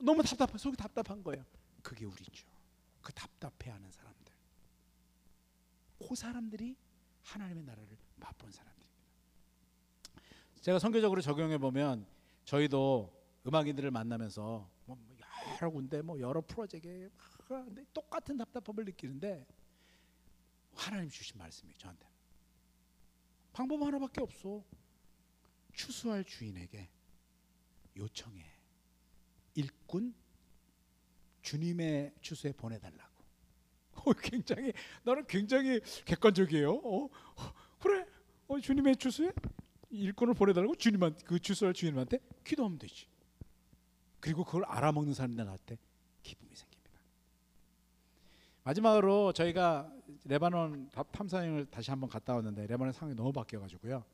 너무 0.00 0.22
답답한 0.22 0.58
속이 0.58 0.76
답답한 0.76 1.22
거예요. 1.22 1.44
그게 1.82 2.04
우리죠. 2.04 2.46
그 3.02 3.12
답답해하는 3.12 3.90
사람들. 3.90 4.32
그 6.08 6.14
사람들이 6.14 6.76
하나님의 7.22 7.64
나라를 7.64 7.98
맛본 8.16 8.50
사람들입니다. 8.50 8.90
제가 10.60 10.78
선교적으로 10.78 11.20
적용해 11.20 11.58
보면 11.58 12.06
저희도 12.44 13.18
음악인들을 13.46 13.90
만나면서 13.90 14.68
뭐 14.86 14.98
여러 15.60 15.70
군데 15.70 16.02
뭐 16.02 16.18
여러 16.20 16.40
프로젝트에 16.40 17.10
똑같은 17.92 18.36
답답함을 18.36 18.84
느끼는데 18.84 19.46
하나님 20.74 21.08
주신 21.08 21.38
말씀이 21.38 21.74
저한테 21.76 22.06
방법 23.52 23.82
하나밖에 23.82 24.20
없어. 24.20 24.62
추수할 25.72 26.24
주인에게 26.24 26.88
요청해. 27.96 28.49
일꾼 29.90 30.14
주님의 31.42 32.14
추수에 32.20 32.52
보내달라고. 32.52 33.10
어, 34.06 34.12
굉장히 34.12 34.72
나는 35.02 35.26
굉장히 35.26 35.80
객관적이에요. 36.04 36.72
어, 36.72 37.04
어, 37.04 37.52
그래, 37.80 38.06
어, 38.46 38.60
주님의 38.60 38.96
추수에 38.96 39.32
일꾼을 39.90 40.34
보내달라고 40.34 40.76
주님한 40.76 41.16
그 41.24 41.38
추수할 41.40 41.74
주님한테 41.74 42.20
기도하면 42.44 42.78
되지. 42.78 43.06
그리고 44.20 44.44
그걸 44.44 44.64
알아먹는 44.66 45.12
사람들 45.14 45.44
나한테 45.44 45.76
기쁨이 46.22 46.54
생깁니다. 46.54 47.00
마지막으로 48.62 49.32
저희가 49.32 49.92
레바논 50.24 50.90
탐사여행을 51.10 51.66
다시 51.66 51.90
한번 51.90 52.08
갔다 52.08 52.34
왔는데 52.34 52.66
레바논 52.66 52.92
상황이 52.92 53.16
너무 53.16 53.32
바뀌어가지고요. 53.32 54.04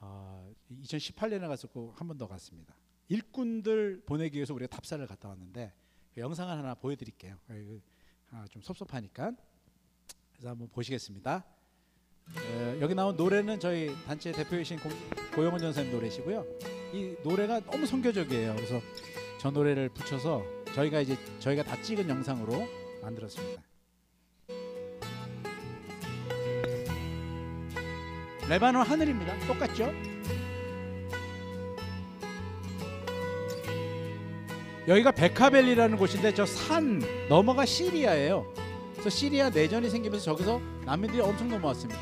어, 0.00 0.52
2018년에 0.82 1.48
갔었고 1.48 1.92
한 1.96 2.06
번 2.08 2.18
더 2.18 2.26
갔습니다. 2.28 2.74
일꾼들 3.38 4.02
보내기 4.04 4.36
위해서 4.36 4.52
우리가 4.52 4.68
탑사를 4.74 5.06
갔다 5.06 5.28
왔는데 5.28 5.72
그 6.14 6.20
영상을 6.20 6.56
하나 6.56 6.74
보여드릴게요. 6.74 7.36
그, 7.46 7.80
아, 8.32 8.44
좀 8.50 8.60
섭섭하니까 8.60 9.32
그래서 10.32 10.50
한번 10.50 10.68
보시겠습니다. 10.68 11.44
에, 12.36 12.80
여기 12.80 12.94
나온 12.94 13.16
노래는 13.16 13.60
저희 13.60 13.94
단체 14.06 14.32
대표이신 14.32 14.78
고, 14.80 14.90
고영원 15.34 15.60
전사님 15.60 15.92
노래시고요. 15.92 16.44
이 16.92 17.16
노래가 17.22 17.60
너무 17.60 17.86
선교적이에요. 17.86 18.56
그래서 18.56 18.80
저 19.40 19.50
노래를 19.50 19.88
붙여서 19.90 20.42
저희가 20.74 21.00
이제 21.00 21.16
저희가 21.38 21.62
다 21.62 21.80
찍은 21.80 22.08
영상으로 22.08 22.66
만들었습니다. 23.02 23.62
레바논 28.48 28.86
하늘입니다. 28.86 29.38
똑같죠? 29.46 30.07
여기가 34.88 35.12
베카벨리라는 35.12 35.98
곳인데 35.98 36.32
저 36.34 36.46
산 36.46 37.02
너머가 37.28 37.66
시리아예요. 37.66 38.46
그래서 38.92 39.10
시리아 39.10 39.50
내전이 39.50 39.90
생기면서 39.90 40.24
저기서 40.24 40.60
난민들이 40.86 41.20
엄청 41.20 41.48
넘어왔습니다. 41.48 42.00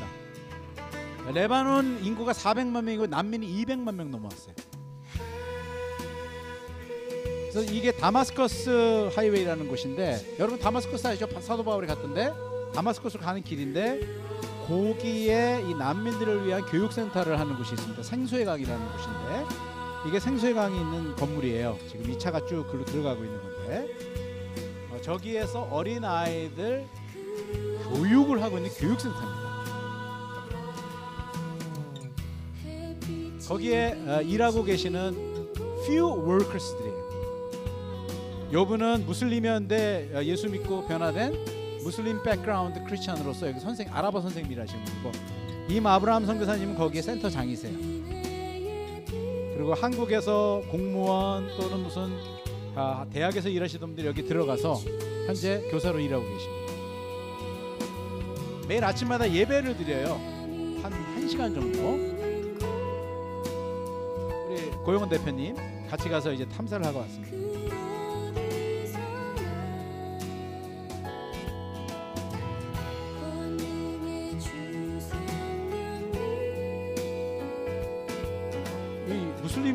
레바논 1.33 1.99
인구가 2.03 2.31
400만 2.31 2.83
명이고 2.83 3.07
난민이 3.07 3.45
200만 3.65 3.93
명 3.93 4.09
넘어왔어요. 4.09 4.55
그래서 7.51 7.73
이게 7.73 7.91
다마스커스 7.91 9.09
하이웨이라는 9.15 9.67
곳인데 9.67 10.35
여러분 10.39 10.57
다마스커스 10.57 11.07
아시죠? 11.07 11.27
사도 11.41 11.63
바울이 11.65 11.87
갔던데 11.87 12.31
다마스커스로 12.73 13.21
가는 13.21 13.43
길인데 13.43 13.99
거기에 14.67 15.63
이 15.67 15.73
난민들을 15.73 16.45
위한 16.45 16.65
교육센터를 16.65 17.37
하는 17.39 17.57
곳이 17.57 17.73
있습니다. 17.73 18.01
생수의 18.03 18.45
강이라는 18.45 18.91
곳인데 18.91 19.76
이게 20.07 20.21
생수의 20.21 20.53
강이 20.53 20.79
있는 20.79 21.15
건물이에요. 21.17 21.77
지금 21.89 22.09
이 22.09 22.17
차가 22.17 22.45
쭉 22.45 22.65
글로 22.71 22.85
들어가고 22.85 23.25
있는 23.25 23.41
건데 23.41 23.87
어, 24.89 25.01
저기에서 25.01 25.67
어린 25.69 26.05
아이들 26.05 26.85
교육을 27.83 28.41
하고 28.41 28.57
있는 28.57 28.69
교육센터입니다. 28.71 29.47
거기에 33.47 33.97
어, 34.07 34.21
일하고 34.21 34.63
계시는 34.63 35.53
few 35.83 36.07
workers들이에요. 36.25 37.07
요분은 38.53 39.05
무슬림이었는데 39.05 40.11
어, 40.13 40.23
예수 40.23 40.47
믿고 40.49 40.87
변화된 40.87 41.81
무슬림 41.83 42.23
background 42.23 42.81
크리스천으로서 42.85 43.49
여기 43.49 43.59
선생 43.59 43.93
아랍어 43.93 44.21
선생님이라 44.21 44.63
하시는 44.63 44.85
분이고 44.85 45.11
임 45.69 45.85
아브라함 45.85 46.25
선교사님은 46.25 46.75
거기에 46.75 47.01
센터장이세요. 47.01 47.96
그리고 49.57 49.73
한국에서 49.73 50.61
공무원 50.69 51.47
또는 51.57 51.79
무슨 51.79 52.11
아, 52.75 53.07
대학에서 53.11 53.49
일하시던 53.49 53.89
분들이 53.89 54.05
여기 54.05 54.23
들어가서 54.23 54.75
현재 55.25 55.67
교사로 55.71 55.99
일하고 55.99 56.23
계십니다. 56.23 56.73
매일 58.67 58.83
아침마다 58.83 59.33
예배를 59.33 59.75
드려요. 59.75 60.21
한 60.83 60.93
1시간 61.15 61.55
정도. 61.55 61.79
우리 64.47 64.69
고용원 64.85 65.09
대표님 65.09 65.55
같이 65.89 66.07
가서 66.07 66.31
이제 66.31 66.47
탐사를 66.49 66.85
하고 66.85 66.99
왔습니다. 66.99 67.35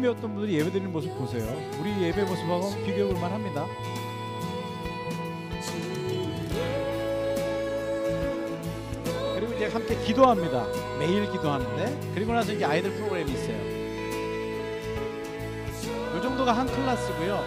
무슬림이었던 0.02 0.34
분들이 0.34 0.58
예배드리는 0.58 0.92
모습 0.92 1.16
보세요. 1.16 1.44
우리 1.80 2.02
예배 2.02 2.24
모습하고 2.24 2.74
비교해 2.84 3.04
볼 3.04 3.20
만합니다. 3.20 3.66
그리고 9.34 9.52
이제 9.54 9.66
함께 9.68 9.96
기도합니다. 10.04 10.66
매일 10.98 11.30
기도하는데 11.30 12.12
그리고 12.14 12.32
나서 12.32 12.52
이제 12.52 12.64
아이들 12.64 12.92
프로그램이 12.92 13.32
있어요. 13.32 13.56
이 16.18 16.22
정도가 16.22 16.52
한 16.52 16.66
클래스고요. 16.66 17.44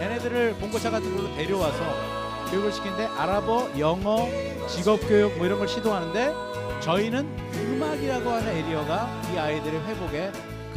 얘네들을 0.00 0.54
봉고차 0.54 0.90
같은 0.90 1.14
걸로 1.16 1.34
데려와서 1.36 2.50
교육을 2.50 2.72
시키는데 2.72 3.04
아랍어, 3.06 3.68
영어, 3.78 4.26
직업 4.66 5.00
교육 5.06 5.36
뭐 5.36 5.46
이런 5.46 5.58
걸 5.58 5.68
시도하는데 5.68 6.32
저희는 6.80 7.28
음악이라고 7.54 8.30
하는 8.30 8.48
에리어가 8.48 9.22
이 9.32 9.38
아이들의 9.38 9.80
회복에 9.80 10.32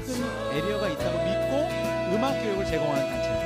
큰 0.06 0.43
에리어가 0.58 0.90
있다고 0.90 1.18
믿고 1.18 2.16
음악 2.16 2.34
교육을 2.42 2.66
제공하는 2.66 3.10
단체입니다. 3.10 3.44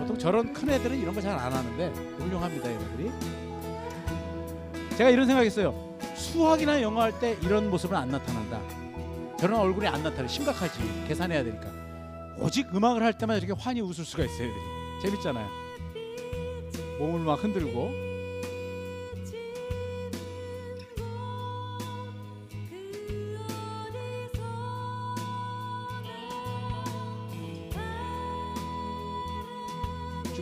보통 0.00 0.18
저런 0.18 0.52
큰 0.52 0.68
애들은 0.70 0.98
이런 0.98 1.14
거 1.14 1.20
잘 1.20 1.38
안 1.38 1.52
하는데 1.52 1.88
훌륭합니다, 2.18 2.70
얘네들이. 2.70 3.10
제가 4.96 5.10
이런 5.10 5.26
생각했어요. 5.26 5.74
수학이나 6.14 6.80
영어 6.82 7.02
할 7.02 7.12
때 7.20 7.36
이런 7.42 7.70
모습은 7.70 7.96
안 7.96 8.08
나타난다. 8.10 8.60
저런 9.38 9.60
얼굴이 9.60 9.86
안 9.86 10.02
나타나. 10.02 10.26
심각하지. 10.26 10.80
계산해야 11.08 11.44
되니까. 11.44 11.66
오직 12.38 12.74
음악을 12.74 13.02
할 13.02 13.12
때만 13.12 13.36
이렇게 13.38 13.52
환히 13.58 13.80
웃을 13.82 14.04
수가 14.04 14.24
있어요. 14.24 14.48
애들이. 14.48 14.60
재밌잖아요. 15.02 15.46
몸을 16.98 17.20
막 17.20 17.42
흔들고. 17.44 18.05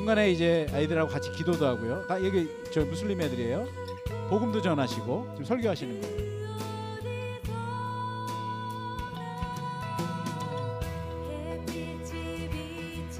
중간에 0.05 0.31
이제 0.31 0.67
아이들하고 0.71 1.11
같이 1.11 1.33
기도도 1.33 1.65
하고요. 1.65 2.07
다 2.07 2.23
여기 2.23 2.47
저 2.71 2.85
무슬림 2.85 3.23
애들이에요. 3.23 3.67
복음도 4.29 4.61
전하시고 4.61 5.29
지금 5.31 5.45
설교하시는 5.47 5.99
거예요. 5.99 6.25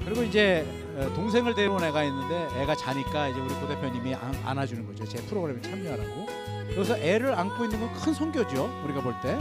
그리고 0.05 0.21
이제 0.21 0.63
어, 0.95 1.11
동생을 1.15 1.55
데려온 1.55 1.83
애가 1.83 2.03
있는데 2.03 2.47
애가 2.61 2.75
자니까 2.75 3.29
이제 3.29 3.39
우리 3.39 3.51
고 3.55 3.67
대표님이 3.67 4.13
안, 4.13 4.35
안아주는 4.45 4.85
거죠. 4.85 5.05
제 5.05 5.17
프로그램에 5.25 5.59
참여하라고. 5.61 6.27
그래서 6.69 6.95
애를 6.99 7.33
안고 7.33 7.63
있는 7.63 7.79
건 7.79 7.91
큰 7.95 8.13
선교죠. 8.13 8.69
우리가 8.83 9.01
볼 9.01 9.15
때. 9.23 9.39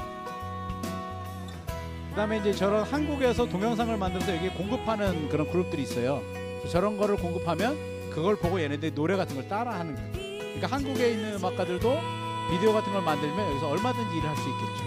그다음에 2.09 2.39
이제 2.39 2.55
저런 2.55 2.85
한국에서 2.85 3.45
동영상을 3.45 3.95
만들어서 3.99 4.35
여기 4.35 4.49
공급하는 4.49 5.29
그런 5.29 5.51
그룹들이 5.51 5.83
있어요. 5.83 6.23
저런 6.71 6.97
거를 6.97 7.17
공급하면 7.17 7.77
그걸 8.11 8.37
보고 8.37 8.61
얘네들이 8.61 8.95
노래 8.95 9.17
같은 9.17 9.35
걸 9.37 9.49
따라하는 9.49 9.95
거예요. 9.95 10.13
그러니까 10.55 10.67
한국에 10.69 11.11
있는 11.13 11.35
음악가들도 11.37 11.99
비디오 12.51 12.73
같은 12.73 12.93
걸 12.93 13.03
만들면 13.03 13.51
여기서 13.51 13.69
얼마든지 13.71 14.17
일을 14.19 14.29
할 14.29 14.37
수 14.37 14.49
있겠죠. 14.49 14.85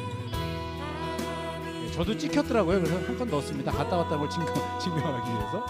예, 1.86 1.92
저도 1.92 2.18
찍혔더라고요. 2.18 2.80
그래서 2.82 2.96
한 2.96 3.18
건 3.18 3.30
넣었습니다. 3.30 3.72
갔다 3.72 3.98
왔다는 3.98 4.20
걸 4.20 4.30
증명, 4.30 4.54
증명하기 4.80 5.32
위해서. 5.32 5.66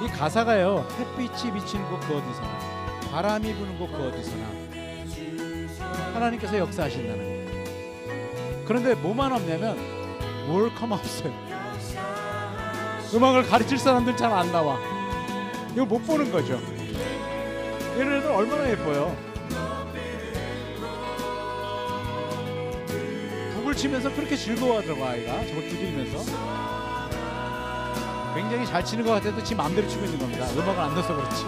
예. 0.00 0.04
이 0.04 0.08
가사가요. 0.08 0.86
햇빛이 0.98 1.52
비치는 1.54 1.88
곳 1.88 2.00
그 2.00 2.16
어디서나 2.16 2.58
바람이 3.10 3.54
부는 3.54 3.78
곳 3.78 3.90
그 3.90 4.08
어디서나 4.08 4.46
하나님께서 6.14 6.58
역사하신다는 6.58 7.18
거예요. 7.18 8.64
그런데 8.66 8.94
뭐만 8.94 9.32
없냐면 9.32 9.76
월커만 10.48 10.98
없어요. 10.98 11.32
음악을 13.14 13.44
가르칠 13.44 13.78
사람들 13.78 14.16
잘 14.16 14.32
안 14.32 14.50
나와. 14.52 14.78
이거 15.72 15.84
못 15.84 15.98
보는 16.06 16.30
거죠. 16.32 16.60
이런 17.96 18.18
애들 18.18 18.30
얼마나 18.30 18.68
예뻐요. 18.70 19.16
북을 23.54 23.74
치면서 23.74 24.12
그렇게 24.14 24.36
즐거워하더라고 24.36 25.04
아이가 25.04 25.32
저걸 25.46 25.68
두드리면서 25.68 26.24
굉장히 28.34 28.66
잘 28.66 28.84
치는 28.84 29.04
것 29.04 29.12
같아도 29.12 29.42
지 29.42 29.54
마음대로 29.54 29.88
치고 29.88 30.04
있는 30.04 30.18
겁니다. 30.18 30.46
음악을 30.54 30.78
안 30.80 30.94
넣어서 30.94 31.14
그렇지. 31.16 31.44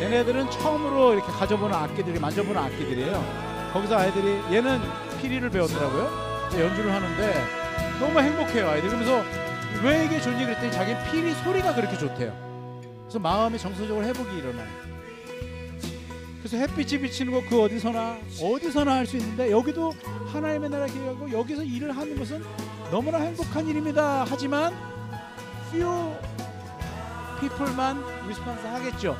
걔네들은 0.00 0.50
처음으로 0.50 1.14
이렇게 1.14 1.30
가져보는 1.32 1.74
악기들이 1.74 2.18
만져보는 2.18 2.60
악기들이에요. 2.60 3.70
거기서 3.72 3.96
아이들이 3.98 4.40
얘는 4.52 4.80
피리를 5.20 5.48
배웠더라고요. 5.48 6.25
연주를 6.54 6.92
하는데 6.92 7.44
너무 8.00 8.18
행복해요 8.20 8.68
아이들. 8.68 8.88
그러면서 8.88 9.24
왜 9.82 10.04
이게 10.04 10.20
좋니 10.20 10.44
그랬더니 10.44 10.72
자기는 10.72 11.04
피리 11.10 11.34
소리가 11.34 11.74
그렇게 11.74 11.96
좋대요. 11.98 12.32
그래서 13.02 13.18
마음의 13.18 13.58
정서적으로 13.58 14.04
회복이 14.04 14.36
일어나요. 14.38 14.66
그래서 16.40 16.56
햇빛이 16.58 17.02
비치는 17.02 17.32
곳그 17.32 17.60
어디서나 17.62 18.18
어디서나 18.40 18.92
할 18.94 19.06
수 19.06 19.16
있는데 19.16 19.50
여기도 19.50 19.92
하나님의 20.32 20.70
나라 20.70 20.86
기회하고 20.86 21.30
여기서 21.32 21.62
일을 21.64 21.96
하는 21.96 22.16
것은 22.18 22.42
너무나 22.90 23.18
행복한 23.18 23.66
일입니다. 23.66 24.24
하지만 24.28 24.72
few 25.70 26.14
people만 27.40 28.02
response 28.28 28.66
하겠죠. 28.66 29.16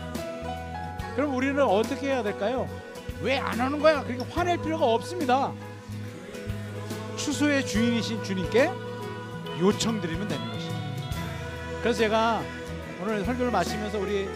그럼 1.16 1.34
우리는 1.34 1.60
어떻게 1.62 2.08
해야 2.08 2.22
될까요? 2.22 2.68
왜 3.22 3.38
안 3.38 3.58
하는 3.58 3.80
거야? 3.80 4.02
그러니까 4.04 4.24
화낼 4.32 4.58
필요가 4.58 4.84
없습니다. 4.86 5.52
추수의 7.16 7.66
주인이신 7.66 8.22
주님께 8.22 8.70
요청드리면 9.60 10.28
되는 10.28 10.52
것이죠. 10.52 10.74
그래서 11.82 11.98
제가 11.98 12.42
오늘 13.00 13.24
설교를 13.24 13.50
마치면서 13.50 13.98
우리 13.98 14.28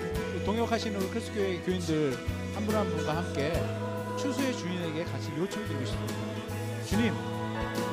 동역하시는 0.44 0.98
우리 1.00 1.08
크리스교회 1.10 1.60
교인들 1.60 2.16
한 2.54 2.66
분 2.66 2.74
한 2.76 2.88
분과 2.88 3.16
함께 3.16 3.52
추수의 4.18 4.56
주인에게 4.56 5.04
같이 5.04 5.30
요청드리고 5.38 5.84
싶습니다. 5.84 6.14
주님, 6.86 7.14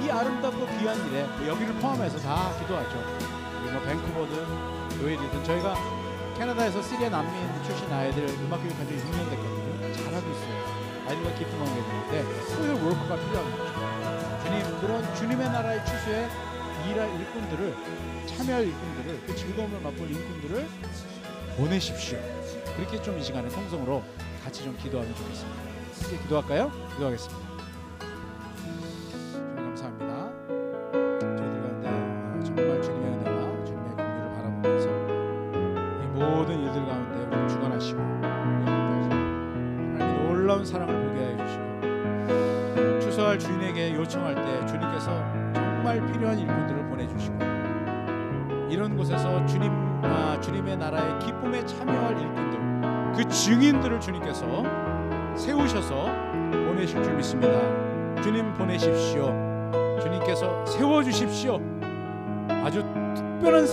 이 0.04 0.10
아름답고 0.10 0.66
귀한 0.80 0.98
일에 1.10 1.24
뭐 1.24 1.48
여기를 1.48 1.74
포함해서 1.76 2.18
다 2.20 2.52
기도하죠. 2.60 2.96
뭐 3.72 3.82
밴쿠버든 3.82 4.98
노엘이든 5.00 5.44
저희가 5.44 5.76
캐나다에서 6.38 6.82
시리아 6.82 7.10
난민 7.10 7.34
출신 7.66 7.92
아이들 7.92 8.28
음악 8.28 8.62
교육한 8.62 8.88
지 8.88 8.94
6년 8.96 9.30
됐거든요. 9.30 9.94
잘하고 9.94 10.32
있어요. 10.32 11.08
아이들과 11.08 11.34
기쁨하게 11.38 11.82
되는데 11.82 12.46
소유 12.50 12.72
월커가 12.86 13.16
필요한 13.16 13.52
거죠. 13.52 14.27
주님, 14.48 14.80
그런 14.80 15.16
주님의 15.16 15.46
나라의 15.50 15.86
추수에 15.86 16.30
일할 16.90 17.20
일꾼들을 17.20 17.76
참여할 18.28 18.64
일꾼들을 18.66 19.22
그 19.28 19.36
즐거움을 19.36 19.82
맛볼 19.82 20.10
일꾼들을 20.10 20.68
보내십시오. 21.58 22.18
그렇게 22.78 23.02
좀 23.02 23.18
이 23.20 23.24
시간에 23.24 23.50
통성으로 23.50 24.04
같이 24.46 24.64
좀 24.64 24.78
기도하면 24.78 25.14
좋겠습니다. 25.16 25.60
함께 26.02 26.18
기도할까요? 26.24 26.72
기도하겠습니다. 26.94 27.47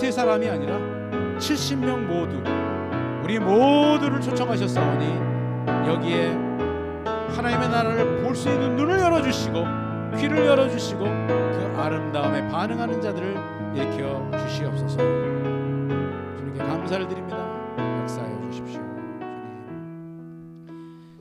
세 0.05 0.11
사람이 0.11 0.47
아니라 0.47 0.77
70명 1.39 2.05
모두 2.05 2.37
우리 3.23 3.39
모두를 3.39 4.21
초청하셨사오니 4.21 5.05
여기에 5.87 6.27
하나님의 7.35 7.69
나라를 7.69 8.21
볼 8.21 8.35
수 8.35 8.47
있는 8.49 8.75
눈을 8.75 8.99
열어 8.99 9.19
주시고 9.23 9.63
귀를 10.19 10.45
열어 10.45 10.69
주시고 10.69 10.99
그 11.05 11.73
아름다움에 11.75 12.47
반응하는 12.49 13.01
자들을 13.01 13.35
일으켜 13.75 14.29
주시옵소서. 14.45 14.97
주님께 14.97 16.59
감사를 16.59 17.07
드립니다. 17.07 17.37
역사하여 18.01 18.41
주십시오. 18.51 18.81
주님. 18.81 18.93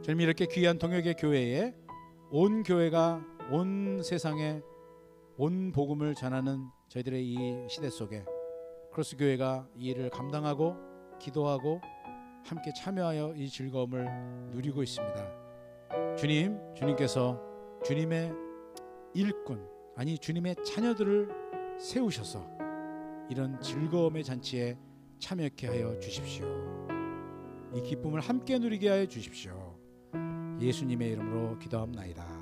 주님 0.02 0.20
이렇게 0.20 0.44
귀한 0.44 0.76
동역의 0.78 1.14
교회에 1.14 1.74
온 2.30 2.62
교회가 2.62 3.22
온 3.50 4.02
세상에 4.02 4.60
온 5.38 5.72
복음을 5.72 6.14
전하는 6.14 6.66
저희들의 6.90 7.24
이 7.24 7.64
시대 7.70 7.88
속에 7.88 8.22
크로스 8.94 9.16
교회가 9.16 9.66
이 9.76 9.86
일을 9.86 10.08
감당하고 10.08 10.76
기도하고 11.18 11.80
함께 12.44 12.72
참여하여 12.76 13.34
이 13.36 13.48
즐거움을 13.48 14.06
누리고 14.52 14.84
있습니다. 14.84 16.16
주님, 16.16 16.56
주님께서 16.76 17.40
주님의 17.84 18.32
일꾼 19.14 19.66
아니 19.96 20.16
주님의 20.16 20.54
자녀들을 20.64 21.28
세우셔서 21.80 22.46
이런 23.28 23.60
즐거움의 23.60 24.22
잔치에 24.22 24.78
참여케 25.18 25.66
하여 25.66 25.98
주십시오. 25.98 26.46
이 27.74 27.82
기쁨을 27.82 28.20
함께 28.20 28.60
누리게 28.60 28.88
하여 28.88 29.06
주십시오. 29.06 29.76
예수님의 30.60 31.10
이름으로 31.10 31.58
기도합나이다. 31.58 32.33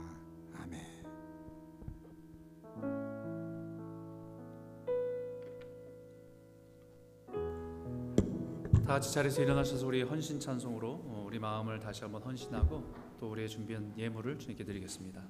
다 8.85 8.95
같이 8.95 9.13
자리에서 9.13 9.43
일어나셔서 9.43 9.87
우리 9.87 10.03
헌신 10.03 10.41
찬송으로 10.41 10.89
어, 10.91 11.25
우리 11.27 11.39
마음을 11.39 11.79
다시 11.79 12.03
한번 12.03 12.21
헌신하고 12.23 12.83
또 13.21 13.31
우리의 13.31 13.49
준비한 13.49 13.95
예물을 13.97 14.41
주님께 14.41 14.65
드리겠습니다. 14.65 15.23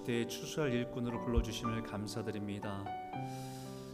시대의 0.00 0.28
추수할 0.28 0.72
일꾼으로 0.72 1.20
불러주심을 1.24 1.82
감사드립니다. 1.82 2.84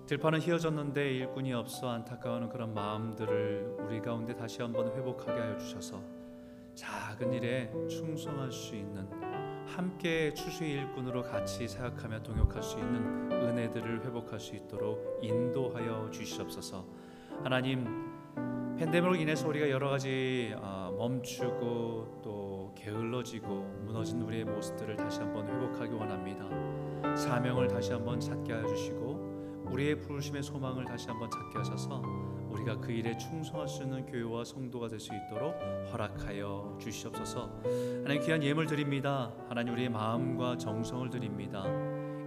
들판은 0.06 0.40
휘어졌는데 0.40 1.14
일꾼이 1.14 1.52
없어 1.52 1.88
안타까워하는 1.88 2.48
그런 2.48 2.72
마음들을 2.74 3.76
우리 3.80 4.00
가운데 4.00 4.36
다시 4.36 4.62
한번 4.62 4.88
회복하게 4.96 5.40
하여 5.40 5.58
주셔서 5.58 6.00
작은 6.74 7.32
일에 7.32 7.72
충성할 7.88 8.52
수 8.52 8.76
있는 8.76 9.08
함께 9.66 10.32
추수의 10.32 10.74
일꾼으로 10.74 11.22
같이 11.22 11.66
사역하며 11.66 12.22
동역할 12.22 12.62
수 12.62 12.78
있는 12.78 13.32
은혜들을 13.32 14.04
회복할 14.04 14.38
수 14.38 14.54
있도록 14.54 15.18
인도하여 15.22 16.10
주시옵소서. 16.12 16.86
하나님 17.42 18.06
팬데믹으로 18.78 19.16
인해서 19.16 19.48
우리가 19.48 19.70
여러 19.70 19.88
가지 19.88 20.54
아, 20.60 20.92
멈추고 20.96 22.20
또 22.22 22.45
게을러지고 22.86 23.48
무너진 23.84 24.22
우리의 24.22 24.44
모습들을 24.44 24.94
다시 24.94 25.18
한번 25.18 25.48
회복하기 25.48 25.92
원합니다. 25.92 26.46
사명을 27.16 27.66
다시 27.66 27.92
한번 27.92 28.20
찾게 28.20 28.52
하여 28.52 28.64
주시고 28.68 29.64
우리의 29.72 30.00
부르심의 30.00 30.44
소망을 30.44 30.84
다시 30.84 31.08
한번 31.08 31.28
찾게 31.28 31.58
하셔서 31.58 32.00
우리가 32.50 32.78
그 32.78 32.92
일에 32.92 33.16
충성할 33.16 33.66
수 33.66 33.82
있는 33.82 34.06
교회와 34.06 34.44
성도가 34.44 34.86
될 34.86 35.00
수 35.00 35.10
있도록 35.12 35.56
허락하여 35.92 36.78
주시옵소서. 36.80 37.60
하나님 38.04 38.22
귀한 38.22 38.42
예물 38.42 38.66
드립니다. 38.66 39.34
하나님 39.48 39.72
우리의 39.74 39.88
마음과 39.88 40.56
정성을 40.56 41.10
드립니다. 41.10 41.64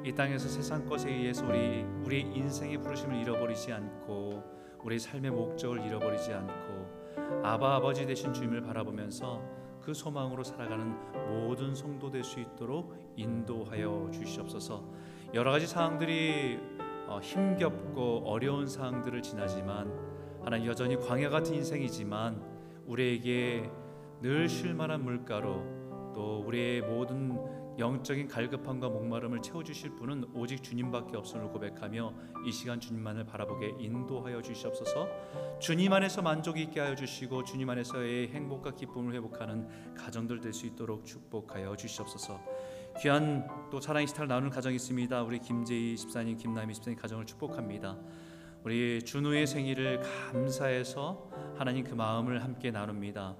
이 0.04 0.14
땅에서 0.14 0.50
세상 0.50 0.86
것에 0.86 1.10
의해서 1.10 1.46
우리 1.48 1.84
우리의 2.06 2.24
인생의 2.36 2.80
부르심을 2.80 3.16
잃어버리지 3.16 3.72
않고 3.72 4.44
우리의 4.84 5.00
삶의 5.00 5.32
목적을 5.32 5.86
잃어버리지 5.86 6.34
않고 6.34 7.44
아바 7.44 7.76
아버지 7.78 8.06
되신 8.06 8.34
주님을 8.34 8.62
바라보면서 8.62 9.60
그 9.82 9.94
소망으로 9.94 10.44
살아가는 10.44 10.94
모든 11.30 11.74
성도 11.74 12.10
될 12.10 12.24
수 12.24 12.40
있도록 12.40 12.94
인도하여 13.16 14.10
주시옵소서. 14.12 14.84
여러 15.34 15.52
가지 15.52 15.68
상황들이 15.68 16.60
어, 17.08 17.20
힘겹고 17.22 18.24
어려운 18.26 18.68
상황들을 18.68 19.22
지나지만 19.22 19.92
하나님 20.44 20.68
여전히 20.68 20.96
광야 20.98 21.30
같은 21.30 21.56
인생이지만 21.56 22.42
우리에게 22.86 23.70
늘 24.22 24.48
쉴만한 24.48 25.04
물가로 25.04 26.14
또 26.14 26.44
우리의 26.46 26.82
모든 26.82 27.38
영적인 27.80 28.28
갈급함과 28.28 28.90
목마름을 28.90 29.42
채워주실 29.42 29.96
분은 29.96 30.32
오직 30.34 30.62
주님밖에 30.62 31.16
없음을 31.18 31.48
고백하며 31.48 32.14
이 32.46 32.52
시간 32.52 32.80
주님만을 32.80 33.26
바라보게 33.26 33.76
인도하여 33.80 34.42
주시옵소서. 34.42 35.08
주님 35.60 35.94
안에서 35.94 36.22
만족이 36.22 36.62
있게 36.64 36.82
하여 36.82 36.96
주시고 36.96 37.46
주님 37.46 37.70
안에서의 37.70 38.28
행복과 38.30 38.76
기쁨을 38.76 39.14
회복하는 39.16 39.96
가정들 39.96 40.42
될 40.42 40.50
수 40.54 40.66
있도록 40.66 41.06
축복하여 41.06 41.76
주시옵소서. 41.76 42.40
귀한 43.02 43.48
또 43.72 43.80
사랑의 43.80 44.08
시타를 44.08 44.28
나누는 44.28 44.50
가정이 44.50 44.76
있습니다. 44.76 45.24
우리 45.24 45.40
김재희 45.40 45.96
집사님, 45.96 46.38
김남희 46.38 46.74
집사님 46.74 47.00
가정을 47.00 47.26
축복합니다. 47.26 47.98
우리 48.64 49.02
준우의 49.02 49.48
생일을 49.48 50.02
감사해서 50.02 51.30
하나님 51.56 51.86
그 51.86 51.94
마음을 51.94 52.44
함께 52.44 52.72
나눕니다. 52.72 53.38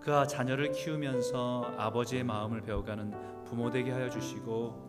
그가 0.00 0.26
자녀를 0.26 0.72
키우면서 0.72 1.74
아버지의 1.78 2.24
마음을 2.24 2.60
배워가는 2.60 3.37
부모 3.48 3.70
되게 3.70 3.90
하여 3.90 4.10
주시고 4.10 4.88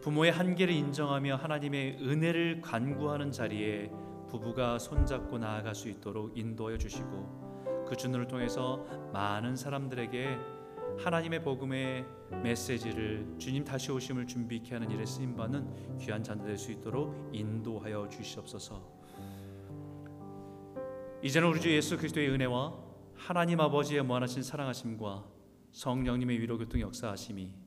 부모의 0.00 0.32
한계를 0.32 0.72
인정하며 0.72 1.36
하나님의 1.36 1.98
은혜를 2.00 2.62
간구하는 2.62 3.30
자리에 3.30 3.90
부부가 4.30 4.78
손잡고 4.78 5.38
나아갈 5.38 5.74
수 5.74 5.88
있도록 5.88 6.36
인도하여 6.36 6.78
주시고 6.78 7.84
그 7.86 7.96
준우를 7.96 8.26
통해서 8.26 8.84
많은 9.12 9.56
사람들에게 9.56 10.38
하나님의 10.98 11.42
복음의 11.42 12.06
메시지를 12.42 13.34
주님 13.38 13.64
다시 13.64 13.92
오심을 13.92 14.26
준비케 14.26 14.74
하는 14.74 14.90
일에 14.90 15.04
쓰임 15.04 15.36
받는 15.36 15.98
귀한 15.98 16.22
자들 16.22 16.46
될 16.46 16.58
수 16.58 16.72
있도록 16.72 17.30
인도하여 17.32 18.08
주시옵소서. 18.08 18.82
이제는 21.22 21.48
우리 21.48 21.60
주 21.60 21.70
예수 21.70 21.96
그리스도의 21.98 22.30
은혜와 22.30 22.74
하나님 23.14 23.60
아버지의 23.60 24.02
무한하신 24.02 24.42
사랑하심과 24.42 25.24
성령님의 25.72 26.40
위로 26.40 26.56
교통 26.58 26.80
역사하심이 26.80 27.59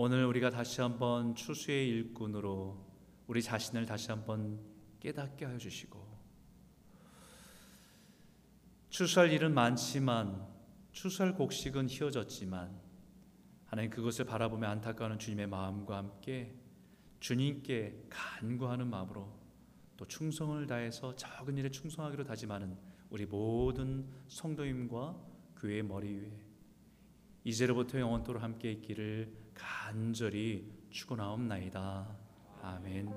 오늘 0.00 0.26
우리가 0.26 0.50
다시 0.50 0.80
한번 0.80 1.34
추수의 1.34 1.88
일꾼으로 1.88 2.86
우리 3.26 3.42
자신을 3.42 3.84
다시 3.84 4.12
한번 4.12 4.60
깨닫게 5.00 5.44
하여 5.44 5.58
주시고 5.58 6.00
추수할 8.90 9.32
일은 9.32 9.52
많지만 9.54 10.46
추수할 10.92 11.34
곡식은 11.34 11.88
희어졌지만 11.88 12.80
하나님 13.64 13.90
그것을 13.90 14.24
바라보며 14.24 14.68
안타까워하는 14.68 15.18
주님의 15.18 15.48
마음과 15.48 15.96
함께 15.96 16.54
주님께 17.18 18.04
간구하는 18.08 18.86
마음으로 18.86 19.36
또 19.96 20.06
충성을 20.06 20.64
다해서 20.68 21.16
적은 21.16 21.58
일에 21.58 21.70
충성하기로 21.70 22.22
다짐하는 22.22 22.78
우리 23.10 23.26
모든 23.26 24.06
성도님과 24.28 25.16
교회의 25.56 25.82
머리 25.82 26.14
위에 26.18 26.48
이제로부터 27.42 27.98
영원토록 27.98 28.40
함께 28.40 28.70
있기를 28.70 29.47
간절히 29.58 30.72
축원하옵나이다. 30.90 32.16
아멘. 32.62 33.12